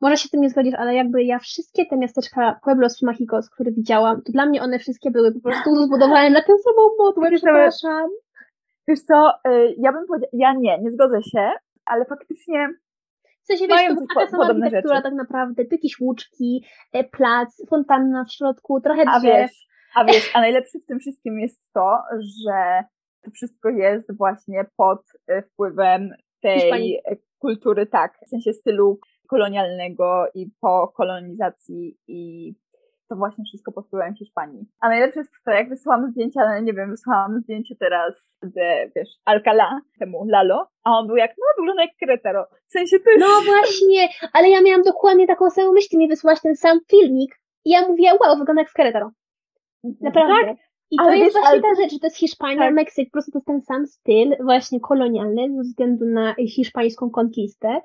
Może 0.00 0.16
się 0.16 0.28
z 0.28 0.30
tym 0.30 0.40
nie 0.40 0.50
zgodzisz, 0.50 0.74
ale 0.74 0.94
jakby 0.94 1.24
ja 1.24 1.38
wszystkie 1.38 1.86
te 1.86 1.96
miasteczka 1.96 2.60
Pueblos 2.64 3.02
Mágicos, 3.02 3.50
które 3.50 3.72
widziałam, 3.72 4.22
to 4.22 4.32
dla 4.32 4.46
mnie 4.46 4.62
one 4.62 4.78
wszystkie 4.78 5.10
były 5.10 5.32
po 5.32 5.40
prostu 5.40 5.76
zbudowane 5.86 6.30
na 6.30 6.42
tę 6.42 6.52
samą 6.58 6.88
modłę, 6.98 7.30
przepraszam. 7.30 8.10
Wiesz 8.88 9.00
co, 9.00 9.32
y, 9.48 9.74
ja 9.78 9.92
bym 9.92 10.06
powiedziała, 10.06 10.30
ja 10.32 10.52
nie, 10.52 10.78
nie 10.78 10.90
zgodzę 10.90 11.22
się, 11.22 11.50
ale 11.84 12.04
faktycznie 12.04 12.68
w 13.42 13.46
sensie, 13.46 13.66
wiesz, 13.66 13.88
to 13.88 13.94
była 13.94 14.06
taka 14.14 14.30
sama 14.30 14.44
architektura 14.44 14.94
rzeczy. 14.94 15.02
tak 15.02 15.14
naprawdę, 15.14 15.62
jakieś 15.70 16.00
łuczki, 16.00 16.64
e, 16.92 17.04
plac, 17.04 17.62
fontanna 17.70 18.24
w 18.24 18.32
środku, 18.32 18.80
trochę 18.80 19.04
drzew. 19.04 19.14
A 19.14 19.20
wiesz, 19.20 19.66
a 19.94 20.04
wiesz, 20.04 20.30
a 20.34 20.40
najlepsze 20.40 20.78
w 20.78 20.86
tym 20.86 20.98
wszystkim 20.98 21.40
jest 21.40 21.72
to, 21.74 21.98
że 22.44 22.84
to 23.22 23.30
wszystko 23.30 23.68
jest 23.68 24.16
właśnie 24.16 24.64
pod 24.76 25.02
e, 25.26 25.42
wpływem 25.42 26.10
tej 26.40 26.60
Hiszpanii. 26.60 26.98
kultury, 27.38 27.86
tak, 27.86 28.18
w 28.26 28.28
sensie 28.28 28.52
stylu 28.52 28.98
kolonialnego 29.28 30.26
i 30.34 30.50
po 30.60 30.88
kolonizacji 30.96 31.98
i 32.08 32.54
to 33.12 33.16
właśnie 33.16 33.44
wszystko 33.44 33.72
pod 33.72 33.86
wpływem 33.86 34.14
Hiszpanii. 34.14 34.66
A 34.80 34.88
najlepsze 34.88 35.20
jest 35.20 35.32
to, 35.44 35.50
jak 35.50 35.68
wysłałam 35.68 36.10
zdjęcia, 36.10 36.40
ale 36.40 36.62
nie 36.62 36.72
wiem, 36.72 36.90
wysłałam 36.90 37.40
zdjęcie 37.40 37.74
teraz 37.76 38.36
de, 38.42 38.90
wiesz, 38.96 39.08
Alcalá, 39.24 39.80
temu 39.98 40.24
Lalo, 40.28 40.68
a 40.84 40.90
on 40.98 41.06
był 41.06 41.16
jak, 41.16 41.30
no 41.38 41.44
wygląda 41.58 41.82
jak 41.82 41.90
Querétaro. 42.02 42.44
W 42.68 42.72
sensie 42.72 42.98
to 42.98 43.10
jest... 43.10 43.20
No 43.20 43.52
właśnie, 43.52 44.08
ale 44.32 44.50
ja 44.50 44.62
miałam 44.62 44.82
dokładnie 44.82 45.26
taką 45.26 45.50
samą 45.50 45.72
myśl, 45.72 45.98
mi 45.98 46.08
wysłałaś 46.08 46.40
ten 46.40 46.56
sam 46.56 46.78
filmik 46.90 47.34
i 47.64 47.70
ja 47.70 47.88
mówię, 47.88 48.10
wow, 48.20 48.38
wygląda 48.38 48.62
jak 48.62 48.70
z 48.70 48.74
Querétaro. 48.74 49.10
Mhm. 49.84 49.96
Naprawdę. 50.00 50.46
Tak? 50.46 50.56
I 50.90 50.96
to 50.96 51.02
ale 51.02 51.18
jest 51.18 51.24
wiesz, 51.24 51.32
właśnie 51.32 51.50
ale... 51.50 51.62
ta 51.62 51.82
rzecz, 51.82 51.92
że 51.92 51.98
to 51.98 52.06
jest 52.06 52.16
Hiszpania, 52.16 52.58
tak. 52.58 52.74
Meksyk, 52.74 53.08
po 53.08 53.12
prostu 53.12 53.32
to 53.32 53.38
jest 53.38 53.46
ten 53.46 53.60
sam 53.60 53.86
styl, 53.86 54.36
właśnie 54.40 54.80
kolonialny, 54.80 55.56
ze 55.56 55.62
względu 55.62 56.04
na 56.04 56.34
hiszpańską 56.34 57.10
konkistę. 57.10 57.80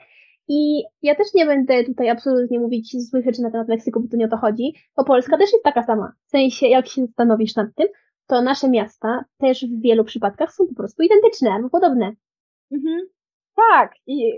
I 0.47 0.83
ja 1.01 1.15
też 1.15 1.27
nie 1.33 1.45
będę 1.45 1.83
tutaj 1.83 2.09
absolutnie 2.09 2.59
mówić 2.59 3.09
złych 3.09 3.25
rzeczy 3.25 3.41
na 3.41 3.51
temat 3.51 3.67
Meksyku, 3.67 3.99
bo 3.99 4.07
tu 4.07 4.17
nie 4.17 4.25
o 4.25 4.29
to 4.29 4.37
chodzi, 4.37 4.73
bo 4.97 5.03
Polska 5.03 5.37
też 5.37 5.53
jest 5.53 5.63
taka 5.63 5.83
sama. 5.83 6.13
W 6.27 6.29
sensie, 6.29 6.67
jak 6.67 6.87
się 6.87 7.05
zastanowisz 7.05 7.55
nad 7.55 7.67
tym, 7.75 7.87
to 8.27 8.41
nasze 8.41 8.69
miasta 8.69 9.25
też 9.37 9.65
w 9.65 9.81
wielu 9.81 10.03
przypadkach 10.03 10.53
są 10.53 10.67
po 10.67 10.75
prostu 10.75 11.03
identyczne 11.03 11.51
albo 11.51 11.69
podobne. 11.69 12.11
Mhm. 12.71 13.01
Tak, 13.71 13.93
i 14.07 14.33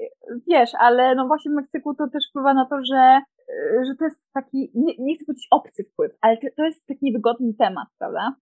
wiesz, 0.47 0.71
ale 0.79 1.15
no 1.15 1.27
właśnie 1.27 1.51
w 1.51 1.55
Meksyku 1.55 1.95
to 1.95 2.07
też 2.07 2.23
wpływa 2.29 2.53
na 2.53 2.65
to, 2.65 2.75
że, 2.83 3.21
że 3.87 3.95
to 3.99 4.05
jest 4.05 4.23
taki, 4.33 4.71
nie, 4.75 4.93
nie 4.99 5.15
chcę 5.15 5.25
powiedzieć 5.25 5.47
obcy 5.51 5.83
wpływ, 5.83 6.11
ale 6.21 6.37
to 6.37 6.65
jest 6.65 6.87
taki 6.87 7.05
niewygodny 7.05 7.53
temat, 7.53 7.87
prawda? 7.97 8.35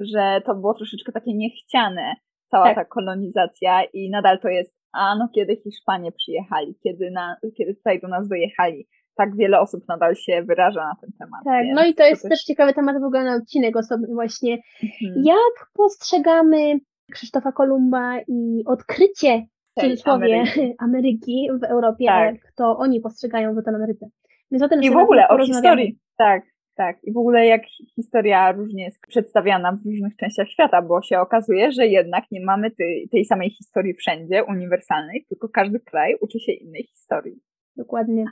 Że 0.00 0.42
to 0.44 0.54
było 0.54 0.74
troszeczkę 0.74 1.12
takie 1.12 1.34
niechciane, 1.34 2.14
cała 2.46 2.64
tak. 2.64 2.74
ta 2.74 2.84
kolonizacja 2.84 3.84
i 3.84 4.10
nadal 4.10 4.40
to 4.40 4.48
jest, 4.48 4.76
a 4.92 5.16
no 5.16 5.28
kiedy 5.34 5.56
Hiszpanie 5.56 6.12
przyjechali, 6.12 6.74
kiedy, 6.82 7.10
na, 7.10 7.36
kiedy 7.56 7.74
tutaj 7.74 8.00
do 8.00 8.08
nas 8.08 8.28
dojechali. 8.28 8.86
Tak 9.16 9.36
wiele 9.36 9.60
osób 9.60 9.88
nadal 9.88 10.14
się 10.14 10.42
wyraża 10.42 10.80
na 10.80 10.94
ten 11.00 11.10
temat. 11.18 11.40
Tak, 11.44 11.64
no 11.74 11.84
i 11.84 11.94
to 11.94 12.04
jest 12.04 12.22
to 12.22 12.28
też... 12.28 12.38
też 12.38 12.44
ciekawy 12.44 12.74
temat 12.74 13.00
w 13.00 13.04
ogóle 13.04 13.24
na 13.24 13.34
odcinek 13.34 13.76
osobny 13.76 14.08
właśnie. 14.14 14.58
Mhm. 14.82 15.24
Jak 15.24 15.70
postrzegamy 15.74 16.80
Krzysztofa 17.12 17.52
Kolumba 17.52 18.20
i 18.28 18.62
odkrycie 18.66 19.46
cudzysłowie 19.80 20.34
Ameryki. 20.34 20.74
Ameryki 20.84 21.48
w 21.60 21.64
Europie, 21.64 22.06
tak. 22.06 22.34
jak 22.34 22.52
to 22.52 22.76
oni 22.78 23.00
postrzegają 23.00 23.54
w 23.54 23.68
Ameryce. 23.68 24.06
Więc 24.50 24.62
o 24.62 24.68
tym 24.68 24.82
I 24.82 24.90
w 24.90 24.96
ogóle 24.96 25.28
o 25.28 25.46
historii. 25.46 25.98
Tak, 26.16 26.42
tak, 26.74 27.04
i 27.04 27.12
w 27.12 27.16
ogóle 27.16 27.46
jak 27.46 27.62
historia 27.94 28.52
różnie 28.52 28.84
jest 28.84 29.00
przedstawiana 29.08 29.72
w 29.72 29.86
różnych 29.86 30.16
częściach 30.16 30.48
świata, 30.48 30.82
bo 30.82 31.02
się 31.02 31.20
okazuje, 31.20 31.72
że 31.72 31.86
jednak 31.86 32.24
nie 32.30 32.44
mamy 32.44 32.70
tej, 32.70 33.08
tej 33.08 33.24
samej 33.24 33.50
historii 33.50 33.94
wszędzie, 33.94 34.44
uniwersalnej, 34.44 35.26
tylko 35.28 35.48
każdy 35.48 35.80
kraj 35.80 36.16
uczy 36.20 36.40
się 36.40 36.52
innej 36.52 36.84
historii. 36.84 37.40
Dokładnie. 37.76 38.24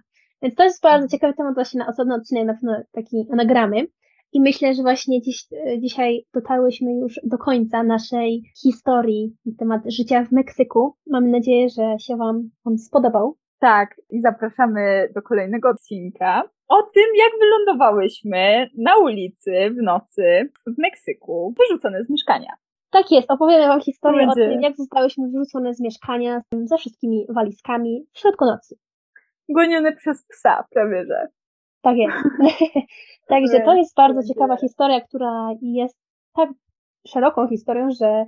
Więc 0.43 0.55
to 0.55 0.65
jest 0.65 0.83
bardzo 0.83 1.09
ciekawy 1.09 1.35
temat 1.35 1.55
właśnie 1.55 1.79
na 1.79 1.87
osobny 1.87 2.15
odcinek, 2.15 2.47
na 2.47 2.55
pewno 2.55 2.83
taki 2.93 3.27
nagramy. 3.31 3.87
I 4.33 4.41
myślę, 4.41 4.75
że 4.75 4.83
właśnie 4.83 5.23
dziś, 5.23 5.47
dzisiaj 5.79 6.27
dotarłyśmy 6.35 6.95
już 6.95 7.21
do 7.25 7.39
końca 7.39 7.83
naszej 7.83 8.43
historii 8.63 9.37
na 9.47 9.53
temat 9.59 9.83
życia 9.87 10.25
w 10.25 10.33
Meksyku. 10.33 10.95
Mam 11.07 11.31
nadzieję, 11.31 11.69
że 11.69 11.99
się 11.99 12.17
Wam 12.17 12.51
on 12.65 12.79
spodobał. 12.79 13.37
Tak, 13.59 14.01
i 14.11 14.21
zapraszamy 14.21 15.09
do 15.15 15.23
kolejnego 15.23 15.69
odcinka 15.69 16.43
o 16.71 16.83
tym, 16.83 17.05
jak 17.17 17.33
wylądowałyśmy 17.41 18.71
na 18.79 18.97
ulicy 18.97 19.71
w 19.71 19.83
nocy 19.83 20.51
w 20.67 20.79
Meksyku, 20.79 21.55
wyrzucone 21.59 22.05
z 22.05 22.11
mieszkania. 22.11 22.53
Tak 22.91 23.11
jest, 23.11 23.31
opowiemy 23.31 23.67
Wam 23.67 23.81
historię 23.81 24.27
Będzie. 24.27 24.47
o 24.47 24.49
tym, 24.49 24.63
jak 24.63 24.77
zostałyśmy 24.77 25.29
wyrzucone 25.29 25.75
z 25.75 25.81
mieszkania 25.81 26.43
ze 26.65 26.77
wszystkimi 26.77 27.27
walizkami 27.29 28.05
w 28.13 28.19
środku 28.19 28.45
nocy. 28.45 28.77
Gonione 29.49 29.93
przez 29.93 30.27
psa, 30.27 30.65
prawie 30.71 31.05
że. 31.05 31.27
Tak 31.83 31.97
jest. 31.97 32.17
Także 33.29 33.61
to 33.61 33.75
jest 33.75 33.97
bardzo 33.97 34.35
ciekawa 34.35 34.57
historia, 34.57 35.01
która 35.01 35.49
jest 35.63 35.99
tak 36.37 36.51
szeroką 37.09 37.49
historią, 37.49 37.89
że 38.01 38.25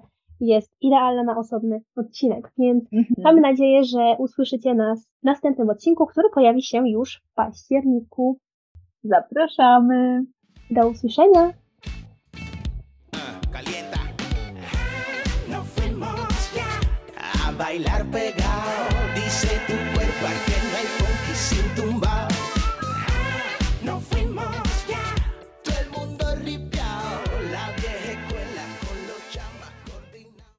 jest 0.47 0.77
idealna 0.81 1.23
na 1.23 1.39
osobny 1.39 1.81
odcinek. 1.97 2.53
Więc 2.59 2.85
mhm. 2.93 3.15
mamy 3.19 3.41
nadzieję, 3.41 3.85
że 3.85 4.17
usłyszycie 4.19 4.75
nas 4.75 5.07
w 5.07 5.25
następnym 5.25 5.71
odcinku, 5.71 6.07
który 6.07 6.29
pojawi 6.35 6.63
się 6.63 6.89
już 6.89 7.23
w 7.25 7.35
październiku. 7.35 8.39
Zapraszamy. 9.05 10.25
Do 10.71 10.89
usłyszenia. 10.89 11.53
bailar 17.63 18.52